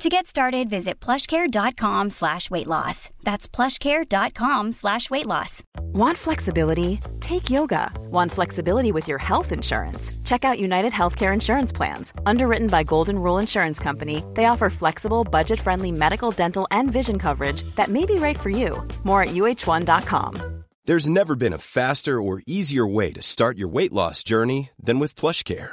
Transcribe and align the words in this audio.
To 0.00 0.08
get 0.08 0.26
started, 0.26 0.70
visit 0.70 0.98
plushcare.com 0.98 2.08
slash 2.08 2.50
weight 2.50 2.66
loss. 2.66 3.10
That's 3.22 3.46
plushcare.com 3.46 4.72
slash 4.72 5.10
weight 5.10 5.26
loss. 5.26 5.62
Want 5.92 6.16
flexibility? 6.16 7.00
Take 7.20 7.50
yoga. 7.50 7.92
Want 8.10 8.32
flexibility 8.32 8.92
with 8.92 9.06
your 9.06 9.18
health 9.18 9.52
insurance? 9.52 10.10
Check 10.24 10.42
out 10.42 10.58
United 10.58 10.94
Healthcare 10.94 11.34
Insurance 11.34 11.70
Plans. 11.70 12.14
Underwritten 12.24 12.68
by 12.68 12.82
Golden 12.82 13.18
Rule 13.18 13.36
Insurance 13.36 13.78
Company, 13.78 14.24
they 14.32 14.46
offer 14.46 14.70
flexible, 14.70 15.22
budget-friendly 15.22 15.92
medical, 15.92 16.30
dental, 16.30 16.66
and 16.70 16.90
vision 16.90 17.18
coverage 17.18 17.62
that 17.74 17.88
may 17.88 18.06
be 18.06 18.14
right 18.14 18.40
for 18.40 18.48
you. 18.48 18.82
More 19.04 19.22
at 19.24 19.34
uh1.com. 19.34 20.64
There's 20.86 21.10
never 21.10 21.36
been 21.36 21.52
a 21.52 21.58
faster 21.58 22.22
or 22.22 22.40
easier 22.46 22.86
way 22.86 23.12
to 23.12 23.20
start 23.20 23.58
your 23.58 23.68
weight 23.68 23.92
loss 23.92 24.24
journey 24.24 24.70
than 24.82 24.98
with 24.98 25.14
PlushCare. 25.14 25.72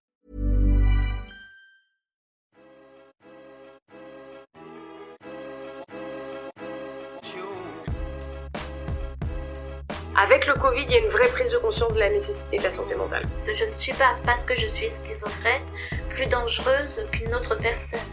Avec 10.17 10.45
le 10.45 10.53
Covid, 10.55 10.83
il 10.83 10.91
y 10.91 10.95
a 10.95 10.99
une 10.99 11.11
vraie 11.11 11.27
prise 11.29 11.51
de 11.51 11.57
conscience 11.57 11.93
de 11.93 11.99
la 11.99 12.09
nécessité 12.09 12.57
de 12.57 12.63
la 12.63 12.71
santé 12.71 12.95
mentale. 12.95 13.23
Je 13.47 13.65
ne 13.65 13.71
suis 13.79 13.93
pas, 13.93 14.15
parce 14.25 14.43
que 14.45 14.55
je 14.59 14.67
suis 14.67 14.89
schizophrène, 14.91 15.61
plus 16.09 16.25
dangereuse 16.25 17.07
qu'une 17.11 17.33
autre 17.33 17.55
personne. 17.55 18.10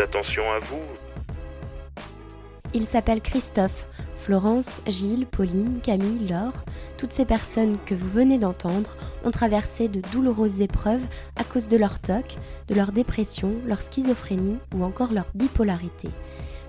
attention 0.00 0.42
à 0.50 0.58
vous. 0.60 0.82
Il 2.74 2.84
s'appelle 2.84 3.20
Christophe. 3.20 3.86
Florence, 4.26 4.82
Gilles, 4.88 5.24
Pauline, 5.24 5.78
Camille, 5.80 6.26
Laure, 6.28 6.64
toutes 6.98 7.12
ces 7.12 7.24
personnes 7.24 7.78
que 7.86 7.94
vous 7.94 8.08
venez 8.08 8.40
d'entendre 8.40 8.96
ont 9.24 9.30
traversé 9.30 9.86
de 9.86 10.00
douloureuses 10.12 10.60
épreuves 10.62 11.04
à 11.36 11.44
cause 11.44 11.68
de 11.68 11.76
leur 11.76 12.00
TOC, 12.00 12.36
de 12.66 12.74
leur 12.74 12.90
dépression, 12.90 13.52
leur 13.66 13.80
schizophrénie 13.80 14.58
ou 14.74 14.82
encore 14.82 15.12
leur 15.12 15.26
bipolarité. 15.34 16.08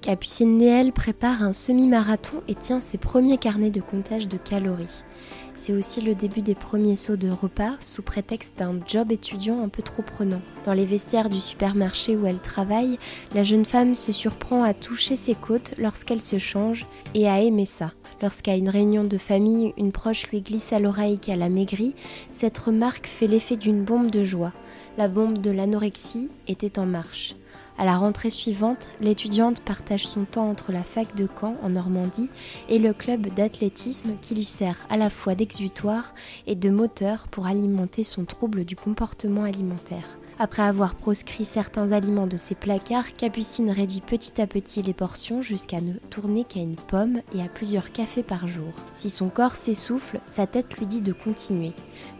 Capucine 0.00 0.56
Néel 0.56 0.92
prépare 0.92 1.42
un 1.42 1.52
semi-marathon 1.52 2.42
et 2.48 2.54
tient 2.54 2.80
ses 2.80 2.96
premiers 2.96 3.36
carnets 3.36 3.70
de 3.70 3.82
comptage 3.82 4.28
de 4.28 4.38
calories. 4.38 5.04
C'est 5.52 5.74
aussi 5.74 6.00
le 6.00 6.14
début 6.14 6.40
des 6.40 6.54
premiers 6.54 6.96
sauts 6.96 7.18
de 7.18 7.28
repas 7.28 7.72
sous 7.80 8.00
prétexte 8.00 8.54
d'un 8.56 8.78
job 8.86 9.12
étudiant 9.12 9.62
un 9.62 9.68
peu 9.68 9.82
trop 9.82 10.02
prenant. 10.02 10.40
Dans 10.64 10.72
les 10.72 10.86
vestiaires 10.86 11.28
du 11.28 11.38
supermarché 11.38 12.16
où 12.16 12.24
elle 12.24 12.38
travaille, 12.38 12.98
la 13.34 13.42
jeune 13.42 13.66
femme 13.66 13.94
se 13.94 14.10
surprend 14.10 14.62
à 14.62 14.72
toucher 14.72 15.16
ses 15.16 15.34
côtes 15.34 15.74
lorsqu'elle 15.76 16.22
se 16.22 16.38
change 16.38 16.86
et 17.12 17.28
à 17.28 17.42
aimer 17.42 17.66
ça. 17.66 17.92
Lorsqu'à 18.22 18.56
une 18.56 18.70
réunion 18.70 19.04
de 19.04 19.18
famille, 19.18 19.74
une 19.76 19.92
proche 19.92 20.28
lui 20.28 20.40
glisse 20.40 20.72
à 20.72 20.78
l'oreille 20.78 21.18
qu'elle 21.18 21.42
a 21.42 21.50
maigri, 21.50 21.94
cette 22.30 22.58
remarque 22.58 23.06
fait 23.06 23.26
l'effet 23.26 23.56
d'une 23.56 23.84
bombe 23.84 24.10
de 24.10 24.24
joie. 24.24 24.54
La 24.96 25.08
bombe 25.08 25.38
de 25.38 25.50
l'anorexie 25.50 26.30
était 26.48 26.78
en 26.78 26.86
marche. 26.86 27.34
À 27.80 27.86
la 27.86 27.96
rentrée 27.96 28.28
suivante, 28.28 28.90
l'étudiante 29.00 29.62
partage 29.62 30.06
son 30.06 30.26
temps 30.26 30.50
entre 30.50 30.70
la 30.70 30.82
fac 30.82 31.14
de 31.16 31.26
Caen 31.26 31.56
en 31.62 31.70
Normandie 31.70 32.28
et 32.68 32.78
le 32.78 32.92
club 32.92 33.32
d'athlétisme 33.32 34.10
qui 34.20 34.34
lui 34.34 34.44
sert 34.44 34.84
à 34.90 34.98
la 34.98 35.08
fois 35.08 35.34
d'exutoire 35.34 36.12
et 36.46 36.56
de 36.56 36.68
moteur 36.68 37.26
pour 37.28 37.46
alimenter 37.46 38.04
son 38.04 38.26
trouble 38.26 38.66
du 38.66 38.76
comportement 38.76 39.44
alimentaire. 39.44 40.18
Après 40.38 40.60
avoir 40.60 40.94
proscrit 40.94 41.46
certains 41.46 41.92
aliments 41.92 42.26
de 42.26 42.36
ses 42.36 42.54
placards, 42.54 43.16
Capucine 43.16 43.70
réduit 43.70 44.02
petit 44.02 44.42
à 44.42 44.46
petit 44.46 44.82
les 44.82 44.92
portions 44.92 45.40
jusqu'à 45.40 45.80
ne 45.80 45.94
tourner 46.10 46.44
qu'à 46.44 46.60
une 46.60 46.76
pomme 46.76 47.22
et 47.34 47.40
à 47.40 47.48
plusieurs 47.48 47.92
cafés 47.92 48.22
par 48.22 48.46
jour. 48.46 48.74
Si 48.92 49.08
son 49.08 49.30
corps 49.30 49.56
s'essouffle, 49.56 50.20
sa 50.26 50.46
tête 50.46 50.78
lui 50.78 50.86
dit 50.86 51.00
de 51.00 51.14
continuer. 51.14 51.72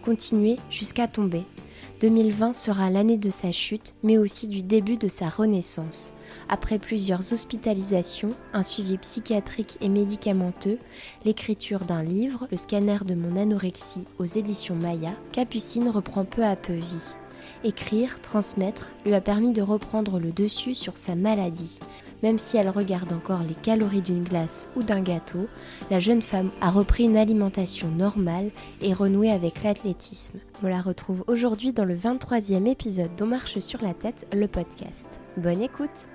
Continuer 0.02 0.56
jusqu'à 0.70 1.06
tomber. 1.06 1.44
2020 2.00 2.54
sera 2.54 2.88
l'année 2.88 3.18
de 3.18 3.28
sa 3.28 3.52
chute, 3.52 3.94
mais 4.02 4.16
aussi 4.16 4.48
du 4.48 4.62
début 4.62 4.96
de 4.96 5.08
sa 5.08 5.28
renaissance. 5.28 6.14
Après 6.48 6.78
plusieurs 6.78 7.34
hospitalisations, 7.34 8.30
un 8.54 8.62
suivi 8.62 8.96
psychiatrique 8.96 9.76
et 9.82 9.90
médicamenteux, 9.90 10.78
l'écriture 11.26 11.80
d'un 11.80 12.02
livre, 12.02 12.48
le 12.50 12.56
scanner 12.56 12.96
de 13.04 13.14
mon 13.14 13.36
anorexie 13.36 14.06
aux 14.18 14.24
éditions 14.24 14.76
Maya, 14.76 15.12
Capucine 15.32 15.90
reprend 15.90 16.24
peu 16.24 16.42
à 16.42 16.56
peu 16.56 16.72
vie. 16.72 17.16
Écrire, 17.64 18.22
transmettre, 18.22 18.92
lui 19.04 19.12
a 19.12 19.20
permis 19.20 19.52
de 19.52 19.60
reprendre 19.60 20.18
le 20.18 20.32
dessus 20.32 20.74
sur 20.74 20.96
sa 20.96 21.14
maladie. 21.14 21.78
Même 22.22 22.38
si 22.38 22.56
elle 22.56 22.68
regarde 22.68 23.12
encore 23.12 23.42
les 23.42 23.54
calories 23.54 24.02
d'une 24.02 24.24
glace 24.24 24.68
ou 24.76 24.82
d'un 24.82 25.00
gâteau, 25.00 25.48
la 25.90 26.00
jeune 26.00 26.22
femme 26.22 26.50
a 26.60 26.70
repris 26.70 27.04
une 27.04 27.16
alimentation 27.16 27.88
normale 27.88 28.50
et 28.82 28.92
renoué 28.92 29.30
avec 29.30 29.62
l'athlétisme. 29.62 30.38
On 30.62 30.68
la 30.68 30.80
retrouve 30.80 31.24
aujourd'hui 31.26 31.72
dans 31.72 31.84
le 31.84 31.96
23e 31.96 32.66
épisode 32.66 33.14
d'On 33.16 33.26
marche 33.26 33.58
sur 33.58 33.82
la 33.82 33.94
tête, 33.94 34.26
le 34.32 34.48
podcast. 34.48 35.18
Bonne 35.36 35.62
écoute 35.62 36.08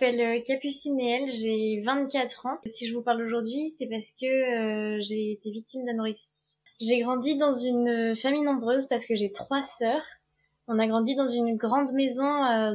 m'appelle 0.00 0.42
Capucine 0.44 0.96
Néel, 0.96 1.30
j'ai 1.30 1.82
24 1.84 2.46
ans. 2.46 2.58
Si 2.64 2.86
je 2.86 2.94
vous 2.94 3.02
parle 3.02 3.22
aujourd'hui, 3.22 3.68
c'est 3.76 3.86
parce 3.86 4.14
que 4.18 4.98
j'ai 5.00 5.32
été 5.32 5.50
victime 5.50 5.84
d'anorexie. 5.84 6.52
J'ai 6.80 7.00
grandi 7.00 7.36
dans 7.36 7.52
une 7.52 8.14
famille 8.14 8.40
nombreuse 8.40 8.86
parce 8.86 9.06
que 9.06 9.14
j'ai 9.14 9.30
trois 9.30 9.60
sœurs. 9.60 10.02
On 10.68 10.78
a 10.78 10.86
grandi 10.86 11.14
dans 11.16 11.28
une 11.28 11.56
grande 11.56 11.92
maison 11.92 12.30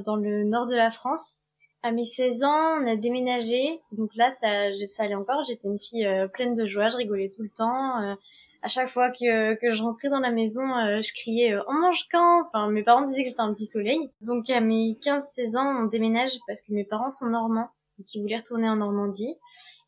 dans 0.05 0.17
le 0.17 0.43
nord 0.43 0.67
de 0.67 0.75
la 0.75 0.91
France 0.91 1.41
à 1.85 1.91
mes 1.91 2.03
16 2.03 2.43
ans, 2.43 2.81
on 2.81 2.87
a 2.87 2.95
déménagé. 2.95 3.79
Donc 3.91 4.09
là, 4.15 4.31
ça, 4.31 4.73
ça 4.87 5.03
allait 5.03 5.13
encore. 5.13 5.43
J'étais 5.47 5.67
une 5.67 5.77
fille 5.77 6.03
euh, 6.03 6.27
pleine 6.27 6.55
de 6.55 6.65
joie. 6.65 6.89
Je 6.89 6.97
rigolais 6.97 7.31
tout 7.35 7.43
le 7.43 7.51
temps. 7.55 8.17
Euh, 8.65 8.67
à 8.67 8.67
chaque 8.67 8.89
fois 8.89 9.09
que, 9.09 9.55
que 9.55 9.73
je 9.73 9.81
rentrais 9.83 10.09
dans 10.09 10.19
la 10.19 10.31
maison, 10.31 10.63
euh, 10.63 11.01
je 11.01 11.13
criais 11.13 11.55
On 11.67 11.73
mange 11.73 12.07
quand? 12.11 12.43
Enfin, 12.47 12.69
mes 12.69 12.83
parents 12.83 13.03
disaient 13.03 13.23
que 13.23 13.29
j'étais 13.29 13.41
un 13.41 13.53
petit 13.53 13.65
soleil. 13.65 14.11
Donc 14.21 14.49
à 14.49 14.59
mes 14.59 14.97
15-16 15.01 15.57
ans, 15.57 15.83
on 15.83 15.87
déménage 15.87 16.31
parce 16.47 16.63
que 16.63 16.73
mes 16.73 16.83
parents 16.83 17.09
sont 17.09 17.29
normands. 17.29 17.69
Donc 17.97 18.13
ils 18.13 18.21
voulaient 18.21 18.37
retourner 18.37 18.69
en 18.69 18.77
Normandie. 18.77 19.35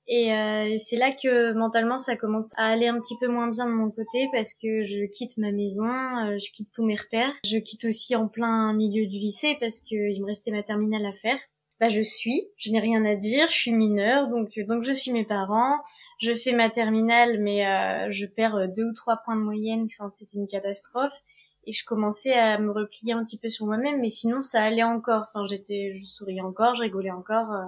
Et 0.10 0.32
c'est 0.78 0.96
là 0.96 1.12
que 1.12 1.52
mentalement 1.52 1.98
ça 1.98 2.16
commence 2.16 2.54
à 2.58 2.68
aller 2.68 2.88
un 2.88 2.98
petit 2.98 3.16
peu 3.20 3.28
moins 3.28 3.50
bien 3.50 3.66
de 3.66 3.74
mon 3.74 3.92
côté 3.92 4.30
parce 4.32 4.54
que 4.54 4.84
je 4.84 5.06
quitte 5.10 5.38
ma 5.38 5.52
maison, 5.52 5.84
je 5.84 6.50
quitte 6.54 6.70
tous 6.74 6.86
mes 6.86 6.96
repères, 6.96 7.34
je 7.44 7.58
quitte 7.58 7.84
aussi 7.84 8.16
en 8.16 8.30
plein 8.30 8.72
milieu 8.72 9.06
du 9.06 9.18
lycée 9.18 9.58
parce 9.60 9.82
qu'il 9.82 10.22
me 10.22 10.28
restait 10.28 10.52
ma 10.52 10.64
terminale 10.64 11.06
à 11.06 11.12
faire 11.12 11.38
bah 11.80 11.90
je 11.90 12.02
suis, 12.02 12.42
je 12.58 12.72
n'ai 12.72 12.80
rien 12.80 13.06
à 13.06 13.16
dire, 13.16 13.48
je 13.50 13.54
suis 13.54 13.72
mineure, 13.72 14.28
donc 14.30 14.58
donc 14.68 14.84
je 14.84 14.94
suis 14.94 15.12
mes 15.12 15.26
parents, 15.26 15.78
je 16.20 16.34
fais 16.34 16.54
ma 16.54 16.70
terminale, 16.70 17.40
mais 17.40 17.68
euh, 17.68 18.12
je 18.12 18.26
perds 18.26 18.56
euh, 18.56 18.68
deux 18.68 18.86
ou 18.86 18.94
trois 18.94 19.18
points 19.18 19.36
de 19.36 19.42
moyenne, 19.42 19.86
enfin 19.86 20.10
c'était 20.10 20.38
une 20.38 20.48
catastrophe, 20.48 21.22
et 21.66 21.72
je 21.72 21.86
commençais 21.86 22.34
à 22.34 22.58
me 22.60 22.72
replier 22.72 23.14
un 23.14 23.24
petit 23.24 23.38
peu 23.38 23.50
sur 23.50 23.68
moi-même, 23.68 24.02
mais 24.02 24.10
sinon 24.10 24.42
ça 24.42 24.64
allait 24.64 24.84
encore, 24.84 25.26
enfin 25.28 25.46
j'étais, 25.46 25.94
je 25.96 26.06
souriais 26.06 26.42
encore, 26.42 26.74
je 26.74 26.82
rigolais 26.82 27.12
encore, 27.12 27.52
euh, 27.52 27.66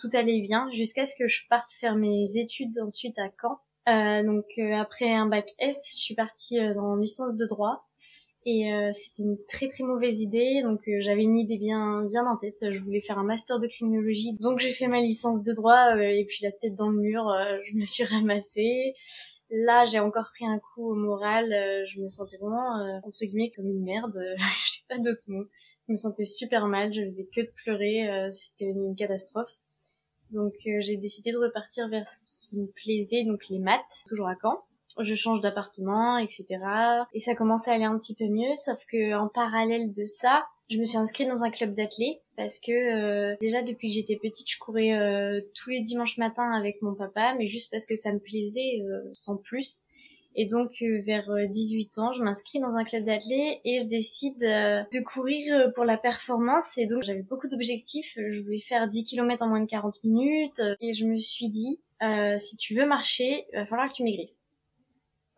tout 0.00 0.08
allait 0.16 0.40
bien, 0.40 0.66
jusqu'à 0.72 1.04
ce 1.04 1.14
que 1.18 1.26
je 1.26 1.46
parte 1.48 1.70
faire 1.72 1.96
mes 1.96 2.38
études 2.38 2.78
ensuite 2.80 3.18
à 3.18 3.28
Caen. 3.38 3.58
donc 4.24 4.46
après 4.74 5.12
un 5.12 5.26
bac 5.26 5.46
S, 5.58 5.92
je 5.92 6.00
suis 6.00 6.14
partie 6.14 6.58
en 6.78 6.96
licence 6.96 7.36
de 7.36 7.44
droit 7.44 7.84
et 8.46 8.72
euh, 8.72 8.90
c'était 8.94 9.22
une 9.22 9.36
très 9.46 9.68
très 9.68 9.84
mauvaise 9.84 10.20
idée, 10.22 10.62
donc 10.62 10.80
euh, 10.88 11.00
j'avais 11.00 11.22
une 11.22 11.36
idée 11.36 11.58
bien 11.58 12.04
bien 12.04 12.24
en 12.26 12.38
tête. 12.38 12.56
Je 12.70 12.78
voulais 12.78 13.02
faire 13.02 13.18
un 13.18 13.24
master 13.24 13.60
de 13.60 13.66
criminologie, 13.66 14.32
donc 14.40 14.60
j'ai 14.60 14.72
fait 14.72 14.86
ma 14.86 15.00
licence 15.00 15.44
de 15.44 15.52
droit 15.52 15.94
euh, 15.94 16.00
et 16.00 16.24
puis 16.24 16.38
la 16.42 16.52
tête 16.52 16.74
dans 16.74 16.88
le 16.88 16.98
mur, 16.98 17.24
je 17.68 17.76
me 17.76 17.84
suis 17.84 18.04
ramassée. 18.04 18.94
Là, 19.50 19.84
j'ai 19.84 19.98
encore 19.98 20.30
pris 20.34 20.46
un 20.46 20.58
coup 20.58 20.90
au 20.90 20.94
moral. 20.94 21.50
je 21.86 22.00
me 22.00 22.08
sentais 22.08 22.38
vraiment 22.38 23.00
entre 23.04 23.24
guillemets 23.24 23.52
comme 23.54 23.66
une 23.66 23.84
merde. 23.84 24.18
j'ai 24.38 24.84
pas 24.88 24.98
d'autres 24.98 25.24
mots. 25.26 25.46
Je 25.88 25.92
me 25.92 25.96
sentais 25.96 26.24
super 26.24 26.66
mal. 26.66 26.94
Je 26.94 27.02
faisais 27.02 27.28
que 27.34 27.42
de 27.42 27.50
pleurer. 27.64 28.30
c'était 28.32 28.70
une 28.70 28.94
catastrophe. 28.96 29.58
Donc 30.30 30.54
j'ai 30.62 30.96
décidé 30.96 31.32
de 31.32 31.38
repartir 31.38 31.88
vers 31.88 32.06
ce 32.06 32.50
qui 32.50 32.56
me 32.58 32.68
plaisait, 32.68 33.24
donc 33.24 33.40
les 33.50 33.58
maths, 33.58 34.04
toujours 34.08 34.28
à 34.28 34.36
Caen 34.40 34.62
je 34.98 35.14
change 35.14 35.40
d'appartement, 35.40 36.18
etc. 36.18 36.46
Et 37.14 37.20
ça 37.20 37.34
commençait 37.34 37.70
à 37.70 37.74
aller 37.74 37.84
un 37.84 37.98
petit 37.98 38.14
peu 38.14 38.26
mieux, 38.26 38.54
sauf 38.56 38.84
que 38.90 39.14
en 39.14 39.28
parallèle 39.28 39.92
de 39.92 40.04
ça, 40.04 40.44
je 40.70 40.78
me 40.78 40.84
suis 40.84 40.98
inscrite 40.98 41.28
dans 41.28 41.42
un 41.42 41.50
club 41.50 41.74
d'athlètes 41.74 42.22
parce 42.36 42.60
que 42.60 42.70
euh, 42.70 43.36
déjà 43.40 43.62
depuis 43.62 43.88
que 43.88 43.94
j'étais 43.94 44.16
petite, 44.16 44.48
je 44.48 44.58
courais 44.58 44.92
euh, 44.92 45.40
tous 45.54 45.70
les 45.70 45.80
dimanches 45.80 46.16
matins 46.16 46.52
avec 46.52 46.80
mon 46.80 46.94
papa, 46.94 47.34
mais 47.36 47.46
juste 47.46 47.70
parce 47.72 47.86
que 47.86 47.96
ça 47.96 48.12
me 48.12 48.20
plaisait 48.20 48.80
euh, 48.82 49.02
sans 49.12 49.36
plus. 49.36 49.80
Et 50.36 50.46
donc 50.46 50.70
vers 51.04 51.28
18 51.50 51.98
ans, 51.98 52.12
je 52.12 52.22
m'inscris 52.22 52.60
dans 52.60 52.76
un 52.76 52.84
club 52.84 53.02
d'athlètes 53.04 53.58
et 53.64 53.80
je 53.80 53.88
décide 53.88 54.38
de 54.38 55.02
courir 55.02 55.72
pour 55.74 55.84
la 55.84 55.98
performance. 55.98 56.78
Et 56.78 56.86
donc 56.86 57.02
j'avais 57.02 57.22
beaucoup 57.22 57.48
d'objectifs. 57.48 58.16
Je 58.16 58.40
voulais 58.40 58.60
faire 58.60 58.86
10 58.86 59.06
km 59.06 59.42
en 59.42 59.48
moins 59.48 59.60
de 59.60 59.66
40 59.68 60.04
minutes. 60.04 60.62
Et 60.80 60.92
je 60.92 61.04
me 61.06 61.16
suis 61.16 61.48
dit, 61.48 61.80
si 62.38 62.56
tu 62.58 62.76
veux 62.76 62.86
marcher, 62.86 63.44
il 63.52 63.58
va 63.58 63.66
falloir 63.66 63.88
que 63.88 63.94
tu 63.94 64.04
maigrisses. 64.04 64.46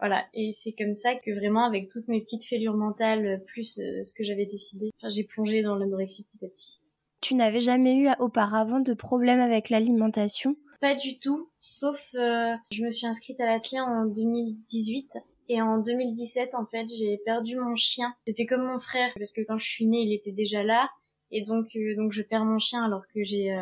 Voilà, 0.02 0.24
et 0.34 0.52
c'est 0.52 0.72
comme 0.72 0.96
ça 0.96 1.14
que 1.14 1.30
vraiment, 1.30 1.64
avec 1.64 1.88
toutes 1.88 2.08
mes 2.08 2.20
petites 2.20 2.44
fêlures 2.44 2.74
mentales, 2.74 3.24
euh, 3.24 3.36
plus 3.38 3.78
euh, 3.78 4.02
ce 4.02 4.14
que 4.14 4.24
j'avais 4.24 4.46
décidé, 4.46 4.90
j'ai 5.08 5.22
plongé 5.22 5.62
dans 5.62 5.76
l'anorexie 5.76 6.24
petit 6.24 6.44
à 6.44 6.48
petit. 6.48 6.80
Tu 7.20 7.36
n'avais 7.36 7.60
jamais 7.60 7.94
eu 7.94 8.08
auparavant 8.18 8.80
de 8.80 8.94
problème 8.94 9.38
avec 9.38 9.70
l'alimentation? 9.70 10.56
Pas 10.80 10.96
du 10.96 11.20
tout, 11.20 11.52
sauf 11.60 12.16
euh, 12.16 12.52
je 12.72 12.82
me 12.82 12.90
suis 12.90 13.06
inscrite 13.06 13.40
à 13.40 13.46
l'athlète 13.46 13.82
en 13.82 14.06
2018 14.06 15.08
et 15.48 15.62
en 15.62 15.78
2017 15.78 16.56
en 16.56 16.66
fait 16.66 16.88
j'ai 16.88 17.18
perdu 17.24 17.56
mon 17.56 17.76
chien. 17.76 18.12
C'était 18.26 18.46
comme 18.46 18.64
mon 18.66 18.80
frère 18.80 19.12
parce 19.14 19.30
que 19.30 19.42
quand 19.42 19.58
je 19.58 19.68
suis 19.68 19.86
née 19.86 20.00
il 20.00 20.12
était 20.12 20.32
déjà 20.32 20.64
là 20.64 20.90
et 21.30 21.42
donc 21.42 21.66
donc 21.96 22.10
je 22.10 22.22
perds 22.22 22.44
mon 22.44 22.58
chien 22.58 22.84
alors 22.84 23.04
que 23.14 23.22
j'ai 23.22 23.54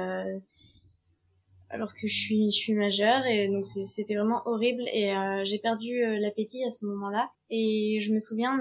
alors 1.71 1.95
que 1.95 2.09
je 2.09 2.15
suis 2.15 2.51
je 2.51 2.57
suis 2.57 2.75
majeure 2.75 3.25
et 3.27 3.49
donc 3.49 3.65
c'était 3.65 4.17
vraiment 4.17 4.43
horrible 4.45 4.83
et 4.93 5.15
euh, 5.15 5.45
j'ai 5.45 5.59
perdu 5.59 6.05
euh, 6.05 6.19
l'appétit 6.19 6.65
à 6.65 6.71
ce 6.71 6.85
moment-là. 6.87 7.31
Et 7.49 8.01
je 8.03 8.13
me 8.13 8.19
souviens 8.19 8.61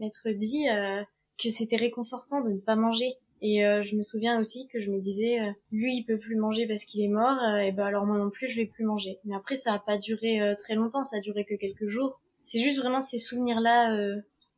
m'être 0.00 0.28
dit 0.30 0.68
euh, 0.68 1.02
que 1.42 1.50
c'était 1.50 1.76
réconfortant 1.76 2.40
de 2.40 2.50
ne 2.50 2.58
pas 2.58 2.76
manger. 2.76 3.14
Et 3.40 3.60
je 3.60 3.94
me 3.94 4.02
souviens 4.02 4.40
aussi 4.40 4.66
que 4.66 4.80
je 4.80 4.90
me 4.90 5.00
disais 5.00 5.38
lui 5.70 5.98
il 5.98 6.04
peut 6.04 6.18
plus 6.18 6.34
manger 6.34 6.66
parce 6.66 6.84
qu'il 6.84 7.04
est 7.04 7.08
mort 7.08 7.38
et 7.62 7.70
ben 7.70 7.86
alors 7.86 8.04
moi 8.04 8.18
non 8.18 8.30
plus 8.30 8.48
je 8.48 8.56
vais 8.56 8.66
plus 8.66 8.84
manger. 8.84 9.20
Mais 9.24 9.36
après 9.36 9.54
ça 9.54 9.74
a 9.74 9.78
pas 9.78 9.96
duré 9.96 10.40
très 10.58 10.74
longtemps 10.74 11.04
ça 11.04 11.18
a 11.18 11.20
duré 11.20 11.44
que 11.44 11.54
quelques 11.54 11.86
jours. 11.86 12.20
C'est 12.40 12.58
juste 12.58 12.80
vraiment 12.80 13.00
ces 13.00 13.18
souvenirs 13.18 13.60
là 13.60 13.96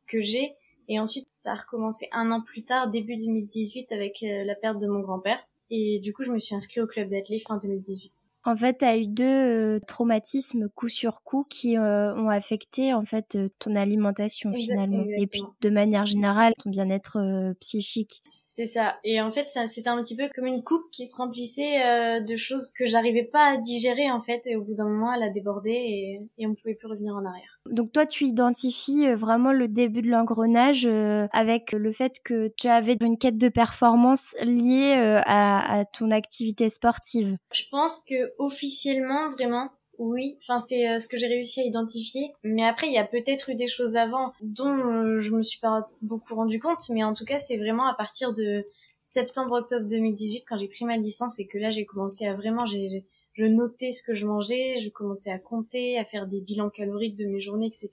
que 0.07 0.19
j'ai. 0.19 0.55
Et 0.87 0.99
ensuite 0.99 1.27
ça 1.29 1.51
a 1.51 1.55
recommencé 1.57 2.07
un 2.11 2.31
an 2.31 2.41
plus 2.41 2.63
tard 2.63 2.89
début 2.89 3.17
2018 3.17 3.91
avec 3.91 4.17
la 4.23 4.55
perte 4.55 4.79
de 4.79 4.87
mon 4.87 5.01
grand-père 5.01 5.47
et 5.71 5.99
du 5.99 6.13
coup, 6.13 6.23
je 6.23 6.31
me 6.31 6.37
suis 6.37 6.53
inscrite 6.53 6.83
au 6.83 6.87
club 6.87 7.09
d'athlètes 7.09 7.41
fin 7.47 7.57
2018. 7.57 8.11
En 8.43 8.57
fait, 8.57 8.79
tu 8.79 8.85
as 8.85 8.97
eu 8.97 9.05
deux 9.05 9.23
euh, 9.23 9.79
traumatismes 9.87 10.67
coup 10.69 10.89
sur 10.89 11.21
coup 11.21 11.45
qui 11.47 11.77
euh, 11.77 12.15
ont 12.15 12.29
affecté 12.29 12.91
en 12.91 13.05
fait 13.05 13.35
euh, 13.35 13.49
ton 13.59 13.75
alimentation 13.75 14.51
finalement 14.51 15.05
et 15.15 15.27
puis 15.27 15.43
de 15.61 15.69
manière 15.69 16.07
générale 16.07 16.53
ton 16.57 16.71
bien-être 16.71 17.19
psychique. 17.59 18.23
C'est 18.25 18.65
ça. 18.65 18.97
Et 19.03 19.21
en 19.21 19.31
fait, 19.31 19.47
c'était 19.47 19.89
un 19.89 20.01
petit 20.01 20.15
peu 20.15 20.27
comme 20.33 20.47
une 20.47 20.63
coupe 20.63 20.89
qui 20.91 21.05
se 21.05 21.15
remplissait 21.17 22.21
de 22.21 22.35
choses 22.35 22.71
que 22.71 22.87
j'arrivais 22.87 23.23
pas 23.23 23.53
à 23.53 23.57
digérer 23.57 24.09
en 24.09 24.23
fait 24.23 24.41
et 24.45 24.55
au 24.55 24.63
bout 24.63 24.73
d'un 24.73 24.87
moment, 24.87 25.13
elle 25.13 25.23
a 25.23 25.29
débordé 25.29 25.69
et, 25.69 26.21
et 26.39 26.47
on 26.47 26.55
pouvait 26.55 26.75
plus 26.75 26.87
revenir 26.87 27.13
en 27.13 27.23
arrière. 27.23 27.60
Donc 27.69 27.91
toi, 27.91 28.05
tu 28.05 28.25
identifies 28.25 29.13
vraiment 29.13 29.51
le 29.51 29.67
début 29.67 30.01
de 30.01 30.09
l'engrenage 30.09 30.89
avec 31.31 31.71
le 31.71 31.91
fait 31.91 32.13
que 32.23 32.49
tu 32.57 32.67
avais 32.67 32.97
une 33.01 33.17
quête 33.17 33.37
de 33.37 33.49
performance 33.49 34.35
liée 34.41 34.93
à, 35.25 35.79
à 35.79 35.85
ton 35.85 36.11
activité 36.11 36.69
sportive. 36.69 37.37
Je 37.53 37.63
pense 37.69 38.03
que 38.03 38.33
officiellement, 38.39 39.31
vraiment, 39.31 39.69
oui, 40.01 40.35
enfin 40.41 40.57
c'est 40.57 40.89
euh, 40.89 40.97
ce 40.97 41.07
que 41.07 41.15
j'ai 41.15 41.27
réussi 41.27 41.61
à 41.61 41.63
identifier. 41.63 42.33
Mais 42.43 42.65
après, 42.65 42.87
il 42.87 42.93
y 42.93 42.97
a 42.97 43.05
peut-être 43.05 43.49
eu 43.49 43.55
des 43.55 43.67
choses 43.67 43.97
avant 43.97 44.33
dont 44.41 44.75
euh, 44.75 45.19
je 45.19 45.31
me 45.31 45.43
suis 45.43 45.59
pas 45.59 45.89
beaucoup 46.01 46.33
rendu 46.33 46.59
compte. 46.59 46.79
Mais 46.89 47.03
en 47.03 47.13
tout 47.13 47.23
cas, 47.23 47.37
c'est 47.37 47.57
vraiment 47.57 47.87
à 47.87 47.93
partir 47.93 48.33
de 48.33 48.65
septembre-octobre 48.99 49.87
2018 49.87 50.43
quand 50.47 50.57
j'ai 50.57 50.67
pris 50.67 50.85
ma 50.85 50.97
licence 50.97 51.39
et 51.39 51.47
que 51.47 51.59
là 51.59 51.69
j'ai 51.69 51.85
commencé 51.85 52.25
à 52.25 52.33
vraiment, 52.33 52.65
j'ai, 52.65 53.05
je 53.33 53.45
notais 53.45 53.91
ce 53.91 54.03
que 54.03 54.13
je 54.13 54.25
mangeais, 54.25 54.77
je 54.77 54.89
commençais 54.89 55.31
à 55.31 55.39
compter, 55.39 55.97
à 55.97 56.05
faire 56.05 56.27
des 56.27 56.41
bilans 56.41 56.69
caloriques 56.69 57.17
de 57.17 57.25
mes 57.25 57.39
journées, 57.39 57.67
etc. 57.67 57.89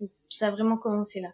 Donc 0.00 0.10
ça 0.28 0.48
a 0.48 0.50
vraiment 0.50 0.76
commencé 0.76 1.20
là. 1.20 1.28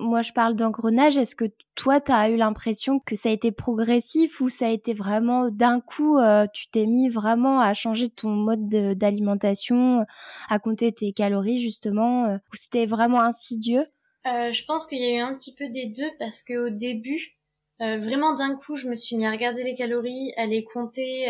Moi 0.00 0.22
je 0.22 0.32
parle 0.32 0.54
d'engrenage, 0.54 1.16
est-ce 1.16 1.34
que 1.34 1.46
toi 1.74 2.00
tu 2.00 2.12
as 2.12 2.30
eu 2.30 2.36
l'impression 2.36 3.00
que 3.00 3.16
ça 3.16 3.30
a 3.30 3.32
été 3.32 3.50
progressif 3.50 4.40
ou 4.40 4.48
ça 4.48 4.66
a 4.66 4.70
été 4.70 4.94
vraiment 4.94 5.50
d'un 5.50 5.80
coup, 5.80 6.18
euh, 6.18 6.46
tu 6.54 6.68
t'es 6.70 6.86
mis 6.86 7.08
vraiment 7.08 7.60
à 7.60 7.74
changer 7.74 8.08
ton 8.08 8.30
mode 8.30 8.68
d'alimentation, 8.68 10.04
à 10.48 10.58
compter 10.60 10.92
tes 10.92 11.12
calories 11.12 11.58
justement, 11.58 12.26
euh, 12.26 12.36
ou 12.52 12.54
c'était 12.54 12.86
vraiment 12.86 13.20
insidieux? 13.20 13.84
Euh, 14.26 14.52
Je 14.52 14.64
pense 14.66 14.86
qu'il 14.86 15.02
y 15.02 15.06
a 15.06 15.16
eu 15.16 15.20
un 15.20 15.34
petit 15.34 15.54
peu 15.56 15.68
des 15.68 15.86
deux 15.86 16.10
parce 16.20 16.44
qu'au 16.44 16.70
début, 16.70 17.36
vraiment 17.80 18.34
d'un 18.34 18.54
coup 18.56 18.76
je 18.76 18.88
me 18.88 18.94
suis 18.94 19.16
mis 19.16 19.26
à 19.26 19.32
regarder 19.32 19.64
les 19.64 19.74
calories, 19.74 20.32
à 20.36 20.46
les 20.46 20.62
compter, 20.62 21.26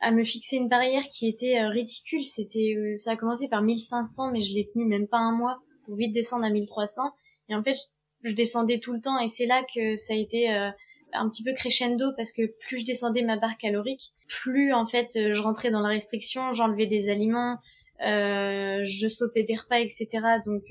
à 0.00 0.10
me 0.10 0.22
fixer 0.24 0.56
une 0.56 0.68
barrière 0.68 1.02
qui 1.10 1.28
était 1.28 1.60
ridicule. 1.66 2.24
C'était, 2.24 2.74
ça 2.96 3.12
a 3.12 3.16
commencé 3.16 3.48
par 3.48 3.62
1500 3.62 4.32
mais 4.32 4.40
je 4.40 4.54
l'ai 4.54 4.68
tenu 4.72 4.84
même 4.84 5.08
pas 5.08 5.18
un 5.18 5.32
mois 5.32 5.60
pour 5.84 5.96
vite 5.96 6.12
descendre 6.12 6.44
à 6.44 6.50
1300 6.50 7.02
et 7.48 7.54
en 7.54 7.62
fait, 7.62 7.76
je, 8.24 8.32
descendais 8.32 8.78
tout 8.78 8.92
le 8.92 9.00
temps 9.00 9.18
et 9.18 9.28
c'est 9.28 9.46
là 9.46 9.62
que 9.74 9.96
ça 9.96 10.14
a 10.14 10.16
été 10.16 10.52
euh, 10.52 10.70
un 11.12 11.28
petit 11.28 11.42
peu 11.42 11.52
crescendo 11.54 12.12
parce 12.16 12.32
que 12.32 12.42
plus 12.68 12.80
je 12.80 12.84
descendais 12.84 13.22
ma 13.22 13.36
barre 13.36 13.56
calorique, 13.58 14.12
plus 14.28 14.72
en 14.72 14.86
fait 14.86 15.16
euh, 15.16 15.32
je 15.32 15.40
rentrais 15.40 15.70
dans 15.70 15.80
la 15.80 15.88
restriction, 15.88 16.52
j'enlevais 16.52 16.86
des 16.86 17.08
aliments, 17.08 17.58
euh, 18.04 18.84
je 18.84 19.08
sautais 19.08 19.44
des 19.44 19.56
repas, 19.56 19.78
etc. 19.78 20.08
Donc 20.44 20.64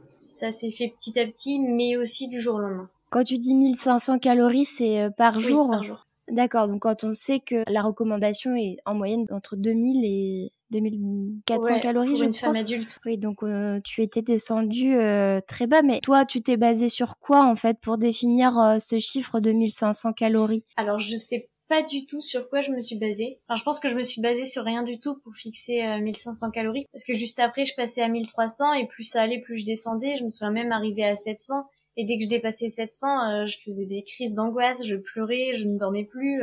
ça 0.00 0.50
s'est 0.50 0.72
fait 0.72 0.92
petit 0.96 1.18
à 1.18 1.26
petit, 1.26 1.60
mais 1.60 1.96
aussi 1.96 2.28
du 2.28 2.40
jour 2.40 2.56
au 2.56 2.58
lendemain. 2.58 2.90
Quand 3.10 3.24
tu 3.24 3.38
dis 3.38 3.54
1500 3.54 4.18
calories, 4.18 4.66
c'est 4.66 5.08
par 5.16 5.34
oui, 5.36 5.54
Par 5.70 5.82
jour. 5.82 6.06
D'accord, 6.30 6.68
donc 6.68 6.82
quand 6.82 7.04
on 7.04 7.14
sait 7.14 7.40
que 7.40 7.64
la 7.68 7.82
recommandation 7.82 8.54
est 8.54 8.76
en 8.84 8.94
moyenne 8.94 9.26
entre 9.30 9.56
2000 9.56 10.04
et 10.04 10.52
2400 10.70 11.80
calories, 11.80 12.10
pour 12.10 12.18
je 12.18 12.24
une 12.24 12.30
crois. 12.32 12.48
femme 12.48 12.56
adulte. 12.56 12.98
Oui, 13.06 13.16
donc 13.16 13.42
euh, 13.42 13.80
tu 13.84 14.02
étais 14.02 14.22
descendu 14.22 14.96
euh, 14.96 15.40
très 15.46 15.66
bas, 15.66 15.82
mais 15.82 16.00
toi, 16.00 16.26
tu 16.26 16.42
t'es 16.42 16.56
basé 16.56 16.88
sur 16.88 17.18
quoi 17.18 17.44
en 17.44 17.56
fait 17.56 17.78
pour 17.80 17.98
définir 17.98 18.58
euh, 18.58 18.78
ce 18.78 18.98
chiffre 18.98 19.40
de 19.40 19.52
1500 19.52 20.12
calories? 20.12 20.64
Alors, 20.76 20.98
je 20.98 21.16
sais 21.16 21.48
pas 21.68 21.82
du 21.82 22.06
tout 22.06 22.20
sur 22.20 22.48
quoi 22.48 22.60
je 22.60 22.72
me 22.72 22.80
suis 22.80 22.96
basée. 22.96 23.40
Enfin, 23.46 23.58
je 23.58 23.64
pense 23.64 23.80
que 23.80 23.88
je 23.88 23.94
me 23.94 24.02
suis 24.02 24.22
basée 24.22 24.46
sur 24.46 24.64
rien 24.64 24.82
du 24.82 24.98
tout 24.98 25.18
pour 25.22 25.34
fixer 25.34 25.82
1500 26.00 26.50
calories. 26.50 26.86
Parce 26.92 27.04
que 27.04 27.12
juste 27.12 27.38
après, 27.40 27.66
je 27.66 27.74
passais 27.74 28.00
à 28.00 28.08
1300 28.08 28.72
et 28.72 28.86
plus 28.86 29.04
ça 29.04 29.20
allait, 29.20 29.40
plus 29.40 29.58
je 29.58 29.66
descendais. 29.66 30.16
Je 30.16 30.24
me 30.24 30.30
souviens 30.30 30.50
même 30.50 30.72
arriver 30.72 31.04
à 31.04 31.14
700. 31.14 31.68
Et 31.98 32.04
dès 32.06 32.16
que 32.16 32.24
je 32.24 32.28
dépassais 32.30 32.68
700, 32.68 33.46
je 33.46 33.56
faisais 33.64 33.86
des 33.86 34.02
crises 34.04 34.34
d'angoisse, 34.34 34.86
je 34.86 34.96
pleurais, 34.96 35.52
je 35.56 35.66
ne 35.66 35.76
dormais 35.78 36.04
plus. 36.04 36.40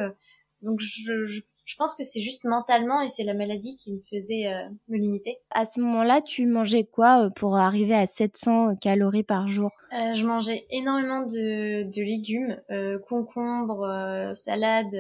donc 0.62 0.80
je, 0.80 1.26
je 1.26 1.42
je 1.66 1.76
pense 1.78 1.96
que 1.96 2.04
c'est 2.04 2.22
juste 2.22 2.44
mentalement 2.44 3.02
et 3.02 3.08
c'est 3.08 3.24
la 3.24 3.34
maladie 3.34 3.76
qui 3.76 3.92
me 3.92 4.00
faisait 4.18 4.48
euh, 4.48 4.70
me 4.88 4.98
limiter. 4.98 5.38
À 5.50 5.66
ce 5.66 5.82
moment-là, 5.82 6.22
tu 6.22 6.46
mangeais 6.46 6.84
quoi 6.84 7.26
euh, 7.26 7.30
pour 7.32 7.58
arriver 7.58 7.96
à 7.96 8.06
700 8.06 8.76
calories 8.76 9.24
par 9.24 9.48
jour? 9.48 9.72
Euh, 9.92 10.14
Je 10.14 10.24
mangeais 10.26 10.68
énormément 10.70 11.24
de, 11.24 11.84
de 11.84 12.02
légumes, 12.04 12.56
euh, 12.70 13.00
concombres, 13.10 14.32
salades, 14.36 14.96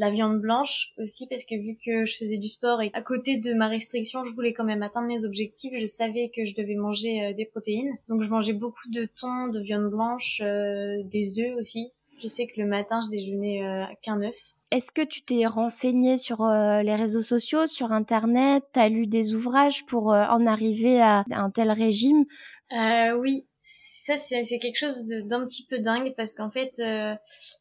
la 0.00 0.10
viande 0.10 0.40
blanche 0.40 0.92
aussi 0.98 1.26
parce 1.28 1.44
que 1.44 1.54
vu 1.54 1.76
que 1.84 2.04
je 2.04 2.16
faisais 2.16 2.38
du 2.38 2.48
sport 2.48 2.82
et 2.82 2.90
à 2.94 3.02
côté 3.02 3.38
de 3.38 3.52
ma 3.52 3.68
restriction, 3.68 4.24
je 4.24 4.32
voulais 4.32 4.52
quand 4.52 4.64
même 4.64 4.82
atteindre 4.82 5.06
mes 5.06 5.24
objectifs, 5.24 5.72
je 5.78 5.86
savais 5.86 6.30
que 6.34 6.44
je 6.44 6.54
devais 6.54 6.74
manger 6.74 7.34
des 7.34 7.44
protéines. 7.44 7.96
Donc 8.08 8.22
je 8.22 8.28
mangeais 8.28 8.54
beaucoup 8.54 8.88
de 8.90 9.04
thon, 9.04 9.48
de 9.48 9.60
viande 9.60 9.90
blanche, 9.90 10.40
des 10.40 11.40
œufs 11.40 11.56
aussi. 11.56 11.92
Je 12.22 12.28
sais 12.28 12.46
que 12.46 12.60
le 12.60 12.66
matin, 12.66 13.00
je 13.04 13.10
déjeunais 13.10 13.62
qu'un 14.02 14.22
œuf. 14.22 14.54
Est-ce 14.70 14.92
que 14.92 15.02
tu 15.02 15.22
t'es 15.22 15.46
renseigné 15.46 16.16
sur 16.16 16.42
euh, 16.42 16.82
les 16.82 16.94
réseaux 16.94 17.22
sociaux, 17.22 17.66
sur 17.66 17.90
Internet? 17.90 18.62
T'as 18.72 18.88
lu 18.88 19.08
des 19.08 19.34
ouvrages 19.34 19.84
pour 19.86 20.12
euh, 20.12 20.22
en 20.26 20.46
arriver 20.46 21.00
à 21.00 21.24
un 21.32 21.50
tel 21.50 21.72
régime? 21.72 22.24
Euh, 22.72 23.16
Oui, 23.18 23.48
ça 23.58 24.16
c'est 24.16 24.58
quelque 24.60 24.78
chose 24.78 25.06
d'un 25.06 25.44
petit 25.44 25.66
peu 25.66 25.80
dingue 25.80 26.14
parce 26.16 26.34
qu'en 26.34 26.50
fait, 26.50 26.80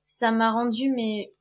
ça 0.01 0.31
m'a 0.31 0.51
rendu 0.51 0.91
mais 0.91 1.31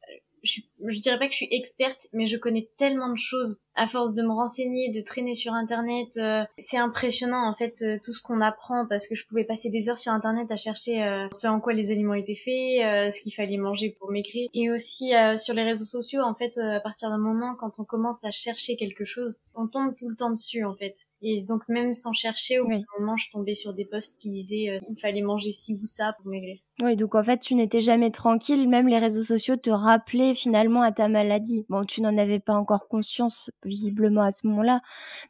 je, 0.43 0.61
je 0.87 1.01
dirais 1.01 1.19
pas 1.19 1.27
que 1.27 1.33
je 1.33 1.39
suis 1.39 1.49
experte, 1.51 2.07
mais 2.13 2.27
je 2.27 2.37
connais 2.37 2.69
tellement 2.77 3.11
de 3.11 3.19
choses 3.19 3.61
à 3.79 3.87
force 3.87 4.15
de 4.15 4.23
me 4.23 4.33
renseigner, 4.33 4.91
de 4.91 5.01
traîner 5.01 5.35
sur 5.35 5.55
internet, 5.55 6.09
euh, 6.17 6.43
c'est 6.59 6.79
impressionnant 6.79 7.49
en 7.49 7.55
fait 7.55 7.75
euh, 7.83 7.97
tout 8.03 8.13
ce 8.13 8.23
qu'on 8.23 8.41
apprend 8.41 8.85
parce 8.89 9.07
que 9.07 9.15
je 9.15 9.25
pouvais 9.27 9.45
passer 9.45 9.71
des 9.71 9.89
heures 9.89 10.01
sur 10.01 10.13
internet 10.13 10.51
à 10.51 10.57
chercher 10.57 11.03
euh, 11.05 11.29
ce 11.33 11.47
en 11.47 11.61
quoi 11.61 11.73
les 11.73 11.93
aliments 11.93 12.15
étaient 12.15 12.35
faits, 12.35 13.13
ce 13.13 13.23
qu'il 13.23 13.33
fallait 13.33 13.57
manger 13.57 13.95
pour 13.99 14.11
maigrir 14.11 14.49
et 14.53 14.71
aussi 14.71 15.13
sur 15.37 15.55
les 15.55 15.63
réseaux 15.63 15.85
sociaux 15.85 16.23
en 16.23 16.35
fait 16.35 16.59
à 16.59 16.81
partir 16.81 17.11
d'un 17.11 17.19
moment 17.19 17.55
quand 17.59 17.79
on 17.79 17.85
commence 17.85 18.25
à 18.25 18.31
chercher 18.31 18.77
quelque 18.77 19.05
chose, 19.05 19.39
on 19.55 19.69
tombe 19.69 19.95
tout 19.97 20.09
le 20.09 20.17
temps 20.17 20.31
dessus 20.31 20.65
en 20.65 20.75
fait. 20.75 20.95
Et 21.23 21.43
donc 21.43 21.63
même 21.69 21.93
sans 21.93 22.13
chercher 22.13 22.59
au 22.59 22.69
moment 22.69 23.17
je 23.17 23.31
tombais 23.31 23.55
sur 23.55 23.73
des 23.73 23.85
posts 23.85 24.19
qui 24.19 24.31
disaient 24.31 24.79
il 24.91 25.01
fallait 25.01 25.23
manger 25.23 25.53
ci 25.53 25.79
ou 25.81 25.87
ça 25.87 26.15
pour 26.19 26.31
maigrir. 26.31 26.59
Oui, 26.81 26.95
donc 26.95 27.17
en 27.17 27.25
fait, 27.25 27.39
tu 27.39 27.57
n'étais 27.57 27.81
jamais 27.81 28.13
tranquille, 28.13 28.69
même 28.69 28.87
les 28.87 29.01
réseaux 29.01 29.25
sociaux 29.25 29.57
te 29.57 29.71
rappelaient 29.71 30.35
finalement 30.35 30.68
à 30.83 30.93
ta 30.93 31.09
maladie. 31.09 31.65
Bon, 31.69 31.85
tu 31.85 32.03
n'en 32.03 32.17
avais 32.17 32.41
pas 32.41 32.55
encore 32.55 32.89
conscience 32.89 33.51
visiblement 33.65 34.23
à 34.23 34.31
ce 34.31 34.47
moment-là, 34.47 34.81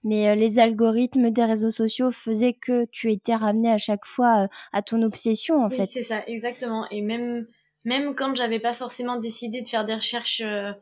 mais 0.04 0.28
euh, 0.28 0.34
les 0.34 0.58
algorithmes 0.58 1.30
des 1.30 1.44
réseaux 1.44 1.70
sociaux 1.70 2.10
faisaient 2.10 2.54
que 2.54 2.84
tu 2.90 3.12
étais 3.12 3.34
ramené 3.34 3.70
à 3.70 3.78
chaque 3.78 4.04
fois 4.04 4.44
euh, 4.44 4.48
à 4.72 4.82
ton 4.82 5.02
obsession 5.02 5.62
en 5.64 5.68
oui, 5.68 5.76
fait. 5.76 5.86
C'est 5.86 6.02
ça, 6.02 6.22
exactement. 6.26 6.86
Et 6.90 7.02
même 7.02 7.46
même 7.84 8.14
quand 8.14 8.34
j'avais 8.34 8.60
pas 8.60 8.74
forcément 8.74 9.16
décidé 9.16 9.62
de 9.62 9.68
faire 9.68 9.84
des 9.84 9.94
recherches 9.94 10.42
euh, 10.44 10.72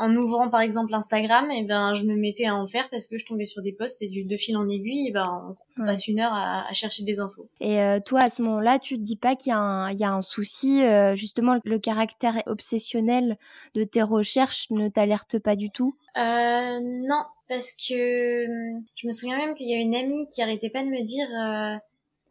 en 0.00 0.16
ouvrant 0.16 0.48
par 0.48 0.62
exemple 0.62 0.94
Instagram, 0.94 1.50
et 1.50 1.60
eh 1.60 1.64
ben 1.64 1.92
je 1.92 2.04
me 2.04 2.16
mettais 2.16 2.46
à 2.46 2.54
en 2.54 2.66
faire 2.66 2.88
parce 2.90 3.06
que 3.06 3.18
je 3.18 3.26
tombais 3.26 3.44
sur 3.44 3.62
des 3.62 3.72
posts 3.72 4.00
et 4.00 4.08
du 4.08 4.24
de 4.24 4.36
fil 4.36 4.56
en 4.56 4.66
aiguille, 4.68 5.08
et 5.08 5.12
ben 5.12 5.54
on 5.78 5.84
passe 5.84 6.08
une 6.08 6.20
heure 6.20 6.32
à, 6.32 6.72
chercher 6.72 7.04
des 7.04 7.20
infos. 7.20 7.48
Et 7.60 7.80
euh, 7.80 8.00
toi 8.00 8.20
à 8.22 8.30
ce 8.30 8.40
moment-là, 8.42 8.78
tu 8.78 8.96
te 8.96 9.02
dis 9.02 9.16
pas 9.16 9.36
qu'il 9.36 9.50
y 9.50 9.52
a 9.52 9.58
un 9.58 9.90
il 9.90 9.98
y 9.98 10.04
a 10.04 10.10
un 10.10 10.22
souci 10.22 10.82
euh, 10.82 11.14
justement 11.14 11.58
le 11.64 11.78
caractère 11.78 12.42
obsessionnel 12.46 13.36
de 13.74 13.84
tes 13.84 14.02
recherches 14.02 14.70
ne 14.70 14.88
t'alerte 14.88 15.38
pas 15.38 15.54
du 15.54 15.70
tout? 15.70 15.94
Euh, 16.16 16.78
Non, 16.80 17.22
parce 17.48 17.76
que 17.76 18.46
hum, 18.46 18.82
je 18.96 19.06
me 19.06 19.12
souviens 19.12 19.36
même 19.36 19.54
qu'il 19.54 19.68
y 19.68 19.74
a 19.74 19.78
une 19.78 19.94
amie 19.94 20.26
qui 20.28 20.40
arrêtait 20.40 20.70
pas 20.70 20.82
de 20.82 20.88
me 20.88 21.02
dire 21.02 21.28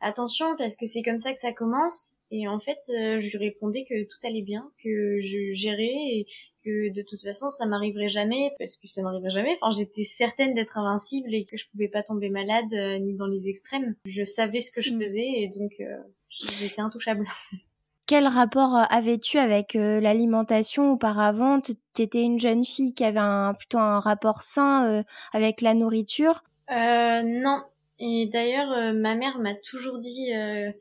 attention 0.01 0.55
parce 0.57 0.75
que 0.75 0.87
c'est 0.87 1.03
comme 1.03 1.19
ça 1.19 1.33
que 1.33 1.39
ça 1.39 1.51
commence. 1.51 2.13
Et 2.31 2.47
en 2.47 2.59
fait 2.59 2.79
je 2.87 3.37
lui 3.37 3.37
répondais 3.37 3.85
que 3.87 4.03
tout 4.05 4.27
allait 4.27 4.41
bien 4.41 4.71
que 4.83 5.21
je 5.21 5.53
gérais 5.53 5.83
et, 5.83 6.27
que 6.69 6.93
de 6.93 7.01
toute 7.01 7.21
façon 7.21 7.49
ça 7.49 7.65
m'arriverait 7.65 8.09
jamais 8.09 8.51
parce 8.59 8.77
que 8.77 8.87
ça 8.87 9.01
m'arriverait 9.01 9.29
jamais. 9.29 9.57
Enfin, 9.61 9.77
j'étais 9.77 10.03
certaine 10.03 10.53
d'être 10.53 10.77
invincible 10.77 11.33
et 11.33 11.45
que 11.45 11.57
je 11.57 11.67
pouvais 11.69 11.87
pas 11.87 12.03
tomber 12.03 12.29
malade 12.29 12.71
euh, 12.73 12.99
ni 12.99 13.15
dans 13.15 13.27
les 13.27 13.49
extrêmes. 13.49 13.95
Je 14.05 14.23
savais 14.23 14.61
ce 14.61 14.71
que 14.71 14.81
je 14.81 14.93
mm. 14.93 15.01
faisais 15.01 15.27
et 15.27 15.47
donc 15.47 15.71
euh, 15.79 15.97
j'étais 16.29 16.81
intouchable. 16.81 17.25
Quel 18.05 18.27
rapport 18.27 18.75
euh, 18.75 18.83
avais-tu 18.89 19.37
avec 19.37 19.75
l'alimentation 19.75 20.91
auparavant? 20.91 21.61
T'étais 21.93 22.23
une 22.23 22.39
jeune 22.39 22.65
fille 22.65 22.93
qui 22.95 23.03
avait 23.03 23.19
un, 23.19 23.53
plutôt 23.53 23.77
un 23.77 23.99
rapport 23.99 24.41
sain 24.41 25.03
avec 25.31 25.61
la 25.61 25.75
nourriture? 25.75 26.43
Non, 26.71 27.61
et 27.99 28.27
d'ailleurs, 28.33 28.95
ma 28.95 29.13
mère 29.13 29.37
m'a 29.37 29.53
toujours 29.53 29.99
dit 29.99 30.31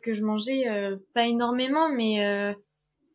que 0.02 0.14
je 0.14 0.24
mangeais 0.24 0.64
pas 1.12 1.26
énormément, 1.26 1.90
mais 1.90 2.54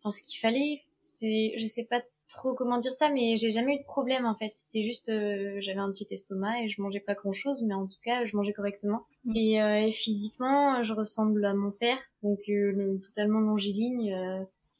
euh, 0.06 0.12
ce 0.12 0.22
qu'il 0.24 0.40
fallait. 0.40 0.84
C'est, 1.06 1.54
je 1.58 1.66
sais 1.66 1.86
pas 1.90 2.02
trop 2.34 2.54
comment 2.54 2.78
dire 2.78 2.94
ça, 2.94 3.10
mais 3.10 3.36
j'ai 3.38 3.50
jamais 3.50 3.76
eu 3.76 3.80
de 3.80 3.84
problème 3.84 4.26
en 4.26 4.36
fait. 4.36 4.50
C'était 4.52 4.84
juste, 4.84 5.10
euh, 5.10 5.58
j'avais 5.62 5.80
un 5.80 5.92
petit 5.92 6.08
estomac 6.12 6.62
et 6.62 6.70
je 6.70 6.82
mangeais 6.82 7.00
pas 7.00 7.14
grand 7.14 7.34
chose, 7.34 7.64
mais 7.64 7.74
en 7.74 7.88
tout 7.88 8.00
cas, 8.04 8.26
je 8.26 8.36
mangeais 8.36 8.54
correctement. 8.54 9.06
Mm. 9.26 9.36
Et, 9.36 9.62
euh, 9.62 9.88
et, 9.88 9.92
physiquement, 9.92 10.82
je 10.82 10.94
ressemble 10.94 11.46
à 11.46 11.54
mon 11.54 11.72
père, 11.72 11.98
donc 12.22 12.40
euh, 12.50 12.98
totalement 13.02 13.40
longiligne. 13.40 14.16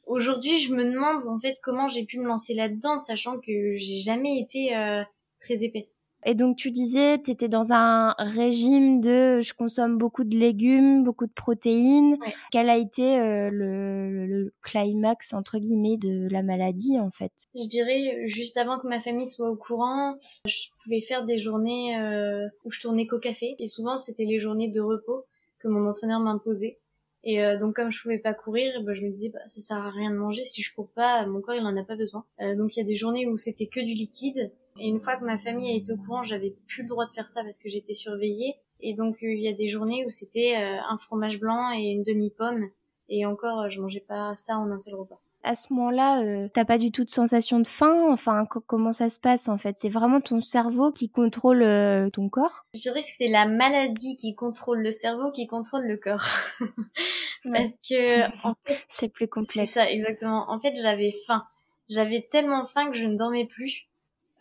Aujourd'hui, 0.06 0.58
je 0.58 0.74
me 0.76 0.84
demande 0.84 1.24
en 1.30 1.40
fait 1.40 1.58
comment 1.64 1.88
j'ai 1.88 2.04
pu 2.04 2.20
me 2.20 2.28
lancer 2.28 2.54
là-dedans, 2.54 3.00
sachant 3.00 3.40
que 3.40 3.78
j'ai 3.78 4.02
jamais 4.04 4.40
été 4.40 4.72
très 5.40 5.64
épaisse. 5.64 6.03
Et 6.26 6.36
donc 6.36 6.58
tu 6.58 6.72
disais, 6.72 7.22
tu 7.22 7.32
étais 7.32 7.48
dans 7.48 7.74
un 7.74 8.16
régime 8.18 9.02
de 9.02 9.42
je 9.42 9.54
consomme 9.54 9.98
beaucoup 9.98 10.24
de 10.24 10.36
légumes, 10.36 11.04
beaucoup 11.04 11.26
de 11.26 11.34
protéines. 11.34 12.18
Quel 12.52 12.70
a 12.70 12.78
été 12.78 13.20
euh, 13.20 13.50
le, 13.50 14.26
le, 14.26 14.54
climax 14.62 15.34
entre 15.34 15.58
guillemets 15.60 15.98
de 15.98 16.28
la 16.30 16.42
maladie 16.42 17.00
en 17.00 17.12
fait? 17.12 17.32
Je 17.56 17.68
dirais 17.68 18.28
juste 18.28 18.58
avant 18.58 18.80
que 18.80 18.88
ma 18.88 19.00
famille 19.00 19.28
soit 19.28 19.50
au 19.50 19.56
courant, 19.56 20.16
je 20.46 20.70
pouvais 20.84 21.02
faire 21.02 21.26
des 21.26 21.38
journées 21.38 21.98
euh, 22.00 22.48
où 22.64 22.72
je 22.72 22.82
tournais 22.82 23.08
qu'au 23.08 23.20
café 23.20 23.56
et 23.60 23.68
souvent 23.68 23.98
c'était 23.98 24.26
les 24.26 24.40
journées 24.40 24.70
de 24.70 24.82
repos 24.82 25.26
que 25.60 25.68
mon 25.68 25.88
entraîneur 25.88 26.20
m'imposait. 26.20 26.80
Et 27.26 27.44
euh, 27.44 27.58
donc 27.58 27.76
comme 27.76 27.92
je 27.92 28.02
pouvais 28.02 28.20
pas 28.20 28.34
courir, 28.34 28.72
bah, 28.84 28.94
je 28.94 29.02
me 29.02 29.10
disais 29.12 29.30
bah, 29.30 29.40
ça 29.46 29.60
sert 29.62 29.78
à 29.78 29.90
rien 29.90 30.12
de 30.12 30.18
manger 30.18 30.44
si 30.44 30.62
je 30.62 30.74
cours 30.74 30.90
pas, 30.90 31.26
mon 31.26 31.42
corps 31.42 31.56
il 31.56 31.66
en 31.66 31.76
a 31.76 31.84
pas 31.84 31.96
besoin. 31.96 32.26
donc 32.58 32.76
il 32.76 32.80
y 32.80 32.84
a 32.84 32.86
des 32.86 32.96
journées 32.96 33.28
où 33.28 33.36
c'était 33.36 33.68
que 33.68 33.80
du 33.80 33.94
liquide 33.94 34.52
et 34.80 34.88
une 34.88 35.00
fois 35.00 35.18
que 35.18 35.26
ma 35.26 35.38
famille 35.38 35.72
a 35.72 35.76
été 35.76 35.94
au 35.94 35.98
courant, 35.98 36.24
j'avais 36.24 36.56
plus 36.68 36.84
le 36.84 36.90
droit 36.90 37.06
de 37.06 37.12
faire 37.12 37.30
ça 37.30 37.44
parce 37.44 37.60
que 37.60 37.70
j'étais 37.70 37.94
surveillée. 37.94 38.56
Et 38.80 38.94
donc 38.94 39.18
euh, 39.24 39.34
il 39.34 39.42
y 39.42 39.48
a 39.48 39.54
des 39.54 39.70
journées 39.70 40.06
où 40.06 40.10
c'était 40.10 40.56
euh, 40.58 40.78
un 40.90 40.98
fromage 40.98 41.40
blanc 41.40 41.72
et 41.72 41.84
une 41.84 42.04
demi-pomme. 42.04 42.70
Et 43.10 43.26
encore, 43.26 43.62
euh, 43.62 43.70
je 43.70 43.82
mangeais 43.82 44.04
pas 44.08 44.34
ça 44.36 44.58
en 44.58 44.70
un 44.72 44.80
seul 44.80 44.96
repas. 44.96 45.20
À 45.46 45.56
ce 45.56 45.74
moment-là, 45.74 46.48
t'as 46.54 46.64
pas 46.64 46.78
du 46.78 46.90
tout 46.94 47.04
de 47.04 47.10
sensation 47.10 47.60
de 47.60 47.68
faim? 47.68 48.06
Enfin, 48.10 48.46
comment 48.46 48.94
ça 48.94 49.10
se 49.10 49.20
passe 49.20 49.50
en 49.50 49.58
fait? 49.58 49.76
C'est 49.78 49.90
vraiment 49.90 50.22
ton 50.22 50.40
cerveau 50.40 50.94
qui 50.94 51.10
contrôle 51.10 51.66
ton 52.14 52.30
corps? 52.30 52.66
Je 52.74 52.80
dirais 52.80 53.02
que 53.02 53.06
c'est 53.18 53.28
la 53.28 53.46
maladie 53.46 54.16
qui 54.16 54.36
contrôle 54.36 54.80
le 54.80 54.92
cerveau, 54.92 55.32
qui 55.32 55.46
contrôle 55.46 55.84
le 55.84 55.98
corps. 55.98 56.24
Parce 57.44 57.76
que 57.86 58.48
en 58.48 58.56
fait, 58.66 58.86
c'est 58.88 59.10
plus 59.10 59.28
complexe. 59.28 59.54
C'est 59.54 59.66
ça, 59.66 59.92
exactement. 59.92 60.50
En 60.50 60.62
fait, 60.62 60.76
j'avais 60.82 61.12
faim. 61.28 61.44
J'avais 61.90 62.26
tellement 62.32 62.64
faim 62.64 62.90
que 62.90 62.98
je 62.98 63.06
ne 63.06 63.18
dormais 63.18 63.46
plus. 63.46 63.90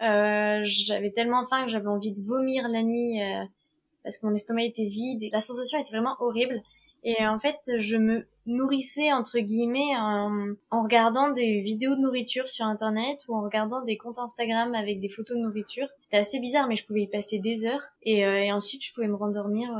Euh, 0.00 0.60
j'avais 0.64 1.10
tellement 1.10 1.44
faim 1.44 1.64
que 1.64 1.70
j'avais 1.70 1.88
envie 1.88 2.12
de 2.12 2.20
vomir 2.20 2.68
la 2.68 2.82
nuit 2.82 3.22
euh, 3.22 3.44
parce 4.02 4.18
que 4.18 4.26
mon 4.26 4.34
estomac 4.34 4.64
était 4.64 4.86
vide 4.86 5.22
et 5.22 5.30
la 5.30 5.40
sensation 5.40 5.78
était 5.78 5.92
vraiment 5.92 6.16
horrible. 6.18 6.60
Et 7.04 7.26
en 7.26 7.38
fait, 7.38 7.58
je 7.78 7.96
me 7.96 8.26
nourrissais 8.46 9.12
entre 9.12 9.38
guillemets 9.40 9.96
en, 9.96 10.54
en, 10.70 10.82
regardant 10.82 11.30
des 11.30 11.60
vidéos 11.60 11.96
de 11.96 12.00
nourriture 12.00 12.48
sur 12.48 12.64
internet 12.66 13.18
ou 13.28 13.34
en 13.34 13.42
regardant 13.42 13.82
des 13.82 13.96
comptes 13.96 14.18
Instagram 14.18 14.74
avec 14.74 15.00
des 15.00 15.08
photos 15.08 15.36
de 15.36 15.42
nourriture. 15.42 15.88
C'était 16.00 16.18
assez 16.18 16.38
bizarre, 16.38 16.68
mais 16.68 16.76
je 16.76 16.86
pouvais 16.86 17.02
y 17.02 17.08
passer 17.08 17.38
des 17.40 17.66
heures 17.66 17.82
et, 18.02 18.24
euh, 18.24 18.42
et 18.42 18.52
ensuite 18.52 18.84
je 18.84 18.92
pouvais 18.92 19.08
me 19.08 19.16
rendormir 19.16 19.70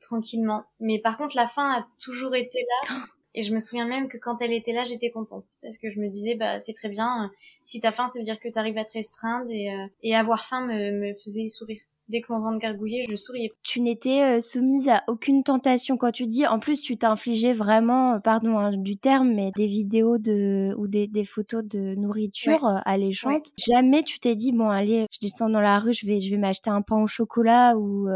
tranquillement. 0.00 0.64
Mais 0.80 0.98
par 0.98 1.18
contre, 1.18 1.36
la 1.36 1.46
faim 1.46 1.70
a 1.70 1.86
toujours 2.02 2.34
été 2.34 2.66
là. 2.88 2.96
Et 3.34 3.40
je 3.40 3.54
me 3.54 3.58
souviens 3.58 3.86
même 3.86 4.08
que 4.08 4.18
quand 4.18 4.42
elle 4.42 4.52
était 4.52 4.74
là, 4.74 4.84
j'étais 4.84 5.10
contente 5.10 5.54
parce 5.62 5.78
que 5.78 5.90
je 5.90 5.98
me 5.98 6.08
disais 6.10 6.34
bah 6.34 6.58
c'est 6.58 6.74
très 6.74 6.90
bien 6.90 7.30
si 7.64 7.80
t'as 7.80 7.92
faim, 7.92 8.08
ça 8.08 8.18
veut 8.18 8.24
dire 8.24 8.38
que 8.38 8.48
t'arrives 8.48 8.78
à 8.78 8.84
te 8.84 8.92
restreindre 8.92 9.50
et, 9.50 9.70
euh, 9.70 9.86
et 10.02 10.14
avoir 10.14 10.44
faim 10.44 10.66
me, 10.66 10.90
me 10.92 11.14
faisait 11.14 11.48
sourire 11.48 11.80
dès 12.08 12.20
que 12.20 12.32
mon 12.32 12.40
ventre 12.40 12.58
gargouillait, 12.58 13.04
je 13.08 13.16
souriais. 13.16 13.50
Tu 13.62 13.80
n'étais 13.80 14.22
euh, 14.22 14.40
soumise 14.40 14.88
à 14.88 15.02
aucune 15.08 15.42
tentation 15.42 15.96
quand 15.96 16.12
tu 16.12 16.26
dis. 16.26 16.46
En 16.46 16.58
plus, 16.58 16.82
tu 16.82 16.96
t'infligeais 16.96 17.52
vraiment, 17.52 18.14
euh, 18.14 18.18
pardon 18.22 18.58
hein, 18.58 18.76
du 18.76 18.96
terme, 18.98 19.32
mais 19.32 19.50
des 19.56 19.66
vidéos 19.66 20.18
de 20.18 20.74
ou 20.76 20.86
des, 20.86 21.06
des 21.06 21.24
photos 21.24 21.64
de 21.64 21.94
nourriture 21.94 22.64
ouais. 22.64 22.80
alléchante. 22.84 23.52
Jamais 23.56 24.02
tu 24.02 24.20
t'es 24.20 24.34
dit 24.34 24.52
bon 24.52 24.68
allez, 24.68 25.06
je 25.10 25.18
descends 25.20 25.48
dans 25.48 25.60
la 25.60 25.78
rue, 25.78 25.94
je 25.94 26.06
vais 26.06 26.20
je 26.20 26.30
vais 26.30 26.36
m'acheter 26.36 26.70
un 26.70 26.82
pain 26.82 27.02
au 27.02 27.06
chocolat 27.06 27.76
ou 27.76 28.08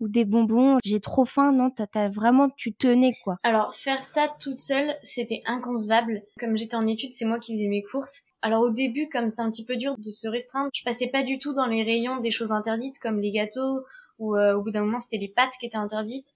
ou 0.00 0.08
des 0.08 0.24
bonbons. 0.24 0.78
J'ai 0.84 1.00
trop 1.00 1.24
faim, 1.24 1.52
non 1.52 1.70
T'as 1.70 1.86
as 1.94 2.08
vraiment 2.10 2.50
tu 2.50 2.74
tenais 2.74 3.12
quoi. 3.24 3.38
Alors 3.42 3.74
faire 3.74 4.02
ça 4.02 4.26
toute 4.40 4.60
seule, 4.60 4.94
c'était 5.02 5.42
inconcevable. 5.46 6.22
Comme 6.38 6.58
j'étais 6.58 6.74
en 6.74 6.86
études, 6.86 7.12
c'est 7.12 7.24
moi 7.24 7.38
qui 7.38 7.54
faisais 7.54 7.68
mes 7.68 7.82
courses 7.82 8.24
Alors 8.42 8.62
au 8.62 8.70
début, 8.70 9.08
comme 9.08 9.28
c'est 9.28 9.42
un 9.42 9.50
petit 9.50 9.66
peu 9.66 9.76
dur 9.76 9.96
de 9.98 10.10
se 10.10 10.26
restreindre, 10.28 10.70
je 10.72 10.82
passais 10.82 11.08
pas 11.08 11.22
du 11.22 11.38
tout 11.38 11.52
dans 11.52 11.66
les 11.66 11.82
rayons 11.82 12.18
des 12.18 12.30
choses 12.30 12.52
interdites 12.52 12.98
comme 13.00 13.20
les 13.20 13.30
gâteaux 13.30 13.84
ou 14.18 14.36
euh, 14.36 14.54
au 14.54 14.62
bout 14.62 14.70
d'un 14.70 14.82
moment 14.82 15.00
c'était 15.00 15.18
les 15.18 15.28
pâtes 15.28 15.52
qui 15.60 15.66
étaient 15.66 15.76
interdites. 15.76 16.28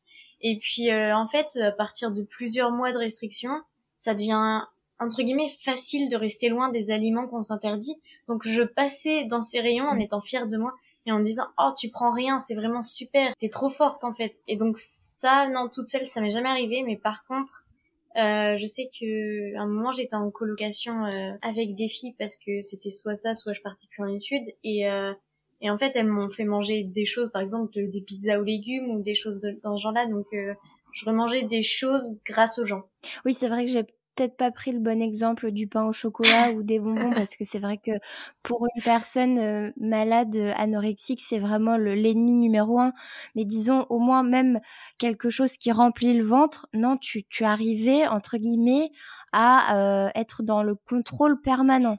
Et 0.43 0.59
puis 0.59 0.91
euh, 0.91 1.17
en 1.17 1.27
fait, 1.27 1.57
à 1.57 1.73
partir 1.73 2.13
de 2.13 2.23
plusieurs 2.23 2.71
mois 2.71 2.93
de 2.93 2.99
restrictions, 2.99 3.63
ça 3.95 4.15
devient 4.15 4.61
entre 5.01 5.23
guillemets 5.23 5.49
facile 5.49 6.11
de 6.11 6.17
rester 6.17 6.49
loin 6.49 6.69
des 6.71 6.91
aliments 6.91 7.27
qu'on 7.27 7.41
s'interdit. 7.41 7.97
Donc 8.29 8.47
je 8.47 8.63
passais 8.63 9.25
dans 9.25 9.41
ces 9.41 9.61
rayons 9.61 9.87
en 9.87 9.99
étant 9.99 10.21
fière 10.21 10.47
de 10.47 10.59
moi 10.59 10.75
et 11.07 11.13
en 11.13 11.21
disant 11.21 11.47
oh 11.59 11.73
tu 11.77 11.89
prends 11.89 12.13
rien, 12.13 12.39
c'est 12.39 12.55
vraiment 12.55 12.83
super, 12.83 13.35
t'es 13.39 13.49
trop 13.49 13.71
forte 13.71 14.05
en 14.05 14.13
fait. 14.13 14.33
Et 14.47 14.57
donc 14.57 14.77
ça 14.77 15.49
non 15.49 15.71
toute 15.71 15.89
seule 15.89 16.07
ça 16.07 16.21
m'est 16.21 16.31
jamais 16.31 16.51
arrivé, 16.51 16.83
mais 16.83 16.97
par 16.97 17.25
contre 17.27 17.65
euh, 18.17 18.57
je 18.59 18.67
sais 18.67 18.89
que 18.99 19.57
un 19.57 19.67
moment 19.67 19.91
j'étais 19.91 20.15
en 20.15 20.31
colocation 20.31 21.05
euh, 21.07 21.33
avec 21.43 21.75
des 21.75 21.89
filles 21.89 22.15
parce 22.19 22.37
que 22.37 22.63
c'était 22.63 22.91
soit 22.91 23.15
ça, 23.15 23.35
soit 23.35 23.53
je 23.55 23.61
partais 23.61 23.87
plus 23.91 24.05
en 24.05 24.15
études 24.15 24.47
et 24.63 24.89
euh, 24.89 25.13
et 25.61 25.71
en 25.71 25.79
fait 25.79 25.93
elles 25.95 26.07
m'ont 26.07 26.29
fait 26.29 26.45
manger 26.45 26.85
des 26.85 27.05
choses, 27.05 27.31
par 27.33 27.43
exemple 27.43 27.73
des 27.75 28.01
pizzas 28.03 28.39
aux 28.39 28.45
légumes 28.45 28.91
ou 28.91 29.03
des 29.03 29.15
choses 29.15 29.41
de, 29.41 29.59
dans 29.63 29.77
ce 29.77 29.83
genre-là. 29.83 30.07
Donc 30.07 30.27
je 30.33 31.05
remangeais 31.07 31.43
des 31.43 31.63
choses 31.63 32.21
grâce 32.25 32.59
aux 32.59 32.65
gens. 32.65 32.83
Oui, 33.25 33.35
c'est 33.35 33.49
vrai 33.49 33.67
que 33.67 33.73
j'ai 33.73 33.85
peut-être 34.15 34.37
pas 34.37 34.51
pris 34.51 34.73
le 34.73 34.79
bon 34.79 35.01
exemple 35.03 35.51
du 35.51 35.67
pain 35.67 35.85
au 35.87 35.93
chocolat 35.93 36.53
ou 36.53 36.63
des 36.63 36.79
bonbons 36.79 37.11
parce 37.15 37.37
que 37.37 37.45
c'est 37.45 37.59
vrai 37.59 37.79
que 37.79 37.93
pour 38.43 38.67
une 38.75 38.83
personne 38.83 39.39
euh, 39.39 39.71
malade 39.77 40.37
euh, 40.37 40.53
anorexique 40.57 41.21
c'est 41.21 41.39
vraiment 41.39 41.77
l'ennemi 41.77 42.35
numéro 42.35 42.79
un. 42.81 42.93
Mais 43.35 43.45
disons 43.45 43.87
au 43.91 43.99
moins 43.99 44.23
même 44.23 44.61
quelque 44.99 45.31
chose 45.31 45.57
qui 45.57 45.73
remplit 45.73 46.15
le 46.15 46.25
ventre 46.25 46.69
non 46.73 46.97
tu 46.97 47.25
tu 47.25 47.45
arrivais 47.45 48.07
entre 48.07 48.39
guillemets 48.39 48.91
à 49.33 49.77
euh, 49.77 50.11
être 50.15 50.43
dans 50.43 50.63
le 50.63 50.75
contrôle 50.75 51.41
permanent. 51.41 51.99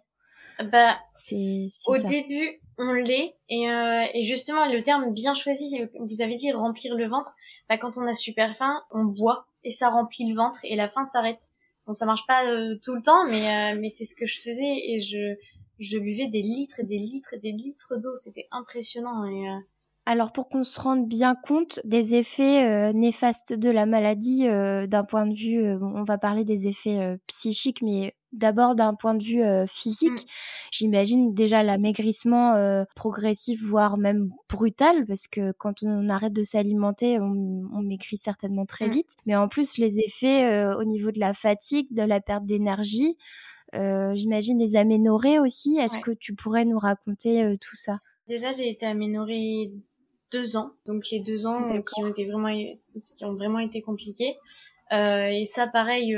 Bah 0.72 0.98
c'est 1.16 1.68
au 1.88 1.98
début 1.98 2.62
on 2.78 2.94
l'est 2.94 3.36
et, 3.50 3.66
et 4.14 4.22
justement 4.22 4.66
le 4.66 4.82
terme 4.82 5.12
bien 5.12 5.34
choisi 5.34 5.82
vous 6.00 6.22
avez 6.22 6.36
dit 6.36 6.52
remplir 6.54 6.96
le 6.96 7.10
ventre. 7.10 7.32
Bah 7.68 7.78
quand 7.78 7.98
on 7.98 8.08
a 8.08 8.14
super 8.14 8.56
faim 8.56 8.82
on 8.92 9.04
boit 9.04 9.48
et 9.66 9.70
ça 9.70 9.90
remplit 9.90 10.30
le 10.30 10.36
ventre 10.36 10.60
et 10.64 10.78
la 10.78 10.88
faim 10.88 11.04
s'arrête 11.04 11.42
Bon, 11.86 11.94
ça 11.94 12.06
marche 12.06 12.26
pas 12.26 12.46
euh, 12.46 12.76
tout 12.84 12.96
le 12.96 13.02
temps, 13.02 13.28
mais 13.28 13.74
euh, 13.76 13.80
mais 13.80 13.90
c'est 13.90 14.06
ce 14.06 14.16
que 14.16 14.26
je 14.26 14.40
faisais 14.42 14.74
et 14.88 15.00
je 15.00 15.36
je 15.80 15.98
buvais 16.00 16.28
des 16.28 16.42
litres 16.42 16.80
et 16.80 16.84
des 16.84 16.98
litres 16.98 17.34
et 17.34 17.38
des 17.38 17.52
litres 17.52 17.96
d'eau. 17.98 18.16
C'était 18.16 18.48
impressionnant. 18.52 19.26
Et, 19.26 19.50
euh, 19.50 19.60
Alors 20.06 20.32
pour 20.32 20.50
qu'on 20.50 20.64
se 20.64 20.80
rende 20.80 21.08
bien 21.08 21.36
compte 21.36 21.80
des 21.84 22.14
effets 22.14 22.94
néfastes 22.94 23.54
de 23.54 23.70
la 23.70 23.88
maladie 23.88 24.44
d'un 24.44 25.04
point 25.04 25.26
de 25.26 25.34
vue, 25.34 25.74
on 25.82 26.04
va 26.04 26.20
parler 26.20 26.44
des 26.44 26.68
effets 26.68 27.18
psychiques, 27.28 27.82
mais 27.82 28.14
d'abord 28.36 28.76
d'un 28.76 28.94
point 28.94 29.16
de 29.16 29.24
vue 29.24 29.44
euh, 29.44 29.66
physique, 29.68 30.12
mmh. 30.12 30.28
j'imagine 30.72 31.34
déjà 31.34 31.64
l'amaigrissement 31.64 32.54
euh, 32.54 32.84
progressif, 32.96 33.62
voire 33.62 33.98
même 33.98 34.30
brutal, 34.50 35.06
parce 35.06 35.28
que 35.28 35.52
quand 35.54 35.84
on 35.84 36.10
arrête 36.10 36.34
de 36.34 36.44
s'alimenter, 36.44 37.20
on, 37.20 37.82
maigrit 37.82 38.18
certainement 38.18 38.66
très 38.66 38.88
mmh. 38.88 38.92
vite. 38.92 39.12
Mais 39.26 39.36
en 39.36 39.48
plus, 39.48 39.78
les 39.78 40.00
effets 40.00 40.46
euh, 40.46 40.76
au 40.78 40.84
niveau 40.84 41.12
de 41.12 41.20
la 41.20 41.34
fatigue, 41.34 41.88
de 41.92 42.02
la 42.02 42.20
perte 42.20 42.46
d'énergie, 42.46 43.18
j'imagine 43.74 44.58
les 44.58 44.78
aménorrhées 44.78 45.38
aussi. 45.38 45.78
Est-ce 45.78 46.00
que 46.00 46.12
tu 46.12 46.34
pourrais 46.34 46.64
nous 46.64 46.80
raconter 46.80 47.58
tout 47.60 47.76
ça? 47.76 47.92
Déjà, 48.30 48.54
j'ai 48.54 48.70
été 48.70 48.86
aménorrhée 48.86 49.74
deux 50.38 50.58
ans, 50.58 50.72
donc 50.86 51.10
les 51.12 51.20
deux 51.20 51.48
ans 51.48 51.68
qui 51.82 52.02
ont 52.02 52.08
été 52.08 52.26
vraiment 52.26 52.54
qui 52.54 53.26
ont 53.26 53.34
vraiment 53.34 53.60
été 53.60 53.82
compliqués. 53.82 54.36
et 54.92 55.44
ça, 55.46 55.68
pareil, 55.68 56.16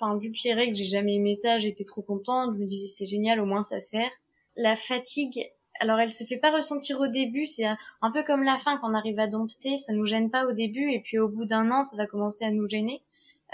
Enfin, 0.00 0.16
vu 0.16 0.32
que 0.32 0.38
les 0.44 0.54
règles, 0.54 0.74
j'ai 0.74 0.86
jamais 0.86 1.16
aimé 1.16 1.34
ça, 1.34 1.58
j'étais 1.58 1.84
trop 1.84 2.00
contente, 2.00 2.54
je 2.54 2.60
me 2.60 2.66
disais 2.66 2.88
c'est 2.88 3.06
génial, 3.06 3.38
au 3.38 3.44
moins 3.44 3.62
ça 3.62 3.80
sert. 3.80 4.10
La 4.56 4.74
fatigue, 4.74 5.50
alors 5.78 5.98
elle 5.98 6.10
se 6.10 6.24
fait 6.24 6.38
pas 6.38 6.50
ressentir 6.50 7.00
au 7.00 7.06
début, 7.06 7.46
c'est 7.46 7.66
un 7.66 8.10
peu 8.10 8.22
comme 8.22 8.42
la 8.42 8.56
faim 8.56 8.78
quand 8.80 8.90
on 8.90 8.94
arrive 8.94 9.18
à 9.18 9.26
dompter, 9.26 9.76
ça 9.76 9.92
nous 9.92 10.06
gêne 10.06 10.30
pas 10.30 10.46
au 10.46 10.52
début. 10.52 10.90
Et 10.90 11.00
puis 11.00 11.18
au 11.18 11.28
bout 11.28 11.44
d'un 11.44 11.70
an 11.70 11.84
ça 11.84 11.98
va 11.98 12.06
commencer 12.06 12.44
à 12.44 12.50
nous 12.50 12.66
gêner. 12.66 13.02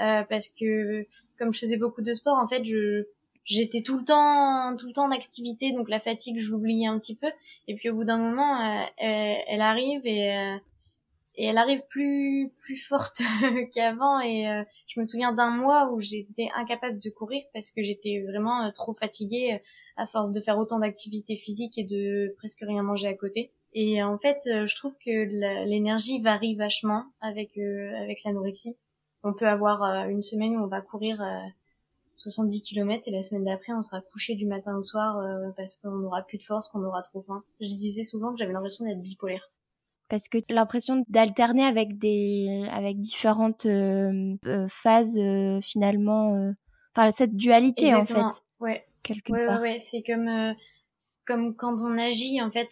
Euh, 0.00 0.22
parce 0.28 0.50
que 0.50 1.06
comme 1.38 1.52
je 1.52 1.58
faisais 1.58 1.78
beaucoup 1.78 2.02
de 2.02 2.12
sport 2.12 2.36
en 2.36 2.46
fait 2.46 2.64
je 2.64 3.06
j'étais 3.46 3.82
tout 3.82 3.98
le 3.98 4.04
temps 4.04 4.76
tout 4.76 4.86
le 4.86 4.92
temps 4.92 5.06
en 5.06 5.10
activité 5.10 5.72
donc 5.72 5.88
la 5.88 6.00
fatigue 6.00 6.38
je 6.38 6.50
l'oubliais 6.50 6.86
un 6.86 6.98
petit 6.98 7.16
peu. 7.16 7.28
Et 7.68 7.74
puis 7.74 7.88
au 7.88 7.94
bout 7.94 8.04
d'un 8.04 8.18
moment 8.18 8.60
euh, 8.60 8.84
elle, 8.98 9.62
arrive 9.62 10.02
et 10.04 10.36
euh, 10.36 10.56
et 11.36 11.46
elle 11.46 11.58
arrive 11.58 11.82
plus 11.88 12.52
plus 12.58 12.76
forte 12.76 13.22
qu'avant. 13.74 14.20
Et 14.20 14.48
euh, 14.48 14.62
je 14.88 14.98
me 14.98 15.04
souviens 15.04 15.32
d'un 15.32 15.50
mois 15.50 15.92
où 15.92 16.00
j'étais 16.00 16.48
incapable 16.56 16.98
de 16.98 17.10
courir 17.10 17.42
parce 17.52 17.70
que 17.70 17.82
j'étais 17.82 18.24
vraiment 18.26 18.64
euh, 18.64 18.70
trop 18.70 18.92
fatiguée 18.92 19.54
euh, 19.54 19.58
à 19.96 20.06
force 20.06 20.32
de 20.32 20.40
faire 20.40 20.58
autant 20.58 20.78
d'activités 20.78 21.36
physiques 21.36 21.78
et 21.78 21.84
de 21.84 22.34
presque 22.38 22.62
rien 22.66 22.82
manger 22.82 23.08
à 23.08 23.14
côté. 23.14 23.52
Et 23.72 24.02
en 24.02 24.18
fait 24.18 24.40
je 24.44 24.76
trouve 24.76 24.92
que 25.04 25.64
l'énergie 25.66 26.20
varie 26.20 26.54
vachement 26.54 27.04
avec 27.20 27.58
avec 27.58 28.22
l'anorexie. 28.24 28.76
On 29.22 29.32
peut 29.32 29.48
avoir 29.48 30.08
une 30.08 30.22
semaine 30.22 30.56
où 30.56 30.64
on 30.64 30.66
va 30.66 30.82
courir 30.82 31.22
70 32.30 32.62
km 32.62 33.06
et 33.06 33.10
la 33.10 33.22
semaine 33.22 33.44
d'après 33.44 33.72
on 33.72 33.82
sera 33.82 34.00
couché 34.00 34.34
du 34.34 34.46
matin 34.46 34.76
au 34.76 34.82
soir 34.82 35.22
parce 35.56 35.76
qu'on 35.76 36.02
aura 36.02 36.22
plus 36.22 36.38
de 36.38 36.42
force 36.42 36.68
qu'on 36.68 36.84
aura 36.84 37.02
trop 37.02 37.22
faim. 37.22 37.42
Je 37.60 37.66
disais 37.66 38.02
souvent 38.02 38.32
que 38.32 38.38
j'avais 38.38 38.52
l'impression 38.52 38.84
d'être 38.84 39.00
bipolaire. 39.00 39.50
Parce 40.08 40.28
que 40.28 40.38
l'impression 40.48 41.04
d'alterner 41.08 41.64
avec 41.64 41.98
des 41.98 42.66
avec 42.70 43.00
différentes 43.00 43.66
euh, 43.66 44.36
euh, 44.46 44.66
phases 44.68 45.18
euh, 45.18 45.60
finalement 45.60 46.52
enfin 46.94 47.10
cette 47.10 47.34
dualité 47.34 47.92
en 47.92 48.06
fait 48.06 48.22
ouais. 48.60 48.86
quelque 49.02 49.32
ouais, 49.32 49.46
part. 49.46 49.60
ouais, 49.60 49.78
c'est 49.78 50.02
comme 50.02 50.54
comme 51.26 51.56
quand 51.56 51.80
on 51.80 51.98
agit 51.98 52.40
en 52.40 52.52
fait 52.52 52.68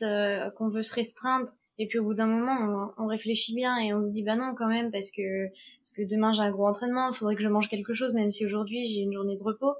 qu'on 0.56 0.68
veut 0.68 0.82
se 0.82 0.94
restreindre 0.94 1.48
et 1.78 1.86
puis 1.86 1.98
au 1.98 2.04
bout 2.04 2.14
d'un 2.14 2.26
moment 2.26 2.92
on, 2.98 3.06
réfléchit 3.06 3.54
bien 3.54 3.76
et 3.78 3.92
on 3.92 4.00
se 4.00 4.10
dit 4.10 4.22
bah 4.22 4.36
non 4.36 4.54
quand 4.56 4.68
même 4.68 4.90
parce 4.90 5.10
que 5.10 5.48
parce 5.80 5.92
que 5.92 6.02
demain 6.02 6.32
j'ai 6.32 6.42
un 6.42 6.50
gros 6.50 6.66
entraînement 6.66 7.08
il 7.10 7.14
faudrait 7.14 7.34
que 7.34 7.42
je 7.42 7.48
mange 7.48 7.68
quelque 7.68 7.92
chose 7.92 8.14
même 8.14 8.30
si 8.30 8.46
aujourd'hui 8.46 8.84
j'ai 8.84 9.00
une 9.00 9.12
journée 9.12 9.36
de 9.36 9.42
repos 9.42 9.74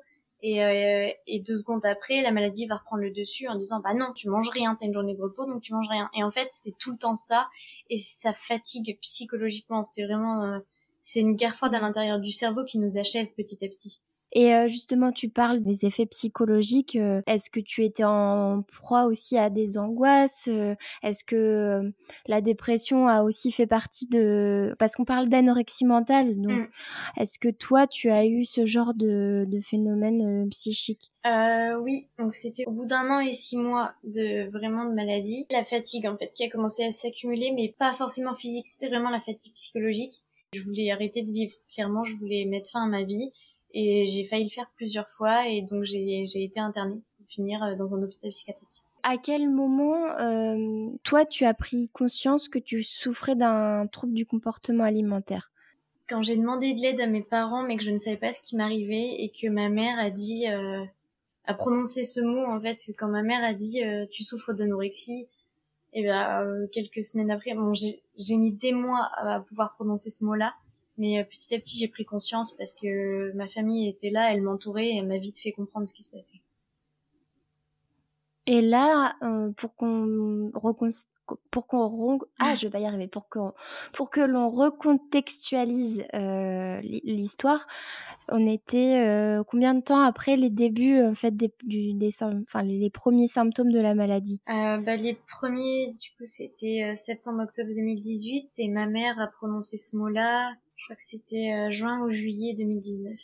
et, 0.47 0.63
euh, 0.63 1.09
et 1.27 1.41
deux 1.41 1.57
secondes 1.57 1.87
après, 1.87 2.21
la 2.21 2.31
maladie 2.31 2.67
va 2.67 2.77
reprendre 2.77 3.03
le 3.03 3.11
dessus 3.11 3.49
en 3.49 3.57
disant 3.57 3.81
bah 3.81 3.95
non, 3.95 4.13
tu 4.15 4.29
manges 4.29 4.51
rien, 4.51 4.77
t'as 4.79 4.85
une 4.85 4.93
journée 4.93 5.15
de 5.15 5.23
repos, 5.23 5.47
donc 5.47 5.63
tu 5.63 5.73
manges 5.73 5.89
rien. 5.89 6.11
Et 6.15 6.23
en 6.23 6.31
fait, 6.31 6.49
c'est 6.51 6.77
tout 6.79 6.93
le 6.93 6.99
temps 6.99 7.15
ça, 7.15 7.49
et 7.89 7.97
ça 7.97 8.35
fatigue 8.35 8.99
psychologiquement. 9.01 9.83
C'est 9.83 10.05
vraiment, 10.05 10.45
euh, 10.45 10.59
c'est 11.01 11.21
une 11.21 11.35
guerre 11.35 11.55
froide 11.55 11.75
à 11.75 11.81
l'intérieur 11.81 12.21
du 12.21 12.31
cerveau 12.31 12.63
qui 12.67 12.79
nous 12.79 12.99
achève 12.99 13.27
petit 13.29 13.65
à 13.65 13.69
petit. 13.69 14.03
Et 14.35 14.53
euh, 14.53 14.66
justement, 14.66 15.12
tu 15.12 15.29
parles 15.29 15.62
des 15.62 15.87
effets 15.87 16.07
psychologiques. 16.07 16.97
Euh, 16.97 17.23
est-ce 17.27 17.51
que 17.51 17.61
tu 17.61 17.85
étais 17.85 18.03
en 18.05 18.62
proie 18.62 19.05
aussi 19.05 19.38
à 19.38 19.49
des 19.49 19.79
angoisses 19.79 20.49
euh, 20.49 20.75
Est-ce 21.05 21.23
que 21.23 21.92
la 22.27 22.40
dépression 22.40 23.07
a 23.07 23.23
aussi 23.23 23.53
fait 23.53 23.68
partie 23.68 24.07
de... 24.07 24.75
Parce 24.81 24.97
qu'on 24.97 25.05
parle 25.05 25.29
d'anorexie 25.29 25.85
mentale, 25.85 26.40
donc 26.40 26.53
mmh. 26.53 26.68
est-ce 27.20 27.38
que 27.38 27.49
toi, 27.49 27.87
tu 27.87 28.11
as 28.11 28.27
eu 28.27 28.44
ce 28.44 28.66
genre 28.66 28.92
de, 28.94 29.44
de 29.47 29.61
phénomène 29.61 30.49
psychique? 30.51 31.12
Euh, 31.27 31.79
oui, 31.81 32.09
donc 32.18 32.33
c'était 32.33 32.64
au 32.66 32.73
bout 32.73 32.87
d'un 32.87 33.09
an 33.11 33.20
et 33.20 33.33
six 33.33 33.57
mois 33.57 33.94
de 34.03 34.51
vraiment 34.51 34.85
de 34.85 34.94
maladie, 34.94 35.47
la 35.51 35.64
fatigue 35.64 36.07
en 36.07 36.18
fait 36.18 36.33
qui 36.35 36.44
a 36.44 36.51
commencé 36.51 36.85
à 36.85 36.90
s'accumuler, 36.90 37.53
mais 37.53 37.75
pas 37.79 37.94
forcément 37.94 38.35
physique, 38.35 38.66
c'était 38.66 38.88
vraiment 38.88 39.09
la 39.09 39.20
fatigue 39.20 39.55
psychologique. 39.55 40.23
Je 40.53 40.62
voulais 40.62 40.90
arrêter 40.90 41.23
de 41.23 41.33
vivre, 41.33 41.55
clairement, 41.73 42.05
je 42.05 42.14
voulais 42.16 42.44
mettre 42.44 42.70
fin 42.70 42.85
à 42.85 42.88
ma 42.88 43.05
vie 43.05 43.33
et 43.75 44.07
j'ai 44.07 44.25
failli 44.25 44.45
le 44.45 44.51
faire 44.51 44.71
plusieurs 44.77 45.09
fois 45.09 45.49
et 45.49 45.61
donc 45.63 45.83
j'ai 45.83 46.23
été 46.23 46.61
internée 46.61 47.03
pour 47.19 47.27
finir 47.27 47.63
euh, 47.63 47.75
dans 47.75 47.95
un 47.95 48.03
hôpital 48.03 48.31
psychiatrique. 48.31 48.69
À 49.03 49.19
quel 49.19 49.51
moment, 49.51 50.19
euh, 50.19 50.89
toi, 51.03 51.27
tu 51.27 51.45
as 51.45 51.53
pris 51.53 51.91
conscience 51.93 52.49
que 52.49 52.59
tu 52.59 52.83
souffrais 52.83 53.37
d'un 53.37 53.87
trouble 53.87 54.15
du 54.15 54.25
comportement 54.25 54.85
alimentaire? 54.85 55.51
Quand 56.09 56.23
j'ai 56.23 56.37
demandé 56.37 56.73
de 56.73 56.81
l'aide 56.81 57.01
à 57.01 57.07
mes 57.07 57.23
parents, 57.23 57.65
mais 57.65 57.77
que 57.77 57.83
je 57.83 57.91
ne 57.91 57.99
savais 57.99 58.17
pas 58.17 58.33
ce 58.33 58.43
qui 58.43 58.57
m'arrivait 58.57 59.17
et 59.19 59.31
que 59.31 59.49
ma 59.49 59.69
mère 59.69 59.99
a 59.99 60.09
dit, 60.09 60.49
euh, 60.49 60.85
a 61.45 61.55
prononcé 61.55 62.05
ce 62.05 62.21
mot, 62.21 62.47
en 62.47 62.59
fait, 62.61 62.79
quand 62.97 63.09
ma 63.09 63.23
mère 63.23 63.45
a 63.45 63.53
dit 63.53 63.85
euh, 63.85 64.07
tu 64.11 64.23
souffres 64.25 64.55
d'anorexie, 64.55 65.27
et 65.93 66.03
ben 66.03 66.67
quelques 66.73 67.05
semaines 67.05 67.31
après, 67.31 67.55
bon, 67.55 67.73
j'ai 67.73 68.37
mis 68.37 68.51
des 68.51 68.73
mois 68.73 69.11
à 69.17 69.41
pouvoir 69.41 69.75
prononcer 69.75 70.11
ce 70.11 70.25
mot-là. 70.25 70.53
Mais 70.97 71.21
euh, 71.21 71.25
petit 71.25 71.55
à 71.55 71.59
petit, 71.59 71.79
j'ai 71.79 71.89
pris 71.89 72.05
conscience 72.05 72.53
parce 72.53 72.75
que 72.75 73.33
ma 73.35 73.49
famille 73.49 73.89
était 73.89 74.11
là, 74.11 74.33
elle 74.33 74.43
m'entourait 74.43 74.89
et 74.89 74.97
elle 74.99 75.07
m'a 75.07 75.19
vite 75.19 75.39
fait 75.39 75.53
comprendre 75.53 75.89
ce 75.89 75.95
qui 75.95 76.03
se 76.03 76.11
passait. 76.11 76.41
Et 78.47 78.61
là, 78.61 79.17
euh, 79.23 79.53
pour 79.53 79.75
qu'on 79.75 80.53
pour 81.51 81.67
qu'on 81.67 82.19
ah 82.39 82.55
je 82.55 82.67
vais 82.67 82.71
pas 82.71 82.81
y 82.81 82.87
arriver 82.87 83.07
pour 83.07 83.31
qu'on 83.31 83.55
pour 83.95 84.11
que 84.11 84.21
l'on 84.21 84.51
recontextualise 84.51 86.05
euh, 86.13 86.81
l'histoire 86.83 87.67
on 88.29 88.47
était 88.47 88.99
euh, 88.99 89.43
combien 89.45 89.73
de 89.73 89.81
temps 89.81 90.01
après 90.01 90.37
les 90.37 90.51
débuts 90.51 91.03
en 91.03 91.15
fait 91.15 91.35
des, 91.35 91.51
du, 91.63 91.95
des 91.95 92.11
enfin 92.23 92.63
les, 92.63 92.91
premiers 92.91 93.27
symptômes 93.27 93.73
de 93.73 93.81
la 93.81 93.95
maladie? 93.95 94.41
Euh, 94.51 94.77
bah, 94.79 94.97
les 94.97 95.15
premiers 95.15 95.95
du 95.99 96.11
coup 96.19 96.25
c'était 96.25 96.93
septembre 96.95 97.43
octobre 97.43 97.71
2018 97.75 98.51
et 98.59 98.69
ma 98.69 98.87
mère 98.87 99.19
a 99.19 99.29
prononcé 99.29 99.79
ce 99.79 99.97
mot 99.97 100.09
là 100.09 100.53
je 100.85 100.88
crois 100.88 100.97
que 100.97 101.03
c'était 101.03 101.51
euh, 101.51 101.70
juin 101.70 102.05
ou 102.05 102.11
juillet 102.11 102.55
2019. 102.59 103.14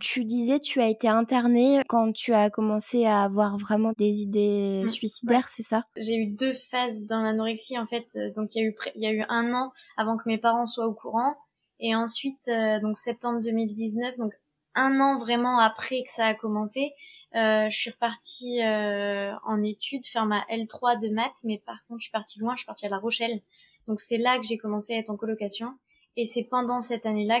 Tu 0.00 0.24
disais 0.24 0.58
tu 0.58 0.80
as 0.80 0.88
été 0.88 1.06
internée 1.06 1.80
quand 1.88 2.12
tu 2.12 2.34
as 2.34 2.50
commencé 2.50 3.04
à 3.04 3.22
avoir 3.22 3.56
vraiment 3.58 3.92
des 3.96 4.22
idées 4.22 4.82
mmh, 4.82 4.88
suicidaires, 4.88 5.48
c'est 5.48 5.62
ça? 5.62 5.84
J'ai 5.96 6.16
eu 6.16 6.26
deux 6.26 6.52
phases 6.52 7.06
dans 7.06 7.22
l'anorexie 7.22 7.78
en 7.78 7.86
fait. 7.86 8.18
Donc 8.34 8.56
il 8.56 8.62
y 8.62 8.64
a 8.64 8.68
eu 8.68 8.76
il 8.96 9.02
y 9.02 9.06
a 9.06 9.12
eu 9.12 9.24
un 9.28 9.54
an 9.54 9.72
avant 9.96 10.16
que 10.16 10.24
mes 10.26 10.36
parents 10.36 10.66
soient 10.66 10.88
au 10.88 10.94
courant 10.94 11.36
et 11.78 11.94
ensuite 11.94 12.48
euh, 12.48 12.80
donc 12.80 12.98
septembre 12.98 13.40
2019 13.40 14.16
donc 14.18 14.32
un 14.74 15.00
an 15.00 15.16
vraiment 15.16 15.60
après 15.60 16.02
que 16.02 16.10
ça 16.10 16.26
a 16.26 16.34
commencé, 16.34 16.92
euh, 17.36 17.68
je 17.70 17.76
suis 17.76 17.90
repartie 17.90 18.62
euh, 18.62 19.32
en 19.44 19.62
études 19.62 20.04
faire 20.04 20.26
ma 20.26 20.40
L3 20.50 21.00
de 21.00 21.08
maths, 21.08 21.44
mais 21.44 21.62
par 21.64 21.76
contre 21.86 22.00
je 22.00 22.06
suis 22.06 22.12
partie 22.12 22.40
loin, 22.40 22.54
je 22.54 22.60
suis 22.60 22.66
partie 22.66 22.86
à 22.86 22.88
La 22.88 22.98
Rochelle. 22.98 23.40
Donc 23.88 24.00
c'est 24.00 24.18
là 24.18 24.38
que 24.38 24.44
j'ai 24.44 24.58
commencé 24.58 24.94
à 24.94 24.98
être 24.98 25.10
en 25.10 25.16
colocation 25.16 25.74
et 26.16 26.24
c'est 26.24 26.44
pendant 26.44 26.80
cette 26.80 27.06
année-là 27.06 27.40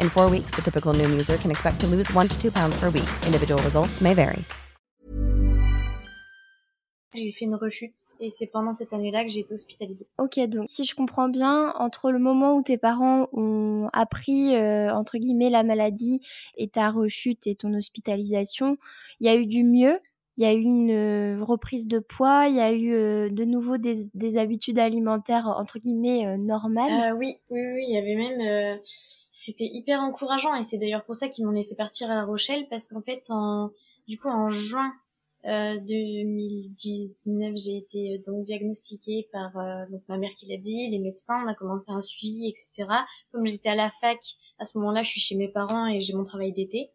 In 0.00 0.08
four 0.08 0.30
weeks, 0.30 0.50
the 0.52 0.62
typical 0.62 0.94
Noom 0.94 1.10
user 1.10 1.36
can 1.36 1.50
expect 1.50 1.80
to 1.80 1.86
lose 1.86 2.12
one 2.14 2.28
to 2.28 2.40
two 2.40 2.50
pounds 2.50 2.78
per 2.80 2.90
week. 2.90 3.08
Individual 3.26 3.60
results 3.62 4.00
may 4.00 4.14
vary. 4.14 4.44
J'ai 7.12 7.32
fait 7.32 7.44
une 7.44 7.56
rechute 7.56 8.06
et 8.20 8.30
c'est 8.30 8.46
pendant 8.46 8.72
cette 8.72 8.92
année-là 8.92 9.24
que 9.24 9.30
j'ai 9.30 9.40
été 9.40 9.52
hospitalisée. 9.52 10.06
Ok, 10.18 10.38
donc 10.48 10.68
si 10.68 10.84
je 10.84 10.94
comprends 10.94 11.28
bien, 11.28 11.74
entre 11.76 12.12
le 12.12 12.20
moment 12.20 12.54
où 12.54 12.62
tes 12.62 12.78
parents 12.78 13.28
ont 13.32 13.90
appris 13.92 14.54
euh, 14.54 14.94
entre 14.94 15.18
guillemets 15.18 15.50
la 15.50 15.64
maladie 15.64 16.20
et 16.56 16.68
ta 16.68 16.88
rechute 16.88 17.48
et 17.48 17.56
ton 17.56 17.74
hospitalisation, 17.74 18.78
il 19.18 19.26
y 19.26 19.28
a 19.28 19.34
eu 19.34 19.46
du 19.46 19.64
mieux 19.64 19.94
il 20.40 20.44
y 20.44 20.46
a 20.46 20.54
eu 20.54 20.62
une 20.62 20.90
euh, 20.90 21.44
reprise 21.44 21.86
de 21.86 21.98
poids, 21.98 22.48
il 22.48 22.56
y 22.56 22.60
a 22.60 22.72
eu 22.72 22.94
euh, 22.94 23.28
de 23.28 23.44
nouveau 23.44 23.76
des, 23.76 24.08
des, 24.14 24.38
habitudes 24.38 24.78
alimentaires 24.78 25.46
entre 25.46 25.78
guillemets 25.78 26.26
euh, 26.26 26.38
normales. 26.38 27.14
oui, 27.18 27.36
oui, 27.50 27.60
oui, 27.74 27.84
il 27.86 27.94
y 27.94 27.98
avait 27.98 28.14
même, 28.14 28.80
c'était 28.86 29.68
hyper 29.70 30.00
encourageant 30.00 30.54
et 30.54 30.62
c'est 30.62 30.78
d'ailleurs 30.78 31.04
pour 31.04 31.14
ça 31.14 31.28
qu'ils 31.28 31.44
m'ont 31.44 31.52
laissé 31.52 31.76
partir 31.76 32.10
à 32.10 32.14
La 32.14 32.24
Rochelle 32.24 32.66
parce 32.70 32.88
qu'en 32.88 33.02
fait, 33.02 33.22
en, 33.28 33.68
du 34.08 34.18
coup, 34.18 34.28
en 34.28 34.48
juin 34.48 34.90
2019, 35.44 37.52
j'ai 37.56 37.76
été 37.76 38.22
donc 38.26 38.44
diagnostiquée 38.44 39.28
par 39.32 39.52
donc 39.90 40.00
ma 40.08 40.16
mère 40.16 40.30
qui 40.38 40.46
l'a 40.46 40.56
dit, 40.56 40.88
les 40.90 41.00
médecins, 41.00 41.44
on 41.44 41.48
a 41.48 41.54
commencé 41.54 41.92
un 41.92 42.00
suivi, 42.00 42.48
etc. 42.48 42.88
Comme 43.30 43.44
j'étais 43.44 43.68
à 43.68 43.74
la 43.74 43.90
fac, 43.90 44.18
à 44.58 44.64
ce 44.64 44.78
moment-là, 44.78 45.02
je 45.02 45.10
suis 45.10 45.20
chez 45.20 45.36
mes 45.36 45.48
parents 45.48 45.86
et 45.86 46.00
j'ai 46.00 46.14
mon 46.14 46.24
travail 46.24 46.54
d'été. 46.54 46.92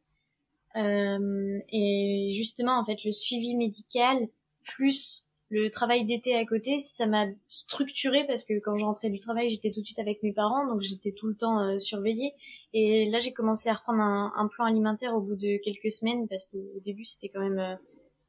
Euh, 0.75 1.59
et 1.71 2.29
justement, 2.33 2.79
en 2.79 2.85
fait, 2.85 2.97
le 3.03 3.11
suivi 3.11 3.55
médical 3.55 4.27
plus 4.63 5.25
le 5.49 5.69
travail 5.69 6.05
d'été 6.05 6.35
à 6.35 6.45
côté, 6.45 6.79
ça 6.79 7.05
m'a 7.05 7.27
structuré 7.47 8.25
parce 8.25 8.43
que 8.43 8.59
quand 8.59 8.75
je 8.77 8.83
rentrais 8.83 9.09
du 9.09 9.19
travail, 9.19 9.49
j'étais 9.49 9.71
tout 9.71 9.81
de 9.81 9.85
suite 9.85 9.99
avec 9.99 10.23
mes 10.23 10.33
parents, 10.33 10.67
donc 10.67 10.81
j'étais 10.81 11.11
tout 11.11 11.27
le 11.27 11.35
temps 11.35 11.59
euh, 11.59 11.77
surveillée. 11.77 12.33
Et 12.73 13.09
là, 13.09 13.19
j'ai 13.19 13.31
commencé 13.31 13.69
à 13.69 13.75
reprendre 13.75 14.01
un, 14.01 14.47
plan 14.47 14.65
alimentaire 14.65 15.15
au 15.15 15.21
bout 15.21 15.35
de 15.35 15.57
quelques 15.63 15.91
semaines 15.91 16.27
parce 16.27 16.47
qu'au 16.47 16.79
début, 16.83 17.05
c'était 17.05 17.29
quand 17.29 17.41
même, 17.41 17.59
euh, 17.59 17.75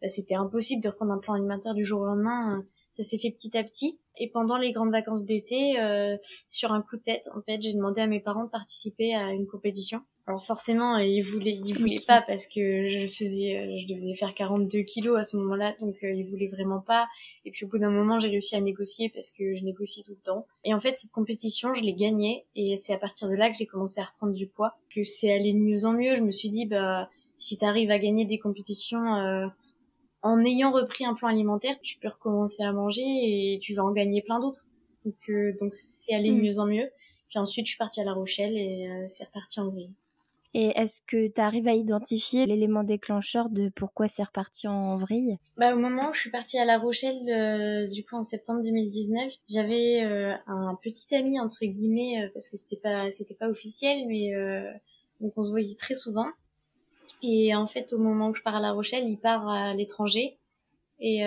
bah, 0.03 0.09
c'était 0.09 0.35
impossible 0.35 0.83
de 0.83 0.89
reprendre 0.89 1.13
un 1.13 1.19
plan 1.19 1.35
alimentaire 1.35 1.75
du 1.75 1.85
jour 1.85 2.03
au 2.03 2.07
lendemain. 2.07 2.63
Ça 2.91 3.03
s'est 3.03 3.19
fait 3.19 3.31
petit 3.31 3.57
à 3.57 3.65
petit. 3.65 3.99
Et 4.19 4.31
pendant 4.31 4.57
les 4.57 4.73
grandes 4.73 4.93
vacances 4.93 5.25
d'été, 5.25 5.81
euh, 5.81 6.17
sur 6.49 6.73
un 6.73 6.83
coup 6.83 6.97
de 6.97 7.03
tête, 7.03 7.29
en 7.35 7.43
fait, 7.43 7.61
j'ai 7.61 7.75
demandé 7.75 8.01
à 8.01 8.07
mes 8.07 8.21
parents 8.21 8.45
de 8.45 8.51
participer 8.51 9.15
à 9.15 9.33
une 9.33 9.47
compétition. 9.47 10.01
Alors 10.29 10.45
forcément, 10.45 10.97
ils 10.99 11.23
voulaient, 11.23 11.57
ils 11.65 11.79
voulaient 11.79 12.03
pas 12.05 12.21
parce 12.21 12.49
que 12.49 12.91
je 12.91 13.07
faisais, 13.07 13.59
euh, 13.59 13.79
je 13.79 13.87
devais 13.87 14.13
faire 14.17 14.35
42 14.35 14.81
kilos 14.81 15.17
à 15.17 15.23
ce 15.23 15.37
moment-là, 15.37 15.77
donc 15.81 15.95
euh, 16.03 16.11
ils 16.13 16.27
voulaient 16.27 16.49
vraiment 16.49 16.81
pas. 16.81 17.07
Et 17.45 17.53
puis 17.53 17.65
au 17.65 17.69
bout 17.69 17.79
d'un 17.79 17.91
moment, 17.91 18.19
j'ai 18.19 18.29
réussi 18.29 18.57
à 18.57 18.61
négocier 18.61 19.09
parce 19.11 19.31
que 19.31 19.55
je 19.55 19.63
négocie 19.63 20.03
tout 20.03 20.17
le 20.19 20.25
temps. 20.25 20.45
Et 20.65 20.75
en 20.75 20.81
fait, 20.81 20.97
cette 20.97 21.13
compétition, 21.13 21.75
je 21.75 21.85
l'ai 21.85 21.95
gagnée 21.95 22.45
et 22.57 22.77
c'est 22.77 22.93
à 22.93 22.99
partir 22.99 23.29
de 23.29 23.35
là 23.35 23.49
que 23.49 23.57
j'ai 23.57 23.67
commencé 23.67 24.01
à 24.01 24.05
reprendre 24.05 24.33
du 24.33 24.49
poids, 24.49 24.77
que 24.93 25.05
c'est 25.05 25.33
allé 25.33 25.53
de 25.53 25.59
mieux 25.59 25.85
en 25.85 25.93
mieux. 25.93 26.17
Je 26.17 26.23
me 26.23 26.33
suis 26.33 26.49
dit, 26.49 26.67
bah, 26.67 27.09
si 27.37 27.57
t'arrives 27.57 27.93
à 27.93 28.01
gagner 28.01 28.25
des 28.25 28.41
compétitions 28.41 29.15
euh, 29.15 29.47
en 30.23 30.45
ayant 30.45 30.73
repris 30.73 31.05
un 31.05 31.15
plan 31.15 31.29
alimentaire, 31.29 31.77
tu 31.83 32.01
peux 32.01 32.09
recommencer 32.09 32.65
à 32.65 32.73
manger 32.73 33.05
et 33.05 33.61
tu 33.63 33.75
vas 33.75 33.85
en 33.85 33.93
gagner 33.93 34.23
plein 34.23 34.41
d'autres. 34.41 34.67
Donc, 35.05 35.15
euh, 35.29 35.53
donc 35.61 35.73
c'est 35.73 36.17
allé 36.17 36.31
de 36.31 36.35
hmm. 36.35 36.43
mieux 36.43 36.59
en 36.59 36.67
mieux. 36.67 36.91
Puis 37.29 37.39
ensuite, 37.39 37.67
je 37.67 37.71
suis 37.71 37.79
partie 37.79 38.01
à 38.01 38.05
La 38.05 38.13
Rochelle 38.13 38.57
et 38.57 38.89
c'est 39.07 39.25
reparti 39.25 39.61
en 39.61 39.69
vrille. 39.69 39.93
Et 40.59 40.73
est-ce 40.75 41.03
que 41.03 41.29
tu 41.29 41.39
arrives 41.39 41.69
à 41.69 41.75
identifier 41.75 42.47
l'élément 42.47 42.83
déclencheur 42.83 43.51
de 43.51 43.69
pourquoi 43.69 44.09
c'est 44.09 44.23
reparti 44.23 44.67
en 44.67 44.97
vrille? 44.97 45.37
Bah, 45.59 45.75
Au 45.75 45.79
moment 45.79 46.09
où 46.09 46.15
je 46.15 46.21
suis 46.21 46.31
partie 46.31 46.59
à 46.59 46.65
La 46.65 46.79
Rochelle, 46.79 47.29
euh, 47.29 47.87
du 47.87 48.03
coup 48.03 48.17
en 48.17 48.23
septembre 48.23 48.63
2019, 48.63 49.31
j'avais 49.51 50.03
euh, 50.03 50.35
un 50.47 50.75
petit 50.83 51.15
ami 51.15 51.39
entre 51.39 51.67
guillemets 51.67 52.25
euh, 52.25 52.31
parce 52.33 52.49
que 52.49 52.57
c'était 52.57 52.81
pas 52.81 53.11
c'était 53.11 53.35
pas 53.35 53.51
officiel, 53.51 54.09
mais 54.09 54.33
donc 55.21 55.35
on 55.37 55.43
se 55.43 55.51
voyait 55.51 55.75
très 55.75 55.95
souvent. 55.95 56.31
Et 57.23 57.55
en 57.55 57.67
fait, 57.67 57.93
au 57.93 57.99
moment 57.99 58.31
où 58.31 58.35
je 58.35 58.43
pars 58.43 58.57
à 58.57 58.61
La 58.61 58.73
Rochelle, 58.73 59.07
il 59.07 59.19
part 59.19 59.47
à 59.47 59.75
l'étranger. 59.75 60.39
Et 61.01 61.21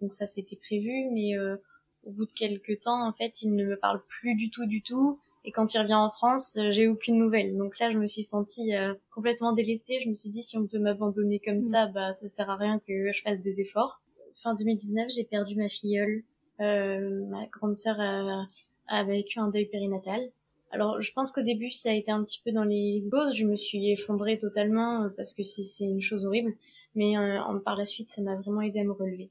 donc 0.00 0.12
ça 0.12 0.26
c'était 0.26 0.54
prévu, 0.54 1.08
mais 1.10 1.36
au 2.06 2.12
bout 2.12 2.26
de 2.26 2.32
quelques 2.36 2.82
temps, 2.82 3.04
en 3.04 3.12
fait, 3.12 3.42
il 3.42 3.56
ne 3.56 3.64
me 3.64 3.76
parle 3.76 4.00
plus 4.06 4.36
du 4.36 4.48
tout, 4.50 4.66
du 4.66 4.80
tout. 4.80 5.18
Et 5.44 5.50
quand 5.50 5.74
il 5.74 5.78
revient 5.80 5.94
en 5.94 6.10
France, 6.10 6.56
euh, 6.56 6.70
j'ai 6.70 6.86
aucune 6.86 7.18
nouvelle. 7.18 7.56
Donc 7.56 7.78
là, 7.78 7.90
je 7.90 7.98
me 7.98 8.06
suis 8.06 8.22
sentie 8.22 8.74
euh, 8.74 8.94
complètement 9.10 9.52
délaissée. 9.52 10.00
Je 10.04 10.08
me 10.08 10.14
suis 10.14 10.30
dit, 10.30 10.42
si 10.42 10.56
on 10.56 10.66
peut 10.66 10.78
m'abandonner 10.78 11.40
comme 11.40 11.56
mm. 11.56 11.62
ça, 11.62 11.86
bah 11.86 12.12
ça 12.12 12.28
sert 12.28 12.48
à 12.48 12.56
rien 12.56 12.80
que 12.86 13.12
je 13.12 13.22
fasse 13.22 13.40
des 13.40 13.60
efforts. 13.60 14.00
Fin 14.34 14.54
2019, 14.54 15.08
j'ai 15.10 15.24
perdu 15.24 15.56
ma 15.56 15.68
filleule. 15.68 16.22
Euh, 16.60 17.26
ma 17.26 17.46
grande 17.46 17.76
sœur 17.76 17.96
a, 17.98 18.46
a, 18.88 19.04
vécu 19.04 19.38
un 19.40 19.48
deuil 19.48 19.66
périnatal. 19.66 20.30
Alors, 20.70 21.00
je 21.00 21.12
pense 21.12 21.32
qu'au 21.32 21.42
début, 21.42 21.70
ça 21.70 21.90
a 21.90 21.92
été 21.92 22.10
un 22.10 22.22
petit 22.22 22.40
peu 22.42 22.52
dans 22.52 22.64
les 22.64 23.04
choses. 23.10 23.34
Je 23.34 23.46
me 23.46 23.56
suis 23.56 23.90
effondrée 23.90 24.38
totalement 24.38 25.04
euh, 25.04 25.08
parce 25.16 25.34
que 25.34 25.42
c'est 25.42 25.84
une 25.84 26.00
chose 26.00 26.24
horrible. 26.24 26.54
Mais 26.94 27.16
euh, 27.16 27.58
par 27.64 27.76
la 27.76 27.84
suite, 27.84 28.08
ça 28.08 28.22
m'a 28.22 28.36
vraiment 28.36 28.60
aidé 28.60 28.80
à 28.80 28.84
me 28.84 28.92
relever. 28.92 29.30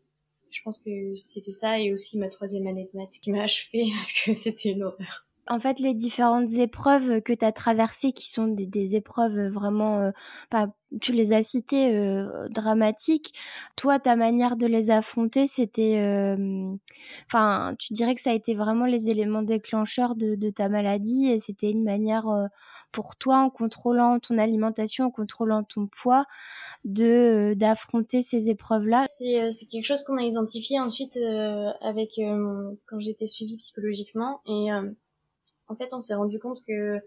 Je 0.50 0.62
pense 0.64 0.80
que 0.80 1.14
c'était 1.16 1.52
ça 1.52 1.80
et 1.80 1.94
aussi 1.94 2.20
ma 2.20 2.28
troisième 2.28 2.68
année 2.68 2.90
de 2.94 3.00
maths 3.00 3.20
qui 3.22 3.32
m'a 3.32 3.44
achevée 3.44 3.86
parce 3.96 4.12
que 4.12 4.34
c'était 4.34 4.70
une 4.70 4.84
horreur. 4.84 5.26
En 5.52 5.60
fait, 5.60 5.80
les 5.80 5.94
différentes 5.94 6.54
épreuves 6.54 7.20
que 7.20 7.34
tu 7.34 7.44
as 7.44 7.52
traversées, 7.52 8.14
qui 8.14 8.30
sont 8.30 8.48
des, 8.48 8.96
épreuves 8.96 9.50
vraiment, 9.50 10.10
pas, 10.50 10.70
tu 11.02 11.12
les 11.12 11.34
as 11.34 11.44
citées, 11.44 12.24
dramatiques, 12.50 13.38
toi, 13.76 14.00
ta 14.00 14.16
manière 14.16 14.56
de 14.56 14.66
les 14.66 14.92
affronter, 14.92 15.48
c'était... 15.48 16.38
Enfin, 17.26 17.76
tu 17.80 17.92
dirais 17.92 18.16
que 18.16 18.22
ça 18.22 18.30
a 18.30 18.34
été 18.34 18.56
vraiment 18.56 18.86
les 18.86 19.10
éléments 19.10 19.42
déclencheurs 19.42 20.16
de, 20.16 20.36
de 20.36 20.50
ta 20.50 20.70
maladie 20.70 21.28
et 21.28 21.38
c'était 21.38 21.70
une 21.70 21.84
manière 21.84 22.28
pour 22.94 23.18
toi 23.18 23.40
en 23.40 23.50
contrôlant 23.50 24.20
ton 24.20 24.38
alimentation, 24.38 25.08
en 25.08 25.12
contrôlant 25.12 25.64
ton 25.64 25.86
poids, 25.86 26.24
de 26.86 27.56
d'affronter 27.58 28.22
ces 28.22 28.50
épreuves-là? 28.50 29.04
C'est 29.10 29.68
quelque 29.70 29.86
chose 29.86 30.06
qu'on 30.06 30.18
a 30.18 30.24
identifié 30.24 30.80
ensuite 30.80 31.18
avec 31.82 32.22
quand 32.86 33.00
j'étais 33.00 33.28
suivie 33.28 33.58
psychologiquement 33.58 34.40
et 34.48 34.70
en 35.72 35.76
fait, 35.76 35.94
on 35.94 36.02
s'est 36.02 36.16
rendu 36.16 36.40
compte 36.40 36.62
que 36.68 37.00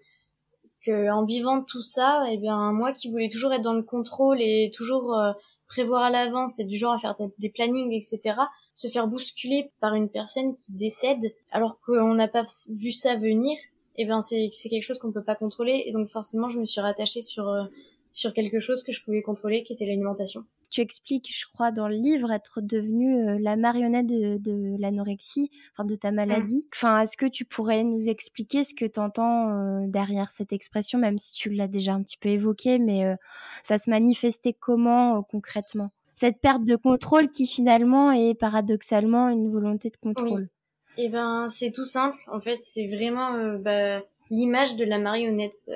que 0.85 1.11
en 1.11 1.25
vivant 1.25 1.63
tout 1.63 1.81
ça, 1.81 2.27
eh 2.31 2.37
bien 2.37 2.73
moi 2.73 2.93
qui 2.93 3.11
voulais 3.11 3.29
toujours 3.29 3.53
être 3.53 3.63
dans 3.63 3.73
le 3.73 3.83
contrôle 3.83 4.41
et 4.41 4.71
toujours 4.75 5.15
euh, 5.15 5.33
prévoir 5.67 6.03
à 6.03 6.11
l'avance 6.11 6.59
et 6.59 6.65
du 6.65 6.77
genre 6.77 6.93
à 6.93 6.99
faire 6.99 7.17
des 7.39 7.49
plannings, 7.49 7.93
etc., 7.93 8.37
se 8.75 8.89
faire 8.89 9.07
bousculer 9.07 9.73
par 9.81 9.95
une 9.95 10.11
personne 10.11 10.55
qui 10.57 10.73
décède 10.73 11.33
alors 11.53 11.81
qu'on 11.81 12.15
n'a 12.15 12.29
pas 12.29 12.43
vu 12.69 12.93
ça 12.93 13.17
venir, 13.17 13.57
eh 13.97 14.05
bien 14.05 14.21
c'est 14.21 14.51
quelque 14.69 14.83
chose 14.83 14.99
qu'on 14.99 15.13
peut 15.13 15.23
pas 15.23 15.37
contrôler 15.37 15.85
et 15.87 15.93
donc 15.93 16.09
forcément 16.09 16.49
je 16.49 16.59
me 16.59 16.67
suis 16.67 16.81
rattachée 16.81 17.23
sur 17.23 17.49
euh, 17.49 17.65
sur 18.15 18.33
quelque 18.33 18.61
chose 18.61 18.83
que 18.85 18.93
je 18.93 19.03
pouvais 19.05 19.23
contrôler, 19.23 19.65
qui 19.65 19.75
était 19.75 19.85
l'alimentation. 19.85 20.45
Tu 20.75 20.81
expliques, 20.81 21.31
je 21.33 21.47
crois, 21.47 21.71
dans 21.71 21.87
le 21.87 21.95
livre, 21.95 22.33
être 22.33 22.61
devenue 22.61 23.29
euh, 23.29 23.39
la 23.41 23.55
marionnette 23.55 24.09
de, 24.09 24.77
l'anorexie, 24.81 25.49
enfin 25.73 25.85
de 25.85 25.95
ta 25.95 26.11
mmh. 26.11 26.15
maladie. 26.17 26.67
Enfin, 26.75 26.99
est-ce 27.01 27.17
que 27.17 27.27
tu 27.27 27.45
pourrais 27.45 27.85
nous 27.85 28.09
expliquer 28.09 28.65
ce 28.65 28.75
que 28.75 28.85
tu 28.85 28.99
entends 28.99 29.51
euh, 29.51 29.87
derrière 29.87 30.33
cette 30.33 30.53
expression, 30.53 30.99
même 30.99 31.17
si 31.17 31.33
tu 31.35 31.51
l'as 31.51 31.69
déjà 31.69 31.93
un 31.93 32.03
petit 32.03 32.19
peu 32.19 32.29
évoqué, 32.29 32.81
mais 32.81 33.05
euh, 33.05 33.15
ça 33.63 33.79
se 33.79 33.89
manifestait 33.89 34.53
comment 34.53 35.23
concrètement? 35.23 35.93
Cette 36.17 36.41
perte 36.41 36.65
de 36.65 36.75
contrôle 36.75 37.29
qui 37.29 37.47
finalement 37.47 38.11
est 38.11 38.35
paradoxalement 38.35 39.29
une 39.29 39.49
volonté 39.49 39.91
de 39.91 39.97
contrôle. 39.97 40.49
Eh 40.97 41.09
ben, 41.09 41.47
c'est 41.47 41.71
tout 41.71 41.85
simple. 41.85 42.19
En 42.33 42.41
fait, 42.41 42.59
c'est 42.63 42.89
vraiment 42.89 43.59
bah, 43.59 44.01
l'image 44.29 44.75
de 44.75 44.85
la 44.85 44.99
marionnette 44.99 45.71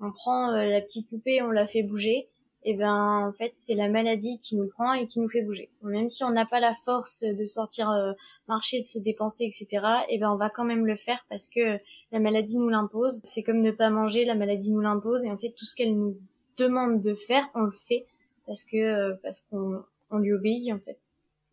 on 0.00 0.12
prend 0.12 0.50
euh, 0.52 0.64
la 0.64 0.80
petite 0.80 1.08
poupée, 1.08 1.42
on 1.42 1.50
la 1.50 1.66
fait 1.66 1.82
bouger, 1.82 2.28
et 2.62 2.74
ben 2.74 3.26
en 3.28 3.32
fait 3.32 3.50
c'est 3.54 3.74
la 3.74 3.88
maladie 3.88 4.38
qui 4.38 4.56
nous 4.56 4.68
prend 4.68 4.92
et 4.92 5.06
qui 5.06 5.20
nous 5.20 5.28
fait 5.28 5.42
bouger. 5.42 5.70
Même 5.82 6.08
si 6.08 6.24
on 6.24 6.30
n'a 6.30 6.46
pas 6.46 6.60
la 6.60 6.74
force 6.74 7.24
de 7.24 7.44
sortir 7.44 7.90
euh, 7.90 8.12
marcher, 8.48 8.82
de 8.82 8.86
se 8.86 8.98
dépenser, 8.98 9.44
etc. 9.44 9.84
Et 10.08 10.18
ben 10.18 10.30
on 10.30 10.36
va 10.36 10.50
quand 10.50 10.64
même 10.64 10.86
le 10.86 10.96
faire 10.96 11.24
parce 11.28 11.48
que 11.48 11.78
la 12.12 12.20
maladie 12.20 12.58
nous 12.58 12.68
l'impose. 12.68 13.20
C'est 13.24 13.42
comme 13.42 13.60
ne 13.60 13.70
pas 13.70 13.90
manger, 13.90 14.24
la 14.24 14.34
maladie 14.34 14.72
nous 14.72 14.80
l'impose 14.80 15.24
et 15.24 15.30
en 15.30 15.36
fait 15.36 15.50
tout 15.56 15.64
ce 15.64 15.74
qu'elle 15.74 15.96
nous 15.96 16.18
demande 16.56 17.00
de 17.00 17.14
faire, 17.14 17.48
on 17.54 17.62
le 17.62 17.72
fait 17.72 18.06
parce 18.46 18.64
que 18.64 18.76
euh, 18.76 19.14
parce 19.22 19.42
qu'on 19.42 19.82
on 20.10 20.18
lui 20.18 20.32
obéit 20.32 20.72
en 20.72 20.78
fait. 20.80 20.98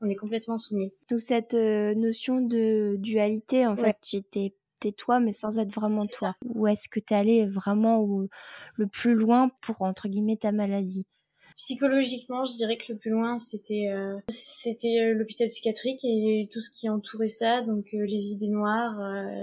On 0.02 0.10
est 0.10 0.15
complètement 0.15 0.58
soumis. 0.58 0.91
D'où 1.10 1.17
cette 1.17 1.56
notion 1.56 2.39
de 2.39 2.98
dualité 3.00 3.65
en 3.65 3.76
fait, 3.76 3.98
j'étais 4.04 4.54
t'es 4.80 4.92
toi, 4.92 5.20
mais 5.20 5.32
sans 5.32 5.60
être 5.60 5.74
vraiment 5.74 6.06
toi 6.08 6.36
Ou 6.46 6.68
est-ce 6.68 6.90
que 6.90 7.00
t'es 7.00 7.16
allé 7.16 7.46
vraiment 7.46 8.06
le 8.76 8.88
plus 8.88 9.13
loin 9.13 9.52
pour, 9.62 9.82
entre 9.82 10.08
guillemets, 10.08 10.38
ta 10.38 10.52
maladie? 10.52 11.06
Psychologiquement, 11.58 12.46
je 12.46 12.56
dirais 12.56 12.78
que 12.78 12.94
le 12.94 13.00
plus 13.00 13.10
loin, 13.10 13.40
c'était 13.40 13.88
euh, 13.90 14.20
c'était 14.28 15.00
euh, 15.02 15.16
l'hôpital 15.16 15.50
psychiatrique 15.50 16.02
et 16.04 16.48
tout 16.54 16.60
ce 16.60 16.70
qui 16.70 16.88
entourait 16.88 17.28
ça, 17.28 17.63
donc 17.63 17.88
euh, 17.96 18.06
les 18.06 18.34
idées 18.34 18.50
noires, 18.50 18.96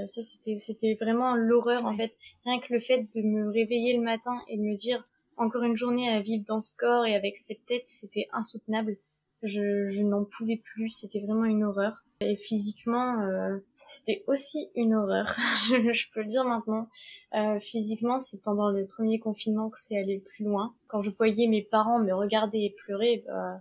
ça 0.06 0.22
c'était 0.22 0.54
c'était 0.54 0.94
vraiment 0.94 1.34
l'horreur 1.34 1.84
en 1.84 1.96
fait. 1.96 2.14
Rien 2.44 2.60
que 2.60 2.72
le 2.72 2.78
fait 2.78 3.08
de 3.16 3.20
me 3.20 3.50
réveiller 3.50 3.96
le 3.96 4.02
matin 4.02 4.38
et 4.46 4.56
de 4.56 4.62
me 4.62 4.76
dire 4.76 5.04
encore 5.36 5.64
une 5.64 5.74
journée 5.74 6.08
à 6.08 6.20
vivre 6.20 6.44
dans 6.46 6.60
ce 6.60 6.76
corps 6.76 7.04
et 7.04 7.16
avec 7.16 7.36
cette 7.36 7.64
tête, 7.66 7.82
c'était 7.86 8.28
insoutenable. 8.32 8.96
Je, 9.42 9.88
je 9.88 10.02
n'en 10.04 10.24
pouvais 10.24 10.62
plus, 10.62 10.90
c'était 10.90 11.20
vraiment 11.20 11.46
une 11.46 11.64
horreur. 11.64 12.03
Et 12.24 12.36
physiquement, 12.36 13.20
euh, 13.20 13.58
c'était 13.74 14.24
aussi 14.26 14.68
une 14.74 14.94
horreur. 14.94 15.36
je, 15.92 16.10
peux 16.12 16.20
le 16.20 16.26
dire 16.26 16.44
maintenant. 16.44 16.88
Euh, 17.34 17.58
physiquement, 17.60 18.18
c'est 18.18 18.42
pendant 18.42 18.70
le 18.70 18.86
premier 18.86 19.18
confinement 19.18 19.68
que 19.68 19.78
c'est 19.78 19.98
allé 19.98 20.18
plus 20.18 20.44
loin. 20.44 20.74
Quand 20.88 21.00
je 21.00 21.10
voyais 21.10 21.46
mes 21.46 21.62
parents 21.62 21.98
me 21.98 22.12
regarder 22.12 22.58
et 22.58 22.74
pleurer, 22.84 23.24
bah, 23.26 23.60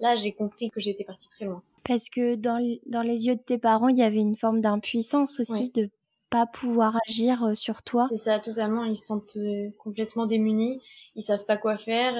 là, 0.00 0.14
j'ai 0.14 0.32
compris 0.32 0.70
que 0.70 0.80
j'étais 0.80 1.04
partie 1.04 1.28
très 1.28 1.44
loin. 1.44 1.62
Parce 1.84 2.08
que 2.08 2.36
dans, 2.36 2.60
dans 2.86 3.02
les 3.02 3.26
yeux 3.26 3.34
de 3.34 3.40
tes 3.40 3.58
parents, 3.58 3.88
il 3.88 3.98
y 3.98 4.02
avait 4.02 4.16
une 4.20 4.36
forme 4.36 4.60
d'impuissance 4.60 5.40
aussi 5.40 5.70
de 5.70 5.90
pas 6.30 6.46
pouvoir 6.46 6.96
agir 7.08 7.44
euh, 7.44 7.54
sur 7.54 7.82
toi. 7.82 8.06
C'est 8.08 8.16
ça, 8.16 8.38
totalement. 8.38 8.84
Ils 8.84 8.96
se 8.96 9.06
sentent 9.06 9.38
complètement 9.78 10.26
démunis. 10.26 10.80
Ils 11.16 11.22
savent 11.22 11.44
pas 11.44 11.56
quoi 11.56 11.76
faire. 11.76 12.14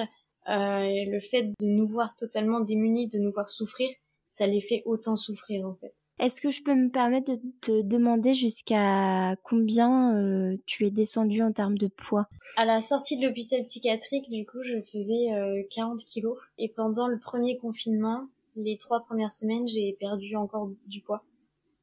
et 0.47 1.05
le 1.05 1.19
fait 1.21 1.43
de 1.43 1.65
nous 1.65 1.87
voir 1.87 2.15
totalement 2.15 2.59
démunis, 2.59 3.07
de 3.07 3.17
nous 3.17 3.31
voir 3.31 3.49
souffrir, 3.49 3.89
ça 4.33 4.47
les 4.47 4.61
fait 4.61 4.81
autant 4.85 5.15
souffrir 5.15 5.67
en 5.67 5.75
fait. 5.75 5.93
Est-ce 6.17 6.41
que 6.41 6.49
je 6.49 6.63
peux 6.63 6.73
me 6.73 6.89
permettre 6.89 7.33
de 7.33 7.39
te 7.61 7.83
demander 7.83 8.33
jusqu'à 8.33 9.35
combien 9.43 10.17
euh, 10.17 10.57
tu 10.65 10.87
es 10.87 10.91
descendu 10.91 11.43
en 11.43 11.51
termes 11.51 11.77
de 11.77 11.85
poids? 11.85 12.27
À 12.57 12.65
la 12.65 12.81
sortie 12.81 13.19
de 13.19 13.27
l'hôpital 13.27 13.63
psychiatrique, 13.63 14.27
du 14.31 14.43
coup, 14.47 14.63
je 14.63 14.81
faisais 14.81 15.27
40 15.75 15.93
euh, 15.93 16.03
kilos. 16.07 16.37
Et 16.57 16.67
pendant 16.67 17.07
le 17.07 17.19
premier 17.19 17.57
confinement, 17.57 18.27
les 18.55 18.77
trois 18.77 19.01
premières 19.01 19.31
semaines, 19.31 19.67
j'ai 19.67 19.95
perdu 19.99 20.35
encore 20.35 20.71
du 20.87 21.01
poids. 21.01 21.23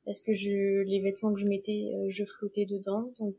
Parce 0.05 0.21
que 0.21 0.35
je, 0.35 0.83
les 0.83 1.01
vêtements 1.01 1.33
que 1.33 1.39
je 1.39 1.47
mettais, 1.47 1.93
euh, 1.95 2.11
je 2.11 2.25
flottais 2.25 2.67
dedans. 2.67 3.13
Donc, 3.21 3.37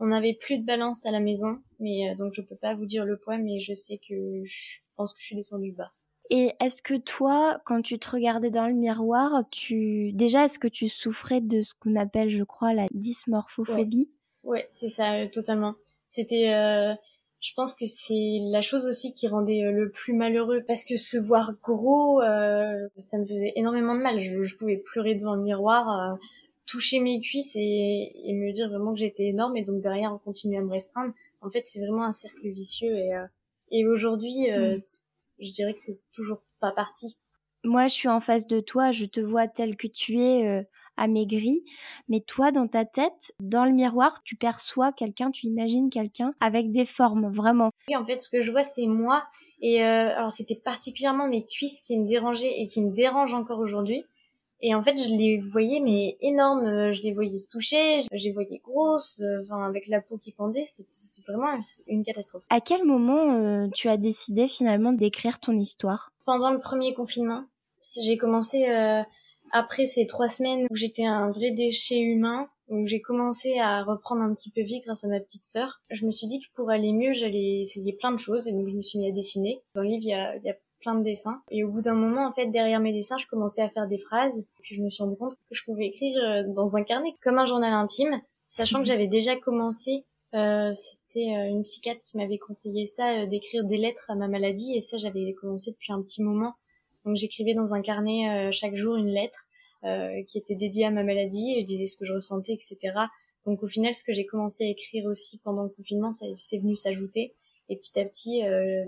on 0.00 0.06
n'avait 0.06 0.34
plus 0.34 0.58
de 0.58 0.64
balance 0.64 1.06
à 1.06 1.12
la 1.12 1.20
maison. 1.20 1.60
Mais 1.78 2.16
donc, 2.16 2.32
je 2.34 2.42
peux 2.42 2.56
pas 2.56 2.74
vous 2.74 2.86
dire 2.86 3.04
le 3.04 3.16
poids, 3.16 3.38
mais 3.38 3.60
je 3.60 3.74
sais 3.74 3.98
que 3.98 4.42
je 4.44 4.80
pense 4.96 5.14
que 5.14 5.20
je 5.20 5.26
suis 5.26 5.36
descendue 5.36 5.70
bas. 5.70 5.92
Et 6.32 6.52
est-ce 6.60 6.80
que 6.80 6.94
toi, 6.94 7.60
quand 7.64 7.82
tu 7.82 7.98
te 7.98 8.08
regardais 8.08 8.50
dans 8.50 8.68
le 8.68 8.74
miroir, 8.74 9.42
tu 9.50 10.12
déjà 10.12 10.44
est-ce 10.44 10.60
que 10.60 10.68
tu 10.68 10.88
souffrais 10.88 11.40
de 11.40 11.62
ce 11.62 11.74
qu'on 11.74 11.96
appelle, 11.96 12.30
je 12.30 12.44
crois, 12.44 12.72
la 12.72 12.86
dysmorphophobie? 12.94 14.08
Ouais, 14.44 14.66
c'est 14.70 14.88
ça, 14.88 15.14
euh, 15.14 15.26
totalement. 15.26 15.74
C'était, 16.06 16.54
euh, 16.54 16.94
je 17.40 17.52
pense 17.56 17.74
que 17.74 17.84
c'est 17.84 18.38
la 18.52 18.60
chose 18.60 18.86
aussi 18.86 19.10
qui 19.10 19.26
rendait 19.26 19.64
euh, 19.64 19.72
le 19.72 19.90
plus 19.90 20.12
malheureux 20.12 20.62
parce 20.68 20.84
que 20.84 20.96
se 20.96 21.18
voir 21.18 21.54
gros, 21.64 22.20
ça 22.20 23.18
me 23.18 23.26
faisait 23.26 23.52
énormément 23.56 23.96
de 23.96 24.00
mal. 24.00 24.20
Je, 24.20 24.56
pouvais 24.56 24.76
pleurer 24.76 25.16
devant 25.16 25.34
le 25.34 25.42
miroir, 25.42 26.16
toucher 26.64 27.00
mes 27.00 27.20
cuisses 27.20 27.56
et, 27.56 28.12
me 28.28 28.52
dire 28.52 28.68
vraiment 28.68 28.92
que 28.92 29.00
j'étais 29.00 29.24
énorme 29.24 29.56
et 29.56 29.64
donc 29.64 29.80
derrière 29.80 30.12
on 30.12 30.18
continue 30.18 30.58
à 30.58 30.60
me 30.60 30.70
restreindre. 30.70 31.12
En 31.40 31.50
fait, 31.50 31.62
c'est 31.64 31.80
vraiment 31.80 32.04
un 32.04 32.12
cercle 32.12 32.48
vicieux 32.50 32.94
et 32.94 33.10
et 33.72 33.86
aujourd'hui, 33.86 34.50
mmh 34.50 34.74
je 35.40 35.50
dirais 35.50 35.74
que 35.74 35.80
c'est 35.80 36.00
toujours 36.12 36.42
pas 36.60 36.72
parti. 36.72 37.18
Moi, 37.64 37.88
je 37.88 37.94
suis 37.94 38.08
en 38.08 38.20
face 38.20 38.46
de 38.46 38.60
toi, 38.60 38.90
je 38.90 39.04
te 39.04 39.20
vois 39.20 39.46
tel 39.46 39.76
que 39.76 39.86
tu 39.86 40.18
es, 40.18 40.46
euh, 40.46 40.62
amaigri, 40.96 41.64
mais 42.08 42.20
toi, 42.20 42.52
dans 42.52 42.68
ta 42.68 42.84
tête, 42.84 43.32
dans 43.40 43.64
le 43.64 43.72
miroir, 43.72 44.22
tu 44.22 44.36
perçois 44.36 44.92
quelqu'un, 44.92 45.30
tu 45.30 45.46
imagines 45.46 45.90
quelqu'un 45.90 46.34
avec 46.40 46.70
des 46.70 46.84
formes, 46.84 47.32
vraiment. 47.32 47.70
Oui, 47.88 47.96
en 47.96 48.04
fait, 48.04 48.20
ce 48.20 48.28
que 48.28 48.42
je 48.42 48.50
vois, 48.50 48.62
c'est 48.62 48.86
moi. 48.86 49.24
Et 49.62 49.82
euh, 49.82 50.16
alors, 50.16 50.30
c'était 50.30 50.60
particulièrement 50.62 51.26
mes 51.26 51.44
cuisses 51.44 51.80
qui 51.80 51.98
me 51.98 52.06
dérangeaient 52.06 52.60
et 52.60 52.68
qui 52.68 52.82
me 52.82 52.94
dérangent 52.94 53.34
encore 53.34 53.58
aujourd'hui. 53.58 54.04
Et 54.62 54.74
en 54.74 54.82
fait, 54.82 54.96
je 54.96 55.14
les 55.14 55.38
voyais 55.38 55.80
mais 55.80 56.16
énormes, 56.20 56.66
euh, 56.66 56.92
je 56.92 57.02
les 57.02 57.12
voyais 57.12 57.38
se 57.38 57.48
toucher, 57.50 58.00
je 58.00 58.24
les 58.24 58.32
voyais 58.32 58.60
grosses, 58.62 59.20
euh, 59.20 59.42
enfin 59.42 59.66
avec 59.66 59.86
la 59.88 60.00
peau 60.00 60.18
qui 60.18 60.32
pendait, 60.32 60.64
c'est 60.64 60.86
vraiment 61.26 61.58
une 61.86 62.04
catastrophe. 62.04 62.44
À 62.50 62.60
quel 62.60 62.84
moment 62.84 63.34
euh, 63.34 63.68
tu 63.74 63.88
as 63.88 63.96
décidé 63.96 64.48
finalement 64.48 64.92
d'écrire 64.92 65.40
ton 65.40 65.58
histoire? 65.58 66.12
Pendant 66.26 66.50
le 66.50 66.58
premier 66.58 66.94
confinement. 66.94 67.44
J'ai 68.02 68.18
commencé 68.18 68.66
après 69.52 69.86
ces 69.86 70.06
trois 70.06 70.28
semaines 70.28 70.66
où 70.70 70.76
j'étais 70.76 71.06
un 71.06 71.30
vrai 71.30 71.50
déchet 71.50 71.98
humain, 71.98 72.46
où 72.68 72.86
j'ai 72.86 73.00
commencé 73.00 73.58
à 73.58 73.82
reprendre 73.82 74.20
un 74.20 74.34
petit 74.34 74.50
peu 74.50 74.60
vie 74.60 74.80
grâce 74.80 75.04
à 75.04 75.08
ma 75.08 75.18
petite 75.18 75.46
sœur. 75.46 75.80
Je 75.90 76.04
me 76.04 76.10
suis 76.10 76.26
dit 76.26 76.40
que 76.40 76.46
pour 76.54 76.70
aller 76.70 76.92
mieux, 76.92 77.14
j'allais 77.14 77.60
essayer 77.60 77.94
plein 77.94 78.12
de 78.12 78.18
choses 78.18 78.48
et 78.48 78.52
donc 78.52 78.68
je 78.68 78.76
me 78.76 78.82
suis 78.82 78.98
mis 78.98 79.08
à 79.08 79.12
dessiner. 79.12 79.62
Dans 79.74 79.80
le 79.80 79.88
livre, 79.88 80.02
il 80.04 80.10
y 80.10 80.14
a, 80.14 80.36
il 80.36 80.42
y 80.44 80.50
a 80.50 80.56
plein 80.80 80.94
de 80.94 81.04
dessins. 81.04 81.42
Et 81.50 81.64
au 81.64 81.70
bout 81.70 81.82
d'un 81.82 81.94
moment, 81.94 82.26
en 82.26 82.32
fait, 82.32 82.46
derrière 82.46 82.80
mes 82.80 82.92
dessins, 82.92 83.18
je 83.18 83.26
commençais 83.26 83.62
à 83.62 83.68
faire 83.68 83.86
des 83.86 83.98
phrases. 83.98 84.46
Puis 84.62 84.76
je 84.76 84.82
me 84.82 84.90
suis 84.90 85.02
rendu 85.02 85.16
compte 85.16 85.34
que 85.34 85.54
je 85.54 85.64
pouvais 85.64 85.86
écrire 85.86 86.16
euh, 86.22 86.42
dans 86.48 86.76
un 86.76 86.82
carnet 86.82 87.14
comme 87.22 87.38
un 87.38 87.46
journal 87.46 87.72
intime, 87.72 88.20
sachant 88.46 88.80
que 88.80 88.86
j'avais 88.86 89.08
déjà 89.08 89.36
commencé. 89.36 90.04
Euh, 90.34 90.70
C'était 90.74 91.34
euh, 91.34 91.48
une 91.48 91.62
psychiatre 91.62 92.02
qui 92.04 92.16
m'avait 92.16 92.38
conseillé 92.38 92.86
ça, 92.86 93.22
euh, 93.22 93.26
d'écrire 93.26 93.64
des 93.64 93.76
lettres 93.76 94.06
à 94.10 94.14
ma 94.14 94.28
maladie. 94.28 94.76
Et 94.76 94.80
ça, 94.80 94.98
j'avais 94.98 95.34
commencé 95.34 95.72
depuis 95.72 95.92
un 95.92 96.00
petit 96.02 96.22
moment. 96.22 96.54
Donc 97.04 97.16
j'écrivais 97.16 97.54
dans 97.54 97.72
un 97.74 97.80
carnet 97.80 98.52
chaque 98.52 98.76
jour 98.76 98.94
une 98.96 99.08
lettre 99.08 99.48
qui 100.28 100.36
était 100.36 100.54
dédiée 100.54 100.84
à 100.84 100.90
ma 100.90 101.02
maladie. 101.02 101.54
Et 101.56 101.62
je 101.62 101.64
disais 101.64 101.86
ce 101.86 101.96
que 101.96 102.04
je 102.04 102.12
ressentais, 102.12 102.52
etc. 102.52 102.76
Donc 103.46 103.62
au 103.62 103.68
final, 103.68 103.94
ce 103.94 104.04
que 104.04 104.12
j'ai 104.12 104.26
commencé 104.26 104.64
à 104.64 104.68
écrire 104.68 105.06
aussi 105.06 105.38
pendant 105.38 105.62
le 105.62 105.70
confinement, 105.70 106.12
ça 106.12 106.26
c'est 106.36 106.58
venu 106.58 106.76
s'ajouter. 106.76 107.34
Et 107.70 107.76
petit 107.76 107.98
à 107.98 108.04
petit, 108.04 108.42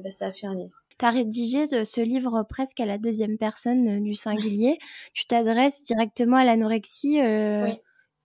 bah, 0.05 0.11
ça 0.11 0.27
a 0.27 0.33
fait 0.33 0.47
un 0.47 0.55
livre. 0.55 0.82
Tu 1.03 1.07
as 1.07 1.11
rédigé 1.11 1.67
ce 1.67 2.01
livre 2.01 2.47
presque 2.49 2.79
à 2.79 2.87
la 2.87 2.97
deuxième 2.97 3.37
personne 3.37 3.89
euh, 3.89 4.01
du 4.01 4.15
singulier. 4.15 4.79
tu 5.15 5.27
t'adresses 5.27 5.83
directement 5.83 6.37
à 6.37 6.45
l'anorexie. 6.45 7.21
Euh, 7.21 7.69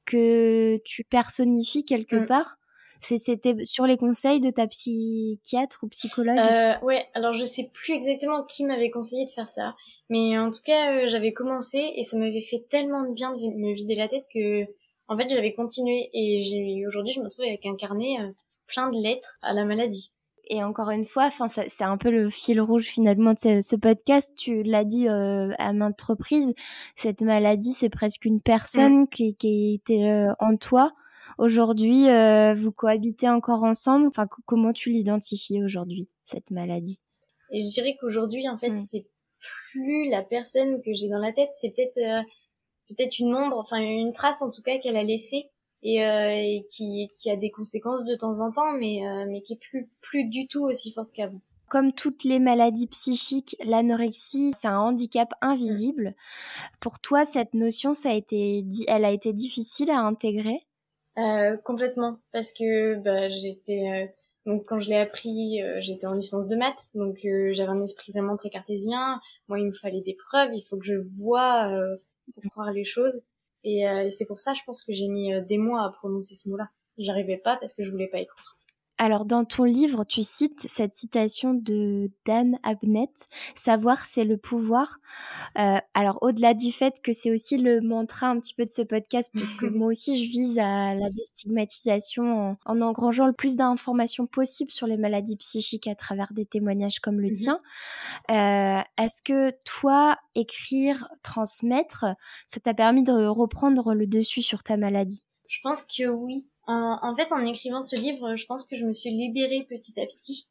que 0.06 0.78
tu 0.86 1.04
personnifies 1.04 1.84
quelque 1.84 2.16
mm. 2.16 2.28
part 2.28 2.58
c'était 3.00 3.54
sur 3.64 3.86
les 3.86 3.98
conseils 3.98 4.40
de 4.40 4.50
ta 4.50 4.68
psychiatre 4.68 5.80
ou 5.84 5.88
psychologue? 5.90 6.38
Euh, 6.38 6.80
Ouais, 6.82 7.06
alors 7.14 7.34
je 7.34 7.46
sais 7.46 7.70
plus 7.74 7.94
exactement 7.94 8.44
qui 8.44 8.66
m'avait 8.66 8.90
conseillé 8.90 9.26
de 9.26 9.30
faire 9.30 9.48
ça, 9.48 9.76
mais 10.10 10.38
en 10.38 10.52
tout 10.52 10.62
cas 10.64 10.94
euh, 10.94 11.08
j'avais 11.08 11.34
commencé 11.34 11.94
et 11.96 12.04
ça 12.04 12.18
m'avait 12.18 12.42
fait 12.42 12.66
tellement 12.70 13.04
de 13.04 13.14
bien 13.14 13.32
de 13.32 13.38
me 13.38 13.74
vider 13.74 13.96
la 13.96 14.08
tête 14.08 14.24
que 14.34 14.64
en 15.08 15.18
fait 15.18 15.30
j'avais 15.30 15.54
continué 15.54 16.10
et 16.14 16.86
aujourd'hui 16.88 17.14
je 17.14 17.22
me 17.22 17.30
trouve 17.30 17.46
avec 17.46 17.66
un 17.66 17.76
carnet 17.76 18.20
euh, 18.20 18.32
plein 18.68 18.90
de 18.90 18.98
lettres 19.02 19.38
à 19.42 19.54
la 19.54 19.64
maladie. 19.66 20.17
Et 20.50 20.64
encore 20.64 20.90
une 20.92 21.06
fois, 21.06 21.26
enfin, 21.26 21.48
c'est 21.48 21.84
un 21.84 21.98
peu 21.98 22.10
le 22.10 22.30
fil 22.30 22.62
rouge 22.62 22.86
finalement 22.86 23.34
de 23.34 23.62
ce, 23.62 23.76
podcast. 23.76 24.34
Tu 24.38 24.64
l'as 24.64 24.86
dit 24.86 25.08
euh, 25.10 25.54
à 25.58 25.74
maintes 25.74 26.02
reprises, 26.02 26.54
cette 26.96 27.22
maladie, 27.22 27.74
c'est 27.74 27.90
presque 27.90 28.24
une 28.26 28.42
personne 28.42 29.02
mm. 29.02 29.08
qui, 29.10 29.36
qui 29.36 29.74
était 29.74 30.10
euh, 30.10 30.34
en 30.40 30.56
toi. 30.56 30.94
Aujourd'hui, 31.38 32.10
euh, 32.10 32.54
vous 32.54 32.72
cohabitez 32.72 33.30
encore 33.30 33.64
ensemble. 33.64 34.08
Enfin, 34.08 34.28
comment 34.46 34.72
tu 34.72 34.90
l'identifies 34.92 35.62
aujourd'hui 35.62 36.08
cette 36.24 36.50
maladie? 36.50 37.02
Et 37.52 37.60
je 37.60 37.74
dirais 37.74 37.98
qu'aujourd'hui, 38.00 38.48
en 38.48 38.58
fait, 38.58 38.72
mm. 38.72 38.78
c'est 38.78 39.06
plus 39.72 40.10
la 40.10 40.24
personne 40.24 40.82
que 40.82 40.94
j'ai 40.94 41.10
dans 41.10 41.20
la 41.20 41.34
tête. 41.34 41.50
C'est 41.52 41.74
peut-être 41.76 42.00
peut-être 42.88 43.20
une 43.20 43.36
ombre, 43.36 43.58
enfin 43.58 43.78
une 43.78 44.14
trace 44.14 44.42
en 44.42 44.50
tout 44.50 44.62
cas 44.62 44.78
qu'elle 44.80 44.96
a 44.96 45.04
laissée 45.04 45.50
et, 45.84 46.04
euh, 46.04 46.32
et 46.32 46.66
qui, 46.70 47.10
qui, 47.14 47.30
a 47.30 47.36
des 47.36 47.52
conséquences 47.52 48.04
de 48.04 48.16
temps 48.16 48.40
en 48.42 48.52
temps, 48.52 48.74
mais, 48.74 49.08
euh, 49.08 49.26
mais 49.28 49.42
qui 49.42 49.54
est 49.54 49.60
plus, 49.60 49.90
plus 50.02 50.26
du 50.26 50.48
tout 50.48 50.64
aussi 50.64 50.92
forte 50.92 51.12
qu'avant. 51.14 51.42
Comme 51.70 51.92
toutes 51.92 52.24
les 52.24 52.40
maladies 52.40 52.88
psychiques, 52.88 53.58
l'anorexie, 53.64 54.54
c'est 54.58 54.70
un 54.70 54.80
handicap 54.80 55.30
invisible. 55.42 56.16
Pour 56.80 57.00
toi, 57.00 57.26
cette 57.26 57.54
notion, 57.54 57.94
ça 57.94 58.10
a 58.10 58.14
été, 58.14 58.64
elle 58.88 59.04
a 59.04 59.12
été 59.12 59.34
difficile 59.34 59.92
à 59.92 60.00
intégrer? 60.00 60.66
Euh, 61.18 61.58
Complètement, 61.66 62.20
parce 62.32 62.54
que 62.54 62.96
bah, 62.96 63.28
j'étais, 63.30 64.16
donc 64.46 64.64
quand 64.66 64.80
je 64.80 64.90
l'ai 64.90 64.98
appris, 64.98 65.60
j'étais 65.80 66.08
en 66.08 66.14
licence 66.14 66.48
de 66.48 66.56
maths, 66.56 66.92
donc 66.96 67.18
j'avais 67.52 67.70
un 67.70 67.84
esprit 67.84 68.14
vraiment 68.14 68.38
très 68.38 68.50
cartésien. 68.50 69.20
Moi, 69.50 69.60
il 69.60 69.66
me 69.66 69.74
fallait 69.74 70.02
des 70.02 70.16
preuves, 70.30 70.52
il 70.54 70.62
faut 70.62 70.78
que 70.78 70.86
je 70.86 70.96
vois 71.22 71.70
pour 72.34 72.44
croire 72.52 72.72
les 72.72 72.86
choses. 72.86 73.24
Euh, 73.66 74.06
et, 74.06 74.10
c'est 74.10 74.28
pour 74.28 74.40
ça, 74.40 74.54
je 74.54 74.62
pense 74.66 74.84
que 74.84 74.94
j'ai 74.94 75.08
mis 75.08 75.34
euh, 75.34 75.42
des 75.42 75.58
mois 75.58 75.86
à 75.86 75.90
prononcer 75.90 76.36
ce 76.36 76.50
mot-là. 76.50 76.70
J'arrivais 76.98 77.38
pas 77.38 77.58
parce 77.58 77.74
que 77.74 77.84
je 77.84 77.92
voulais 77.92 78.08
pas 78.08 78.20
y 78.20 78.26
croire. 78.26 78.57
Alors 79.00 79.26
dans 79.26 79.46
ton 79.46 79.64
livre, 79.64 80.06
tu 80.06 80.24
cites 80.24 80.66
cette 80.68 80.96
citation 80.96 81.54
de 81.54 82.10
Dan 82.26 82.58
Abnett, 82.64 83.30
savoir 83.54 84.06
c'est 84.06 84.24
le 84.24 84.38
pouvoir. 84.38 84.98
Euh, 85.60 85.78
alors 85.94 86.18
au-delà 86.22 86.56
du 86.56 86.72
fait 86.72 87.00
que 87.04 87.14
c'est 87.14 87.32
aussi 87.32 87.58
le 87.58 87.80
mantra 87.82 88.28
un 88.28 88.40
petit 88.40 88.56
peu 88.56 88.66
de 88.66 88.70
ce 88.70 88.82
podcast, 88.82 89.32
puisque 89.32 89.64
moi 89.64 89.90
aussi 89.90 90.26
je 90.26 90.32
vise 90.32 90.58
à 90.58 90.96
la 90.96 91.12
déstigmatisation 91.12 92.58
en, 92.66 92.82
engrangeant 92.82 93.28
le 93.28 93.34
plus 93.34 93.56
d'informations 93.56 94.26
possible 94.26 94.72
sur 94.72 94.88
les 94.88 94.98
maladies 94.98 95.38
psychiques 95.38 95.88
à 95.88 95.96
travers 95.96 96.34
des 96.34 96.46
témoignages 96.46 97.00
comme 97.00 97.22
le 97.22 97.30
mmh 97.30 97.34
tien. 97.34 97.62
Euh, 98.32 98.82
est-ce 98.98 99.22
que 99.22 99.52
toi, 99.64 100.18
écrire, 100.34 101.08
transmettre, 101.22 102.06
ça 102.48 102.60
t'a 102.60 102.74
permis 102.74 103.04
de 103.04 103.28
reprendre 103.28 103.94
le 103.94 104.08
dessus 104.08 104.42
sur 104.42 104.64
ta 104.64 104.76
maladie? 104.76 105.24
Je 105.48 105.60
pense 105.62 105.84
que 105.84 106.08
oui 106.08 106.50
en, 106.68 107.16
fait, 107.16 107.32
en 107.32 107.46
écrivant 107.46 107.82
ce 107.82 107.96
livre, 107.96 108.36
je 108.36 108.46
pense 108.46 108.66
que 108.66 108.76
je 108.76 108.86
me 108.86 108.94
suis 108.94 109.10
libérée 109.10 109.66
petit 109.70 110.00
à 110.00 110.06
petit. 110.06 110.48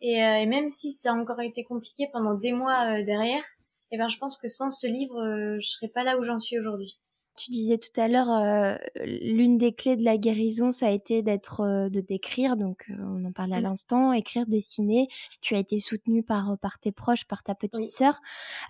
Et, 0.00 0.22
euh, 0.22 0.46
même 0.46 0.70
si 0.70 0.90
ça 0.90 1.12
a 1.12 1.14
encore 1.14 1.40
été 1.40 1.64
compliqué 1.64 2.08
pendant 2.12 2.34
des 2.34 2.52
mois 2.52 2.86
euh, 2.86 3.04
derrière, 3.04 3.42
et 3.90 3.96
eh 3.96 3.98
ben, 3.98 4.08
je 4.08 4.18
pense 4.18 4.36
que 4.36 4.48
sans 4.48 4.70
ce 4.70 4.86
livre, 4.86 5.18
euh, 5.18 5.56
je 5.60 5.66
serais 5.66 5.88
pas 5.88 6.04
là 6.04 6.18
où 6.18 6.22
j'en 6.22 6.38
suis 6.38 6.58
aujourd'hui. 6.58 6.98
Tu 7.36 7.50
disais 7.52 7.78
tout 7.78 8.00
à 8.00 8.08
l'heure, 8.08 8.80
l'une 8.96 9.58
des 9.58 9.72
clés 9.72 9.94
de 9.94 10.02
la 10.02 10.18
guérison, 10.18 10.72
ça 10.72 10.88
a 10.88 10.90
été 10.90 11.22
d'être, 11.22 11.88
de 11.88 12.00
d'écrire. 12.00 12.56
Donc, 12.56 12.90
on 12.98 13.24
en 13.24 13.30
parlait 13.30 13.54
à 13.54 13.60
l'instant, 13.60 14.12
écrire, 14.12 14.44
dessiner. 14.44 15.06
Tu 15.40 15.54
as 15.54 15.60
été 15.60 15.78
soutenue 15.78 16.24
par 16.24 16.58
par 16.58 16.80
tes 16.80 16.90
proches, 16.90 17.26
par 17.26 17.44
ta 17.44 17.54
petite 17.54 17.90
sœur. 17.90 18.20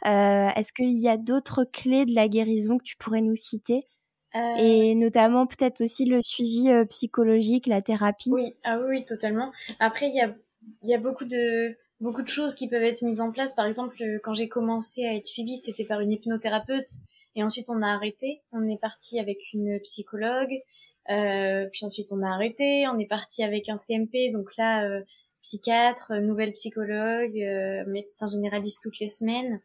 Est-ce 0.05 0.75
qu'il 0.75 0.99
y 0.99 1.09
a 1.09 1.17
d'autres 1.17 1.65
clés 1.65 2.05
de 2.05 2.15
la 2.15 2.29
guérison 2.29 2.77
que 2.77 2.85
tu 2.85 2.99
pourrais 2.99 3.23
nous 3.23 3.37
citer? 3.37 3.87
Euh, 4.35 4.57
Et 4.59 4.95
notamment 4.95 5.47
peut-être 5.47 5.83
aussi 5.83 6.05
le 6.05 6.23
suivi 6.23 6.71
euh, 6.71 6.85
psychologique, 6.85 7.67
la 7.67 7.83
thérapie. 7.83 8.31
Oui, 8.31 8.55
ah 8.65 8.79
oui, 8.87 9.05
totalement. 9.05 9.53
Après, 9.79 10.09
il 10.09 10.15
y 10.15 10.21
a, 10.21 10.35
y 10.83 10.95
a 10.95 10.99
beaucoup 10.99 11.25
de 11.25 11.77
beaucoup 12.01 12.23
de 12.23 12.29
choses 12.29 12.55
qui 12.55 12.69
peuvent 12.69 12.83
être 12.83 13.03
mises 13.03 13.21
en 13.21 13.33
place. 13.33 13.55
Par 13.55 13.67
exemple, 13.67 14.01
euh, 14.03 14.19
quand 14.23 14.35
j'ai 14.35 14.49
commencé 14.49 15.05
à 15.07 15.15
être 15.15 15.27
suivie, 15.27 15.57
c'était 15.57 15.85
par 15.85 16.01
une 16.01 16.13
hypnothérapeute, 16.13 16.89
et 17.35 17.43
ensuite 17.43 17.71
on 17.71 17.83
a 17.83 17.89
arrêté. 17.89 18.43
On 18.53 18.69
est 18.69 18.81
parti 18.81 19.19
avec 19.19 19.39
une 19.53 19.81
psychologue, 19.81 20.55
euh, 21.11 21.67
puis 21.73 21.87
ensuite 21.87 22.09
on 22.13 22.23
a 22.23 22.29
arrêté. 22.29 22.87
On 22.89 22.99
est 22.99 23.09
parti 23.09 23.43
avec 23.43 23.69
un 23.69 23.77
CMP, 23.77 24.31
donc 24.33 24.57
là 24.57 25.01
psychiatre, 25.41 26.13
nouvelle 26.21 26.53
psychologue, 26.53 27.35
médecin 27.87 28.27
généraliste 28.27 28.83
toutes 28.83 28.99
les 28.99 29.09
semaines. 29.09 29.61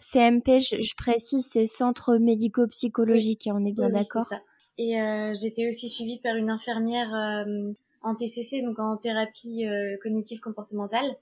CMP, 0.00 0.60
je, 0.60 0.94
précise, 0.96 1.48
c'est 1.50 1.66
Centre 1.66 2.16
médico-psychologique, 2.16 3.48
on 3.52 3.64
est 3.64 3.72
bien 3.72 3.90
d'accord 3.90 4.26
Et 4.78 5.00
euh, 5.00 5.32
j'étais 5.32 5.66
aussi 5.68 5.88
suivie 5.88 6.18
par 6.18 6.36
une 6.36 6.50
infirmière 6.50 7.14
euh, 7.14 7.72
en 8.02 8.14
TCC, 8.14 8.62
donc 8.62 8.78
en 8.78 8.96
thérapie 8.96 9.66
euh, 9.66 9.96
cognitive 10.02 10.40
comportementale. 10.40 11.16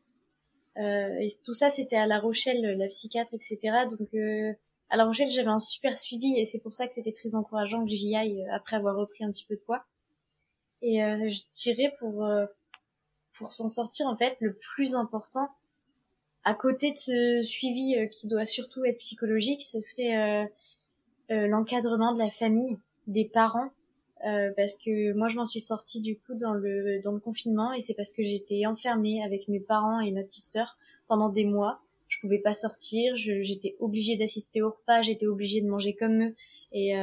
et 0.77 1.29
tout 1.44 1.53
ça, 1.53 1.71
c'était 1.71 1.97
à 1.97 2.07
La 2.07 2.18
Rochelle, 2.18 2.77
la 2.79 2.87
psychiatre, 2.88 3.35
etc. 3.35 3.59
Donc 3.90 4.09
à 4.90 4.97
La 4.97 5.05
Rochelle, 5.05 5.31
j'avais 5.31 5.49
un 5.49 5.61
super 5.61 5.97
suivi 5.97 6.38
et 6.38 6.44
c'est 6.44 6.62
pour 6.62 6.75
ça 6.75 6.87
que 6.87 6.92
c'était 6.92 7.12
très 7.12 7.35
encourageant 7.35 7.85
que 7.85 7.90
j'y 7.90 8.14
aille 8.16 8.44
après 8.53 8.77
avoir 8.77 8.97
repris 8.97 9.25
un 9.25 9.31
petit 9.31 9.47
peu 9.47 9.55
de 9.55 9.61
poids. 9.61 9.85
Et 10.83 10.99
je 10.99 11.42
dirais 11.62 11.94
pour 11.99 12.27
pour 13.38 13.53
s'en 13.53 13.68
sortir, 13.68 14.07
en 14.07 14.16
fait, 14.16 14.37
le 14.40 14.55
plus 14.55 14.94
important, 14.94 15.49
à 16.49 16.55
côté 16.55 16.93
de 16.93 16.97
ce 16.97 17.43
suivi 17.43 17.95
euh, 17.95 18.07
qui 18.07 18.27
doit 18.27 18.47
surtout 18.47 18.83
être 18.87 18.99
psychologique, 19.01 19.61
ce 19.61 19.81
serait 19.81 20.17
euh, 20.17 20.45
euh, 21.31 21.47
l'encadrement 21.47 22.15
de 22.15 22.19
la 22.19 22.31
famille, 22.31 22.79
des 23.07 23.27
parents, 23.27 23.71
parce 24.57 24.77
que 24.77 25.13
moi 25.13 25.29
je 25.29 25.37
m'en 25.37 25.45
suis 25.45 25.61
sortie 25.61 26.01
du 26.01 26.19
coup 26.19 26.35
dans 26.35 26.53
le 26.53 27.01
dans 27.05 27.13
le 27.13 27.21
confinement 27.21 27.73
et 27.73 27.81
c'est 27.81 27.95
parce 27.95 28.13
que 28.13 28.25
j'étais 28.25 28.67
enfermée 28.67 29.23
avec 29.23 29.47
mes 29.47 29.61
parents 29.61 30.01
et 30.01 30.11
ma 30.11 30.25
petite 30.25 30.45
sœur 30.45 30.77
pendant 31.07 31.29
des 31.29 31.45
mois. 31.45 31.81
Je 32.09 32.19
pouvais 32.19 32.41
pas 32.41 32.53
sortir, 32.53 33.15
j'étais 33.15 33.77
obligée 33.79 34.17
d'assister 34.17 34.61
au 34.61 34.71
repas, 34.71 35.03
j'étais 35.03 35.27
obligée 35.27 35.61
de 35.61 35.69
manger 35.69 35.95
comme 35.95 36.21
eux 36.21 36.35
et 36.73 36.95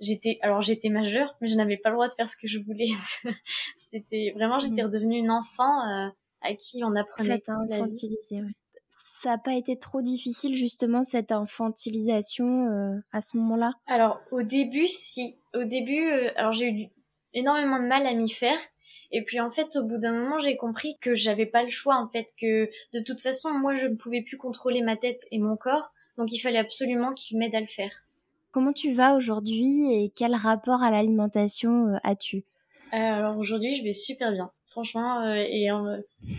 j'étais 0.00 0.38
alors 0.42 0.62
j'étais 0.62 0.88
majeure 0.88 1.36
mais 1.40 1.46
je 1.46 1.56
n'avais 1.56 1.76
pas 1.76 1.90
le 1.90 1.94
droit 1.94 2.08
de 2.08 2.12
faire 2.12 2.28
ce 2.28 2.36
que 2.36 2.48
je 2.48 2.58
voulais. 2.58 2.90
C'était 3.76 4.32
vraiment 4.34 4.58
j'étais 4.58 4.82
mmh. 4.82 4.86
redevenue 4.86 5.18
une 5.18 5.30
enfant 5.30 6.10
à 6.46 6.54
qui 6.54 6.82
on 6.84 6.94
apprenait 6.94 7.36
cette 7.36 7.48
infantilisé, 7.48 8.40
Ça 8.90 9.30
n'a 9.30 9.38
pas 9.38 9.54
été 9.54 9.78
trop 9.78 10.02
difficile 10.02 10.54
justement 10.54 11.02
cette 11.02 11.32
infantilisation 11.32 12.68
euh, 12.68 12.98
à 13.12 13.20
ce 13.20 13.36
moment-là? 13.36 13.72
Alors 13.86 14.20
au 14.30 14.42
début, 14.42 14.86
si. 14.86 15.36
Au 15.54 15.64
début, 15.64 16.10
euh, 16.10 16.30
alors 16.36 16.52
j'ai 16.52 16.70
eu 16.70 16.88
énormément 17.34 17.78
de 17.78 17.86
mal 17.86 18.06
à 18.06 18.14
m'y 18.14 18.30
faire. 18.30 18.58
Et 19.12 19.22
puis 19.22 19.40
en 19.40 19.50
fait, 19.50 19.76
au 19.76 19.84
bout 19.84 19.98
d'un 19.98 20.12
moment, 20.12 20.38
j'ai 20.38 20.56
compris 20.56 20.96
que 21.00 21.14
j'avais 21.14 21.46
pas 21.46 21.62
le 21.62 21.70
choix 21.70 21.96
en 21.96 22.08
fait, 22.08 22.26
que 22.40 22.68
de 22.92 23.00
toute 23.00 23.20
façon, 23.20 23.50
moi, 23.52 23.74
je 23.74 23.86
ne 23.86 23.94
pouvais 23.94 24.22
plus 24.22 24.36
contrôler 24.36 24.82
ma 24.82 24.96
tête 24.96 25.22
et 25.30 25.38
mon 25.38 25.56
corps, 25.56 25.92
donc 26.18 26.32
il 26.32 26.38
fallait 26.38 26.58
absolument 26.58 27.12
qu'il 27.12 27.38
m'aide 27.38 27.54
à 27.54 27.60
le 27.60 27.66
faire. 27.66 27.90
Comment 28.50 28.72
tu 28.72 28.92
vas 28.92 29.14
aujourd'hui 29.14 29.92
et 29.92 30.12
quel 30.14 30.34
rapport 30.34 30.82
à 30.82 30.90
l'alimentation 30.90 31.88
euh, 31.88 31.98
as-tu? 32.02 32.44
Alors 32.90 33.38
aujourd'hui, 33.38 33.74
je 33.76 33.84
vais 33.84 33.92
super 33.92 34.32
bien 34.32 34.50
franchement. 34.76 35.22
Euh, 35.22 35.36
et 35.36 35.70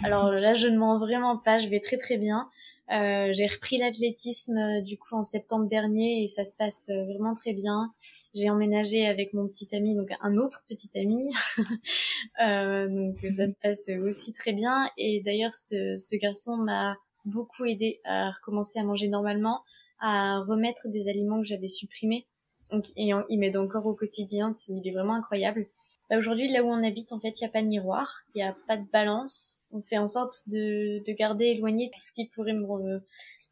alors 0.04 0.30
là, 0.30 0.54
je 0.54 0.68
ne 0.68 0.78
mens 0.78 1.00
vraiment 1.00 1.38
pas, 1.38 1.58
je 1.58 1.70
vais 1.70 1.80
très 1.80 1.98
très 1.98 2.18
bien. 2.18 2.48
Euh, 2.92 3.34
j'ai 3.34 3.48
repris 3.48 3.80
l'athlétisme 3.80 4.58
euh, 4.58 4.82
du 4.82 4.98
coup 4.98 5.16
en 5.16 5.24
septembre 5.24 5.68
dernier 5.68 6.24
et 6.24 6.28
ça 6.28 6.46
se 6.46 6.56
passe 6.56 6.92
vraiment 7.08 7.34
très 7.34 7.54
bien. 7.54 7.92
J'ai 8.36 8.52
emménagé 8.52 9.08
avec 9.08 9.34
mon 9.34 9.48
petit 9.48 9.76
ami, 9.76 9.96
donc 9.96 10.10
un 10.22 10.38
autre 10.38 10.66
petit 10.70 10.90
ami, 11.00 11.34
donc 12.40 13.18
ça 13.32 13.48
se 13.48 13.56
passe 13.60 13.90
aussi 14.06 14.34
très 14.34 14.54
bien. 14.54 14.88
Et 14.98 15.22
d'ailleurs, 15.26 15.54
ce, 15.54 15.96
ce 15.96 16.16
garçon 16.16 16.58
m'a 16.58 16.96
beaucoup 17.26 17.66
aidé 17.66 18.00
à 18.06 18.30
recommencer 18.30 18.78
à 18.78 18.84
manger 18.84 19.08
normalement, 19.08 19.64
à 20.00 20.42
remettre 20.48 20.90
des 20.90 21.10
aliments 21.10 21.42
que 21.42 21.48
j'avais 21.48 21.68
supprimés. 21.68 22.28
Donc, 22.72 22.86
et 22.96 23.12
il 23.30 23.40
m'aide 23.40 23.58
encore 23.58 23.86
au 23.86 23.94
quotidien, 23.94 24.50
il 24.70 24.88
est 24.88 24.92
vraiment 24.92 25.16
incroyable. 25.16 25.68
Bah, 26.10 26.18
aujourd'hui, 26.18 26.48
là 26.48 26.64
où 26.64 26.68
on 26.68 26.84
habite, 26.84 27.12
en 27.12 27.20
fait, 27.20 27.40
il 27.40 27.44
n'y 27.44 27.48
a 27.48 27.52
pas 27.52 27.62
de 27.62 27.68
miroir, 27.68 28.22
il 28.34 28.40
n'y 28.40 28.44
a 28.44 28.56
pas 28.68 28.78
de 28.78 28.86
balance. 28.92 29.60
On 29.72 29.82
fait 29.82 29.98
en 29.98 30.08
sorte 30.08 30.48
de, 30.48 31.04
de 31.06 31.14
garder 31.14 31.46
éloigné 31.46 31.90
tout 31.94 32.02
ce 32.02 32.14
qui 32.14 32.28
pourrait 32.28 32.54
me, 32.54 33.02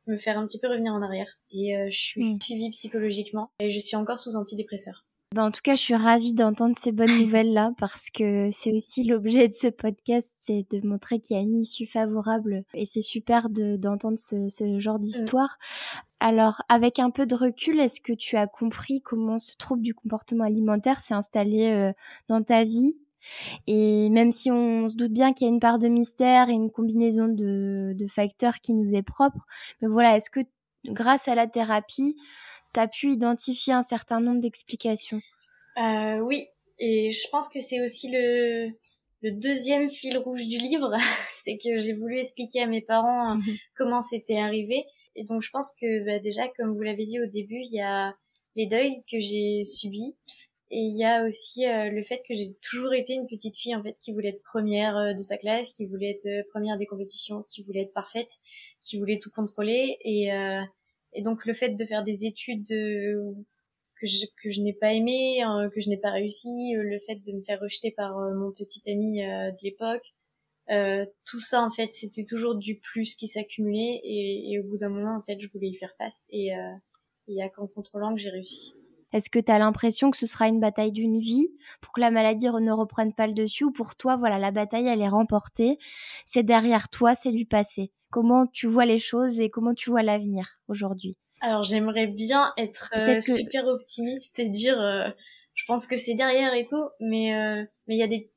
me 0.08 0.18
faire 0.18 0.38
un 0.38 0.46
petit 0.46 0.60
peu 0.60 0.68
revenir 0.68 0.94
en 0.94 1.02
arrière. 1.02 1.38
Et 1.52 1.76
euh, 1.76 1.88
je 1.90 1.98
suis 1.98 2.24
mm. 2.24 2.42
suivie 2.42 2.70
psychologiquement 2.72 3.52
et 3.60 3.72
je 3.72 3.80
suis 3.80 3.96
encore 3.96 4.20
sous 4.20 4.36
antidépresseur. 4.36 5.05
Bah, 5.36 5.44
en 5.44 5.52
tout 5.52 5.60
cas, 5.62 5.76
je 5.76 5.82
suis 5.82 5.96
ravie 5.96 6.34
d'entendre 6.34 6.78
ces 6.80 6.94
bonnes 6.94 7.08
nouvelles-là 7.20 7.74
parce 7.78 8.10
que 8.10 8.48
c'est 8.54 8.72
aussi 8.72 9.04
l'objet 9.04 9.50
de 9.50 9.54
ce 9.54 9.68
podcast, 9.68 10.34
c'est 10.40 10.66
de 10.72 10.88
montrer 10.88 11.20
qu'il 11.20 11.36
y 11.36 11.40
a 11.40 11.44
une 11.44 11.58
issue 11.58 11.86
favorable 11.86 12.64
et 12.74 12.86
c'est 12.86 13.02
super 13.02 13.50
d'entendre 13.50 14.18
ce, 14.18 14.48
ce, 14.48 14.80
genre 14.80 14.98
mmh. 14.98 15.02
d'histoire. 15.02 15.58
Alors, 16.22 16.62
avec 16.70 17.00
un 17.00 17.10
peu 17.10 17.26
de 17.26 17.36
recul, 17.36 17.82
est-ce 17.82 18.00
que 18.00 18.14
tu 18.14 18.38
as 18.38 18.48
compris 18.48 19.02
comment 19.02 19.38
ce 19.38 19.58
trouble 19.58 19.82
du 19.82 19.94
comportement 19.94 20.46
alimentaire 20.46 21.02
s'est 21.02 21.14
installé 21.14 21.66
euh, 21.66 21.92
dans 22.30 22.42
ta 22.42 22.64
vie? 22.64 22.96
Et 23.68 24.10
même 24.12 24.32
si 24.32 24.52
on 24.52 24.88
se 24.88 24.96
doute 24.96 25.12
bien 25.12 25.34
qu'il 25.34 25.48
y 25.48 25.50
a 25.50 25.54
une 25.54 25.60
part 25.60 25.80
de 25.80 25.90
mystère 25.90 26.48
et 26.48 26.54
une 26.54 26.72
combinaison 26.72 27.28
de, 27.28 27.92
de 27.94 28.08
facteurs 28.08 28.62
qui 28.62 28.74
nous 28.74 28.96
est 28.96 29.04
propre, 29.04 29.46
mais 29.82 29.90
voilà, 29.90 30.16
est-ce 30.16 30.30
que 30.30 30.40
grâce 30.86 31.28
à 31.28 31.36
la 31.36 31.48
thérapie, 31.48 32.16
tu 32.76 32.80
as 32.82 32.88
pu 32.88 33.12
identifier 33.12 33.74
un 33.74 33.84
certain 33.84 34.20
nombre 34.20 34.42
d'explications 34.42 35.22
euh, 35.78 36.20
Oui, 36.20 36.46
et 36.80 37.10
je 37.12 37.30
pense 37.32 37.50
que 37.50 37.60
c'est 37.60 37.82
aussi 37.82 38.12
le, 38.12 38.70
le 39.22 39.32
deuxième 39.32 39.90
fil 39.90 40.18
rouge 40.18 40.46
du 40.46 40.58
livre, 40.58 40.92
c'est 41.30 41.58
que 41.58 41.78
j'ai 41.78 41.94
voulu 41.94 42.20
expliquer 42.20 42.62
à 42.62 42.68
mes 42.68 42.82
parents 42.82 43.36
mhm. 43.36 43.56
comment 43.78 44.02
c'était 44.02 44.38
arrivé. 44.38 44.86
Et 45.16 45.24
donc 45.24 45.42
je 45.42 45.50
pense 45.50 45.74
que 45.80 46.06
bah, 46.06 46.20
déjà, 46.20 46.44
comme 46.58 46.76
vous 46.76 46.82
l'avez 46.82 47.06
dit 47.06 47.20
au 47.22 47.26
début, 47.26 47.62
il 47.62 47.74
y 47.74 47.82
a 47.82 48.14
les 48.56 48.68
deuils 48.68 49.04
que 49.10 49.20
j'ai 49.20 49.64
subis. 49.64 50.16
Et 50.72 50.80
il 50.80 50.98
y 50.98 51.06
a 51.06 51.24
aussi 51.26 51.68
euh, 51.68 51.92
le 51.92 52.04
fait 52.04 52.22
que 52.28 52.34
j'ai 52.34 52.56
toujours 52.70 52.94
été 52.94 53.14
une 53.14 53.28
petite 53.28 53.56
fille 53.56 53.76
en 53.76 53.84
fait 53.84 53.96
qui 54.02 54.12
voulait 54.12 54.30
être 54.30 54.42
première 54.42 54.98
euh, 54.98 55.14
de 55.14 55.22
sa 55.22 55.38
classe, 55.38 55.72
qui 55.72 55.86
voulait 55.86 56.12
être 56.12 56.26
euh, 56.26 56.44
première 56.50 56.78
des 56.78 56.88
compétitions, 56.88 57.44
qui 57.44 57.64
voulait 57.64 57.84
être 57.84 57.94
parfaite, 57.94 58.32
qui 58.82 58.98
voulait 58.98 59.18
tout 59.18 59.30
contrôler. 59.30 59.98
Et, 60.04 60.32
et 61.16 61.22
donc 61.22 61.46
le 61.46 61.54
fait 61.54 61.70
de 61.70 61.86
faire 61.86 62.04
des 62.04 62.26
études 62.26 62.68
que 62.68 64.06
je, 64.06 64.26
que 64.44 64.50
je 64.50 64.62
n'ai 64.62 64.74
pas 64.74 64.94
aimé, 64.94 65.42
hein, 65.42 65.70
que 65.74 65.80
je 65.80 65.90
n'ai 65.90 65.98
pas 65.98 66.12
réussi, 66.12 66.74
le 66.76 67.00
fait 67.00 67.16
de 67.16 67.32
me 67.32 67.42
faire 67.42 67.60
rejeter 67.60 67.92
par 67.92 68.18
mon 68.34 68.52
petit 68.52 68.90
ami 68.92 69.22
de 69.22 69.64
l'époque, 69.64 70.14
euh, 70.72 71.06
tout 71.26 71.40
ça 71.40 71.62
en 71.62 71.70
fait 71.70 71.94
c'était 71.94 72.26
toujours 72.26 72.56
du 72.56 72.80
plus 72.80 73.14
qui 73.14 73.28
s'accumulait 73.28 74.02
et, 74.04 74.52
et, 74.52 74.60
au 74.60 74.64
bout 74.64 74.78
d'un 74.78 74.90
moment 74.90 75.16
en 75.16 75.22
fait 75.22 75.40
je 75.40 75.48
voulais 75.50 75.68
y 75.68 75.76
faire 75.76 75.94
face 76.00 76.26
et 76.32 76.56
euh, 76.56 76.74
il 77.28 77.36
y 77.36 77.42
a 77.44 77.50
qu'en 77.50 77.68
contrôlant 77.68 78.16
que 78.16 78.20
j'ai 78.20 78.32
réussi. 78.32 78.74
Est-ce 79.16 79.30
que 79.30 79.40
tu 79.40 79.52
as 79.52 79.58
l'impression 79.58 80.12
que 80.12 80.18
ce 80.18 80.28
sera 80.28 80.48
une 80.48 80.60
bataille 80.60 80.92
d'une 80.92 81.20
vie 81.20 81.48
pour 81.82 81.94
que 81.94 82.02
la 82.02 82.12
maladie 82.12 82.48
ne 82.48 82.72
reprenne 82.72 83.14
pas 83.14 83.28
le 83.28 83.34
dessus 83.34 83.64
ou 83.64 83.72
pour 83.72 83.96
toi 83.96 84.18
voilà 84.18 84.38
la 84.38 84.52
bataille 84.52 84.88
elle 84.88 85.02
est 85.02 85.08
remportée, 85.08 85.80
c'est 86.26 86.44
derrière 86.44 86.90
toi, 86.90 87.16
c'est 87.16 87.32
du 87.32 87.46
passé. 87.46 87.92
Comment 88.10 88.46
tu 88.46 88.68
vois 88.68 88.86
les 88.86 89.00
choses 89.00 89.40
et 89.40 89.50
comment 89.50 89.74
tu 89.74 89.90
vois 89.90 90.04
l'avenir 90.04 90.60
aujourd'hui? 90.68 91.18
Alors 91.40 91.64
j'aimerais 91.64 92.08
bien 92.08 92.52
être 92.58 92.94
euh, 92.96 93.22
super 93.22 93.66
optimiste 93.68 94.38
et 94.40 94.50
dire 94.50 94.78
je 95.54 95.64
pense 95.66 95.88
que 95.88 95.96
c'est 95.96 96.16
derrière 96.16 96.54
et 96.54 96.68
tout 96.68 96.90
mais 97.00 97.32
mais 97.88 97.96
il 97.96 98.00
y 98.00 98.04
a 98.04 98.08
des 98.08 98.30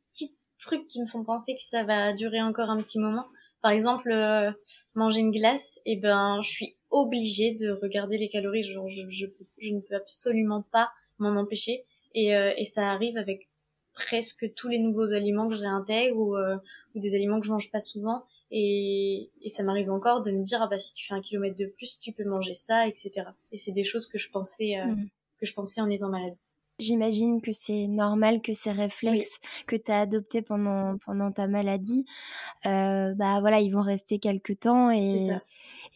trucs 0.58 0.86
qui 0.86 1.00
me 1.00 1.06
font 1.06 1.24
penser 1.24 1.54
que 1.54 1.62
ça 1.62 1.82
va 1.84 2.12
durer 2.12 2.42
encore 2.42 2.70
un 2.70 2.78
petit 2.78 2.98
moment. 2.98 3.26
Par 3.62 3.72
exemple, 3.72 4.10
euh, 4.10 4.52
manger 4.94 5.20
une 5.20 5.32
glace, 5.32 5.80
et 5.84 5.92
eh 5.92 5.96
ben, 5.96 6.40
je 6.42 6.48
suis 6.48 6.77
obligée 6.91 7.55
de 7.55 7.70
regarder 7.70 8.18
les 8.18 8.28
calories. 8.28 8.62
Genre, 8.62 8.89
je, 8.89 9.03
je, 9.11 9.26
je 9.59 9.72
ne 9.72 9.80
peux 9.80 9.95
absolument 9.95 10.62
pas 10.72 10.91
m'en 11.18 11.30
empêcher. 11.30 11.84
Et, 12.14 12.34
euh, 12.34 12.53
et 12.57 12.64
ça 12.64 12.91
arrive 12.91 13.16
avec 13.16 13.49
presque 13.93 14.53
tous 14.55 14.68
les 14.68 14.78
nouveaux 14.78 15.12
aliments 15.12 15.49
que 15.49 15.57
j'intègre 15.57 16.18
ou, 16.18 16.36
euh, 16.36 16.57
ou 16.95 17.01
des 17.01 17.14
aliments 17.14 17.41
que 17.41 17.47
je 17.47 17.53
mange 17.53 17.70
pas 17.70 17.80
souvent. 17.80 18.24
Et, 18.51 19.30
et 19.43 19.49
ça 19.49 19.62
m'arrive 19.62 19.91
encore 19.91 20.22
de 20.22 20.30
me 20.30 20.43
dire, 20.43 20.61
ah 20.62 20.68
bah, 20.68 20.78
si 20.78 20.95
tu 20.95 21.07
fais 21.07 21.14
un 21.14 21.20
kilomètre 21.20 21.57
de 21.57 21.66
plus, 21.66 22.01
tu 22.01 22.12
peux 22.12 22.24
manger 22.24 22.55
ça, 22.55 22.86
etc. 22.86 23.12
Et 23.53 23.59
c'est 23.59 23.72
des 23.72 23.84
choses 23.84 24.07
que 24.07 24.18
je 24.18 24.30
pensais, 24.30 24.74
mmh. 24.86 25.09
que 25.39 25.47
je 25.47 25.53
pensais 25.53 25.80
en 25.80 25.91
étant 25.91 26.09
malade. 26.09 26.34
J'imagine 26.78 27.43
que 27.43 27.51
c'est 27.51 27.89
normal 27.89 28.41
que 28.41 28.53
ces 28.53 28.70
réflexes 28.70 29.41
que 29.66 29.74
tu 29.74 29.91
as 29.91 30.01
adoptés 30.01 30.43
pendant, 30.43 30.97
pendant 30.99 31.32
ta 31.32 31.49
maladie, 31.49 32.07
euh, 32.66 33.14
bah 33.14 33.41
voilà, 33.41 33.61
ils 33.61 33.70
vont 33.70 33.82
rester 33.82 34.20
quelques 34.20 34.61
temps 34.61 34.93
et, 34.93 35.30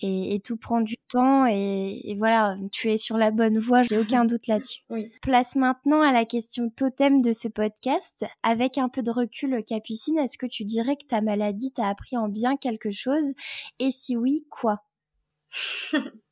et, 0.00 0.34
et, 0.34 0.40
tout 0.40 0.56
prend 0.56 0.80
du 0.80 0.96
temps 1.08 1.46
et, 1.46 2.00
et, 2.04 2.14
voilà, 2.16 2.56
tu 2.72 2.90
es 2.90 2.96
sur 2.96 3.16
la 3.16 3.30
bonne 3.30 3.58
voie, 3.58 3.82
j'ai 3.82 3.98
aucun 3.98 4.24
doute 4.24 4.46
là-dessus. 4.46 4.82
Place 5.22 5.56
maintenant 5.56 6.02
à 6.02 6.12
la 6.12 6.24
question 6.24 6.70
totem 6.70 7.22
de 7.22 7.32
ce 7.32 7.48
podcast. 7.48 8.24
Avec 8.42 8.78
un 8.78 8.88
peu 8.88 9.02
de 9.02 9.10
recul, 9.10 9.62
Capucine, 9.66 10.18
est-ce 10.18 10.38
que 10.38 10.46
tu 10.46 10.64
dirais 10.64 10.96
que 10.96 11.06
ta 11.06 11.20
maladie 11.20 11.72
t'a 11.72 11.88
appris 11.88 12.16
en 12.16 12.28
bien 12.28 12.56
quelque 12.56 12.90
chose? 12.90 13.32
Et 13.78 13.90
si 13.90 14.16
oui, 14.16 14.46
quoi? 14.50 14.82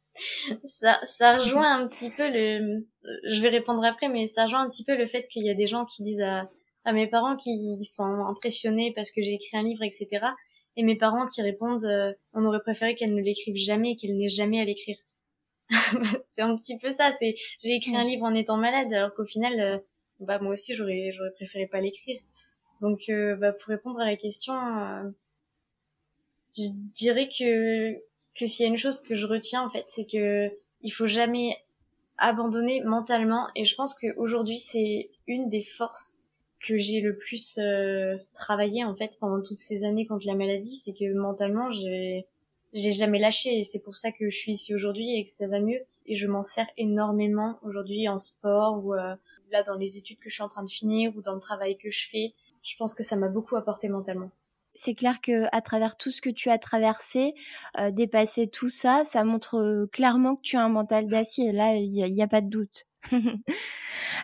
Ça, 0.65 1.01
ça 1.05 1.39
rejoint 1.39 1.79
un 1.79 1.89
petit 1.89 2.11
peu 2.11 2.29
le, 2.29 2.87
je 3.25 3.41
vais 3.41 3.49
répondre 3.49 3.83
après, 3.85 4.09
mais 4.09 4.27
ça 4.27 4.45
rejoint 4.45 4.63
un 4.63 4.69
petit 4.69 4.85
peu 4.85 4.97
le 4.97 5.07
fait 5.07 5.27
qu'il 5.29 5.45
y 5.45 5.51
a 5.51 5.55
des 5.55 5.67
gens 5.67 5.87
qui 5.87 6.03
disent 6.03 6.21
à, 6.21 6.51
à 6.85 6.93
mes 6.93 7.07
parents 7.07 7.37
qui 7.37 7.77
sont 7.83 8.27
impressionnés 8.27 8.93
parce 8.95 9.13
que 9.13 9.23
j'ai 9.23 9.35
écrit 9.35 9.57
un 9.57 9.63
livre, 9.63 9.83
etc. 9.83 10.27
Et 10.81 10.83
mes 10.83 10.97
parents 10.97 11.28
qui 11.28 11.43
répondent, 11.43 11.85
euh, 11.85 12.14
on 12.33 12.43
aurait 12.47 12.62
préféré 12.62 12.95
qu'elle 12.95 13.14
ne 13.14 13.20
l'écrive 13.20 13.55
jamais 13.55 13.93
et 13.93 13.97
qu'elle 13.97 14.16
n'ait 14.16 14.28
jamais 14.31 14.62
à 14.62 14.64
l'écrire. 14.64 14.97
c'est 16.26 16.41
un 16.41 16.57
petit 16.57 16.78
peu 16.78 16.91
ça, 16.91 17.12
c'est, 17.18 17.37
j'ai 17.62 17.74
écrit 17.74 17.95
un 17.95 18.05
livre 18.05 18.22
en 18.22 18.33
étant 18.33 18.57
malade, 18.57 18.91
alors 18.91 19.12
qu'au 19.12 19.26
final, 19.26 19.61
euh, 19.61 19.78
bah, 20.20 20.39
moi 20.39 20.55
aussi, 20.55 20.74
j'aurais, 20.74 21.12
j'aurais 21.12 21.33
préféré 21.33 21.66
pas 21.66 21.83
l'écrire. 21.83 22.18
Donc, 22.81 23.01
euh, 23.11 23.37
bah, 23.37 23.53
pour 23.53 23.66
répondre 23.66 24.01
à 24.01 24.07
la 24.07 24.16
question, 24.16 24.55
je 26.57 26.62
dirais 26.95 27.28
que 27.28 27.93
que 28.35 28.47
s'il 28.47 28.64
y 28.64 28.66
a 28.66 28.72
une 28.72 28.78
chose 28.78 29.03
que 29.03 29.14
je 29.14 29.26
retiens 29.26 29.62
en 29.62 29.68
fait, 29.68 29.85
c'est 29.87 30.07
que 30.11 30.51
il 30.81 30.91
faut 30.91 31.07
jamais 31.07 31.59
abandonner 32.16 32.81
mentalement. 32.85 33.49
Et 33.55 33.66
je 33.66 33.74
pense 33.74 33.95
qu'aujourd'hui, 33.99 34.57
c'est 34.57 35.11
une 35.26 35.51
des 35.51 35.62
forces 35.62 36.20
que 36.61 36.77
j'ai 36.77 37.01
le 37.01 37.17
plus 37.17 37.59
euh, 37.59 38.17
travaillé 38.35 38.85
en 38.85 38.95
fait 38.95 39.19
pendant 39.19 39.43
toutes 39.43 39.59
ces 39.59 39.85
années 39.85 40.07
contre 40.07 40.27
la 40.27 40.35
maladie, 40.35 40.77
c'est 40.77 40.93
que 40.93 41.13
mentalement, 41.15 41.71
j'ai 41.71 42.27
j'ai 42.73 42.93
jamais 42.93 43.19
lâché. 43.19 43.59
Et 43.59 43.63
c'est 43.63 43.83
pour 43.83 43.97
ça 43.97 44.13
que 44.13 44.31
je 44.31 44.37
suis 44.37 44.53
ici 44.53 44.75
aujourd'hui 44.75 45.17
et 45.17 45.25
que 45.25 45.31
ça 45.31 45.49
va 45.49 45.61
mieux. 45.61 45.81
Et 46.07 46.17
je 46.17 46.27
m'en 46.27 46.43
sers 46.43 46.69
énormément 46.77 47.59
aujourd'hui 47.63 48.09
en 48.09 48.19
sport 48.19 48.85
ou 48.85 48.95
euh, 48.95 49.15
là 49.51 49.63
dans 49.65 49.77
les 49.77 49.99
études 49.99 50.19
que 50.19 50.29
je 50.29 50.35
suis 50.35 50.43
en 50.43 50.49
train 50.49 50.65
de 50.65 50.71
finir 50.71 51.17
ou 51.17 51.23
dans 51.23 51.35
le 51.35 51.41
travail 51.41 51.77
que 51.77 51.91
je 51.91 52.09
fais. 52.09 52.35
Je 52.63 52.77
pense 52.77 52.95
que 52.95 53.03
ça 53.03 53.17
m'a 53.17 53.29
beaucoup 53.29 53.57
apporté 53.57 53.89
mentalement 53.89 54.31
c'est 54.75 54.95
clair 54.95 55.21
que 55.21 55.47
à 55.53 55.61
travers 55.61 55.97
tout 55.97 56.11
ce 56.11 56.23
que 56.23 56.31
tu 56.31 56.51
as 56.51 56.59
traversé, 56.59 57.35
euh, 57.79 57.91
dépasser 57.91 58.47
tout 58.47 58.71
ça, 58.71 59.03
ça 59.05 59.25
montre 59.25 59.57
euh, 59.57 59.87
clairement 59.87 60.37
que 60.37 60.43
tu 60.43 60.57
as 60.57 60.63
un 60.63 60.69
mental 60.69 61.07
d'acier. 61.07 61.53
Là, 61.53 61.75
il 61.75 61.91
n'y 61.91 62.23
a, 62.23 62.29
pas 62.29 62.41
de 62.41 62.49
doute. 62.49 62.87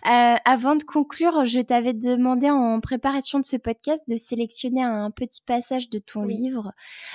Euh, 0.05 0.35
avant 0.45 0.77
de 0.77 0.83
conclure, 0.83 1.47
je 1.47 1.61
t'avais 1.61 1.95
demandé 1.95 2.51
en 2.51 2.81
préparation 2.81 3.41
de 3.41 3.45
ce 3.45 3.57
podcast 3.57 4.05
de 4.09 4.17
sélectionner 4.17 4.83
un 4.83 5.11
petit 5.11 5.41
passage 5.43 5.89
de 5.91 5.99
ton 5.99 6.25
livre, 6.25 6.73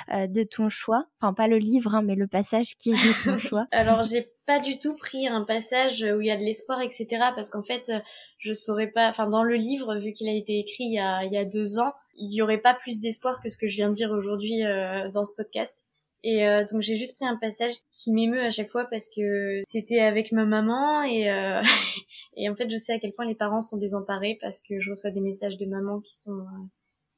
de 0.09 0.43
ton 0.43 0.67
choix. 0.67 1.05
Enfin, 1.19 1.33
pas 1.33 1.47
le 1.47 1.57
livre, 1.57 1.95
hein, 1.95 2.01
mais 2.01 2.15
le 2.15 2.27
passage 2.27 2.75
qui 2.77 2.91
est 2.91 2.95
de 2.95 3.23
ton 3.23 3.37
choix. 3.49 3.67
Alors, 3.71 4.03
j'ai 4.03 4.27
pas 4.45 4.59
du 4.59 4.79
tout 4.79 4.95
pris 4.95 5.27
un 5.27 5.43
passage 5.43 6.01
où 6.01 6.21
il 6.21 6.27
y 6.27 6.31
a 6.31 6.37
de 6.37 6.43
l'espoir, 6.43 6.81
etc. 6.81 7.05
Parce 7.35 7.49
qu'en 7.49 7.63
fait, 7.63 7.91
je 8.39 8.53
saurais 8.53 8.87
pas. 8.87 9.07
Enfin, 9.07 9.27
dans 9.27 9.43
le 9.43 9.55
livre, 9.55 9.95
vu 9.95 10.13
qu'il 10.13 10.27
a 10.27 10.33
été 10.33 10.59
écrit 10.59 10.85
il 10.85 10.95
y 10.95 10.99
a, 10.99 11.23
il 11.23 11.31
y 11.31 11.37
a 11.37 11.45
deux 11.45 11.79
ans, 11.79 11.93
il 12.15 12.33
y 12.33 12.41
aurait 12.41 12.61
pas 12.61 12.73
plus 12.73 12.99
d'espoir 12.99 13.41
que 13.41 13.49
ce 13.49 13.57
que 13.57 13.67
je 13.67 13.75
viens 13.75 13.89
de 13.89 13.93
dire 13.93 14.11
aujourd'hui 14.11 14.65
euh, 14.65 15.09
dans 15.11 15.23
ce 15.23 15.35
podcast. 15.35 15.87
Et 16.23 16.47
euh, 16.47 16.63
donc 16.71 16.81
j'ai 16.81 16.95
juste 16.95 17.15
pris 17.15 17.25
un 17.25 17.37
passage 17.37 17.71
qui 17.91 18.11
m'émeut 18.11 18.41
à 18.41 18.51
chaque 18.51 18.69
fois 18.69 18.85
parce 18.85 19.09
que 19.09 19.61
c'était 19.67 19.99
avec 19.99 20.31
ma 20.31 20.45
maman 20.45 21.01
et 21.03 21.31
euh, 21.31 21.61
et 22.37 22.47
en 22.47 22.55
fait 22.55 22.69
je 22.69 22.77
sais 22.77 22.93
à 22.93 22.99
quel 22.99 23.11
point 23.13 23.25
les 23.25 23.35
parents 23.35 23.61
sont 23.61 23.77
désemparés 23.77 24.37
parce 24.39 24.61
que 24.61 24.79
je 24.79 24.91
reçois 24.91 25.09
des 25.09 25.19
messages 25.19 25.57
de 25.57 25.65
maman 25.65 25.99
qui 25.99 26.13
sont 26.13 26.45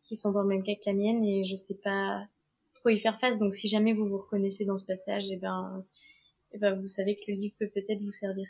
qui 0.06 0.16
sont 0.16 0.32
dans 0.32 0.42
le 0.42 0.48
même 0.48 0.64
cas 0.64 0.74
que 0.76 0.90
la 0.90 0.94
mienne 0.94 1.24
et 1.26 1.44
je 1.44 1.56
sais 1.56 1.78
pas 1.84 2.26
trop 2.76 2.90
y 2.90 2.98
faire 2.98 3.20
face. 3.20 3.40
Donc 3.40 3.54
si 3.54 3.68
jamais 3.68 3.94
vous 3.94 4.08
vous 4.08 4.20
reconnaissez 4.20 4.66
dans 4.66 4.78
ce 4.78 4.86
passage, 4.86 5.26
et 5.26 5.34
eh 5.34 5.38
ben 5.38 5.84
et 6.52 6.56
eh 6.56 6.60
ben 6.60 6.80
vous 6.80 6.88
savez 6.88 7.16
que 7.16 7.32
le 7.32 7.36
livre 7.36 7.56
peut 7.60 7.70
peut-être 7.70 8.02
vous 8.02 8.12
servir. 8.12 8.48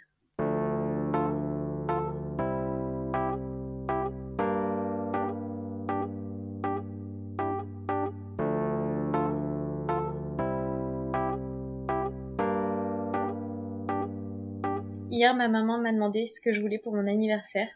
Hier, 15.23 15.33
ma 15.33 15.47
maman 15.47 15.77
m'a 15.77 15.93
demandé 15.93 16.25
ce 16.25 16.41
que 16.41 16.51
je 16.51 16.59
voulais 16.59 16.79
pour 16.79 16.93
mon 16.93 17.07
anniversaire. 17.07 17.69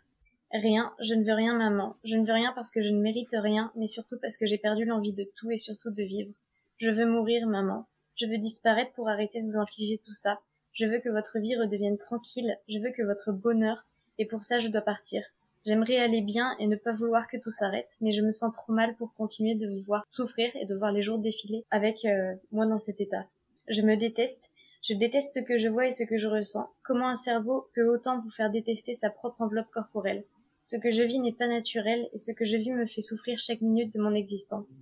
Rien, 0.51 0.91
je 0.99 1.13
ne 1.13 1.23
veux 1.23 1.33
rien, 1.33 1.55
maman. 1.55 1.95
Je 2.03 2.17
ne 2.17 2.25
veux 2.25 2.33
rien 2.33 2.51
parce 2.53 2.71
que 2.71 2.83
je 2.83 2.89
ne 2.89 2.99
mérite 2.99 3.37
rien, 3.41 3.71
mais 3.77 3.87
surtout 3.87 4.17
parce 4.21 4.35
que 4.35 4.45
j'ai 4.45 4.57
perdu 4.57 4.83
l'envie 4.83 5.13
de 5.13 5.25
tout 5.33 5.49
et 5.49 5.55
surtout 5.55 5.89
de 5.89 6.03
vivre. 6.03 6.33
Je 6.75 6.91
veux 6.91 7.05
mourir, 7.05 7.47
maman. 7.47 7.85
Je 8.17 8.25
veux 8.25 8.37
disparaître 8.37 8.91
pour 8.91 9.07
arrêter 9.07 9.41
de 9.41 9.47
vous 9.47 9.55
infliger 9.55 9.97
tout 9.97 10.11
ça. 10.11 10.41
Je 10.73 10.87
veux 10.87 10.99
que 10.99 11.07
votre 11.07 11.39
vie 11.39 11.55
redevienne 11.55 11.95
tranquille. 11.95 12.57
Je 12.67 12.79
veux 12.79 12.91
que 12.91 13.03
votre 13.03 13.31
bonheur. 13.31 13.85
Et 14.17 14.25
pour 14.25 14.43
ça, 14.43 14.59
je 14.59 14.67
dois 14.67 14.81
partir. 14.81 15.23
J'aimerais 15.65 15.99
aller 15.99 16.19
bien 16.19 16.53
et 16.59 16.67
ne 16.67 16.75
pas 16.75 16.91
vouloir 16.91 17.29
que 17.29 17.37
tout 17.37 17.49
s'arrête, 17.49 17.95
mais 18.01 18.11
je 18.11 18.23
me 18.23 18.31
sens 18.31 18.51
trop 18.51 18.73
mal 18.73 18.93
pour 18.97 19.13
continuer 19.13 19.55
de 19.55 19.69
vous 19.69 19.83
voir 19.85 20.05
souffrir 20.09 20.53
et 20.57 20.65
de 20.65 20.75
voir 20.75 20.91
les 20.91 21.01
jours 21.01 21.17
défiler 21.17 21.63
avec 21.71 22.03
euh, 22.03 22.35
moi 22.51 22.65
dans 22.65 22.75
cet 22.77 22.99
état. 22.99 23.25
Je 23.69 23.83
me 23.83 23.95
déteste 23.95 24.51
Je 24.87 24.93
déteste 24.93 25.33
ce 25.33 25.39
que 25.41 25.57
je 25.57 25.67
vois 25.67 25.87
et 25.87 25.91
ce 25.91 26.05
que 26.05 26.17
je 26.17 26.27
ressens. 26.27 26.69
Comment 26.81 27.09
un 27.09 27.15
cerveau 27.15 27.67
peut 27.75 27.89
autant 27.89 28.21
vous 28.21 28.29
faire 28.29 28.49
détester 28.49 28.93
sa 28.93 29.09
propre 29.09 29.41
enveloppe 29.41 29.69
corporelle? 29.73 30.23
Ce 30.63 30.77
que 30.77 30.91
je 30.91 31.03
vis 31.03 31.19
n'est 31.19 31.33
pas 31.33 31.47
naturel 31.47 32.07
et 32.13 32.17
ce 32.17 32.31
que 32.31 32.45
je 32.45 32.55
vis 32.55 32.71
me 32.71 32.85
fait 32.85 33.01
souffrir 33.01 33.37
chaque 33.37 33.59
minute 33.59 33.93
de 33.93 34.01
mon 34.01 34.15
existence. 34.15 34.77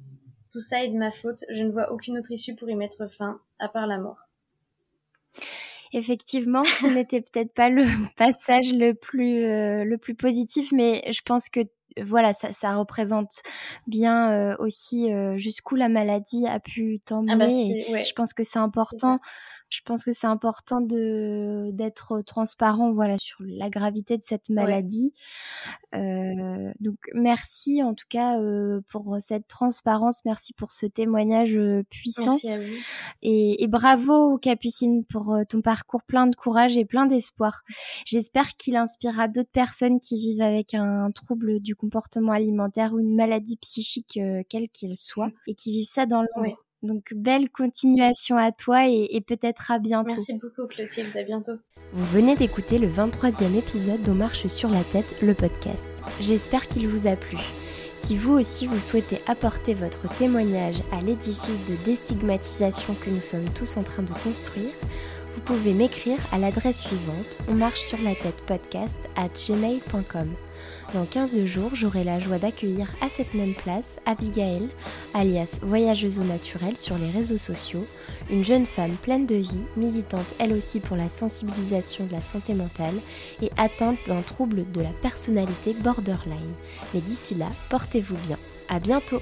Tout 0.51 0.59
ça 0.59 0.83
est 0.83 0.89
de 0.89 0.97
ma 0.97 1.09
faute, 1.09 1.43
je 1.49 1.63
ne 1.63 1.71
vois 1.71 1.91
aucune 1.91 2.19
autre 2.19 2.31
issue 2.31 2.55
pour 2.55 2.69
y 2.69 2.75
mettre 2.75 3.09
fin, 3.11 3.39
à 3.57 3.67
part 3.67 3.87
la 3.87 3.97
mort. 3.97 4.19
Effectivement, 5.91 6.63
ce 6.63 6.85
n'était 6.85 7.21
peut-être 7.21 7.53
pas 7.53 7.69
le 7.69 7.83
passage 8.15 8.73
le 8.73 8.93
plus, 8.93 9.43
euh, 9.45 9.83
le 9.85 9.97
plus 9.97 10.13
positif, 10.13 10.71
mais 10.71 11.03
je 11.11 11.21
pense 11.25 11.49
que 11.49 11.61
voilà, 12.01 12.33
ça, 12.33 12.51
ça 12.51 12.75
représente 12.75 13.41
bien 13.87 14.31
euh, 14.31 14.55
aussi 14.59 15.11
euh, 15.11 15.37
jusqu'où 15.37 15.75
la 15.75 15.89
maladie 15.89 16.45
a 16.45 16.59
pu 16.59 16.99
t'emmener. 17.05 17.31
Ah 17.31 17.37
bah 17.37 17.47
ouais. 17.47 18.03
Je 18.03 18.13
pense 18.13 18.33
que 18.33 18.43
c'est 18.43 18.59
important 18.59 19.19
je 19.69 19.81
pense 19.85 20.05
que 20.05 20.11
c'est 20.11 20.27
important 20.27 20.81
de 20.81 21.69
d'être 21.73 22.21
transparent 22.21 22.93
voilà 22.93 23.17
sur 23.17 23.37
la 23.41 23.69
gravité 23.69 24.17
de 24.17 24.23
cette 24.23 24.49
maladie. 24.49 25.13
Euh, 25.93 26.71
donc 26.79 26.97
merci 27.13 27.81
en 27.83 27.93
tout 27.93 28.05
cas 28.09 28.39
euh, 28.39 28.81
pour 28.89 29.17
cette 29.19 29.47
transparence, 29.47 30.23
merci 30.25 30.53
pour 30.53 30.71
ce 30.71 30.85
témoignage 30.85 31.55
euh, 31.55 31.83
puissant. 31.89 32.31
Merci 32.31 32.49
à 32.49 32.59
vous. 32.59 32.73
Et, 33.21 33.63
et 33.63 33.67
bravo 33.67 34.37
Capucine 34.37 35.05
pour 35.05 35.37
ton 35.49 35.61
parcours 35.61 36.03
plein 36.03 36.27
de 36.27 36.35
courage 36.35 36.77
et 36.77 36.85
plein 36.85 37.05
d'espoir. 37.05 37.63
J'espère 38.05 38.55
qu'il 38.55 38.75
inspirera 38.75 39.27
d'autres 39.27 39.51
personnes 39.51 39.99
qui 39.99 40.17
vivent 40.17 40.41
avec 40.41 40.73
un 40.73 41.11
trouble 41.11 41.59
du 41.59 41.75
comportement 41.75 42.31
alimentaire 42.31 42.93
ou 42.93 42.99
une 42.99 43.15
maladie 43.15 43.57
psychique 43.57 44.17
euh, 44.17 44.43
quelle 44.49 44.69
qu'elle 44.69 44.95
soit 44.95 45.31
et 45.47 45.55
qui 45.55 45.71
vivent 45.71 45.87
ça 45.87 46.05
dans 46.05 46.23
l'ombre. 46.23 46.65
Donc 46.85 47.13
belle 47.13 47.49
continuation 47.49 48.37
à 48.37 48.51
toi 48.51 48.87
et, 48.87 49.21
peut-être 49.25 49.71
à 49.71 49.79
bientôt. 49.79 50.09
Merci 50.11 50.39
beaucoup 50.39 50.67
Clotilde, 50.67 51.15
à 51.15 51.23
bientôt. 51.23 51.53
Vous 51.93 52.05
venez 52.05 52.35
d'écouter 52.35 52.77
le 52.77 52.87
23e 52.87 53.57
épisode 53.57 54.01
d'On 54.03 54.15
marche 54.15 54.47
sur 54.47 54.69
la 54.69 54.83
tête, 54.83 55.21
le 55.21 55.33
podcast. 55.33 55.91
J'espère 56.19 56.67
qu'il 56.67 56.87
vous 56.87 57.07
a 57.07 57.15
plu. 57.15 57.37
Si 57.97 58.17
vous 58.17 58.33
aussi 58.33 58.67
vous 58.67 58.79
souhaitez 58.79 59.19
apporter 59.27 59.73
votre 59.73 60.07
témoignage 60.15 60.81
à 60.91 61.01
l'édifice 61.01 61.65
de 61.65 61.75
déstigmatisation 61.85 62.93
que 62.95 63.09
nous 63.09 63.21
sommes 63.21 63.49
tous 63.53 63.77
en 63.77 63.83
train 63.83 64.03
de 64.03 64.11
construire, 64.23 64.73
vous 65.33 65.41
pouvez 65.41 65.73
m'écrire 65.73 66.19
à 66.31 66.37
l'adresse 66.37 66.81
suivante 66.81 67.37
on 67.47 67.55
marche 67.55 67.81
sur 67.81 68.01
la 68.03 68.15
tête 68.15 68.41
podcast 68.45 68.97
at 69.15 69.29
gmail.com. 69.29 70.29
Dans 70.95 71.03
15 71.03 71.43
jours, 71.43 71.71
j'aurai 71.73 72.05
la 72.05 72.19
joie 72.19 72.37
d'accueillir 72.37 72.89
à 73.01 73.09
cette 73.09 73.33
même 73.33 73.53
place 73.53 73.97
Abigail, 74.05 74.69
alias 75.13 75.59
Voyageuse 75.61 76.19
au 76.19 76.23
naturel 76.23 76.77
sur 76.77 76.97
les 76.97 77.09
réseaux 77.09 77.37
sociaux, 77.37 77.85
une 78.31 78.45
jeune 78.45 78.65
femme 78.65 78.95
pleine 79.01 79.25
de 79.25 79.35
vie, 79.35 79.65
militante 79.75 80.33
elle 80.39 80.53
aussi 80.53 80.79
pour 80.79 80.95
la 80.95 81.09
sensibilisation 81.09 82.05
de 82.05 82.13
la 82.13 82.21
santé 82.21 82.53
mentale 82.53 82.95
et 83.41 83.51
atteinte 83.57 83.97
d'un 84.07 84.21
trouble 84.21 84.71
de 84.71 84.79
la 84.79 84.91
personnalité 85.01 85.73
borderline. 85.73 86.53
Mais 86.93 87.01
d'ici 87.01 87.35
là, 87.35 87.49
portez-vous 87.69 88.15
bien. 88.25 88.37
À 88.69 88.79
bientôt! 88.79 89.21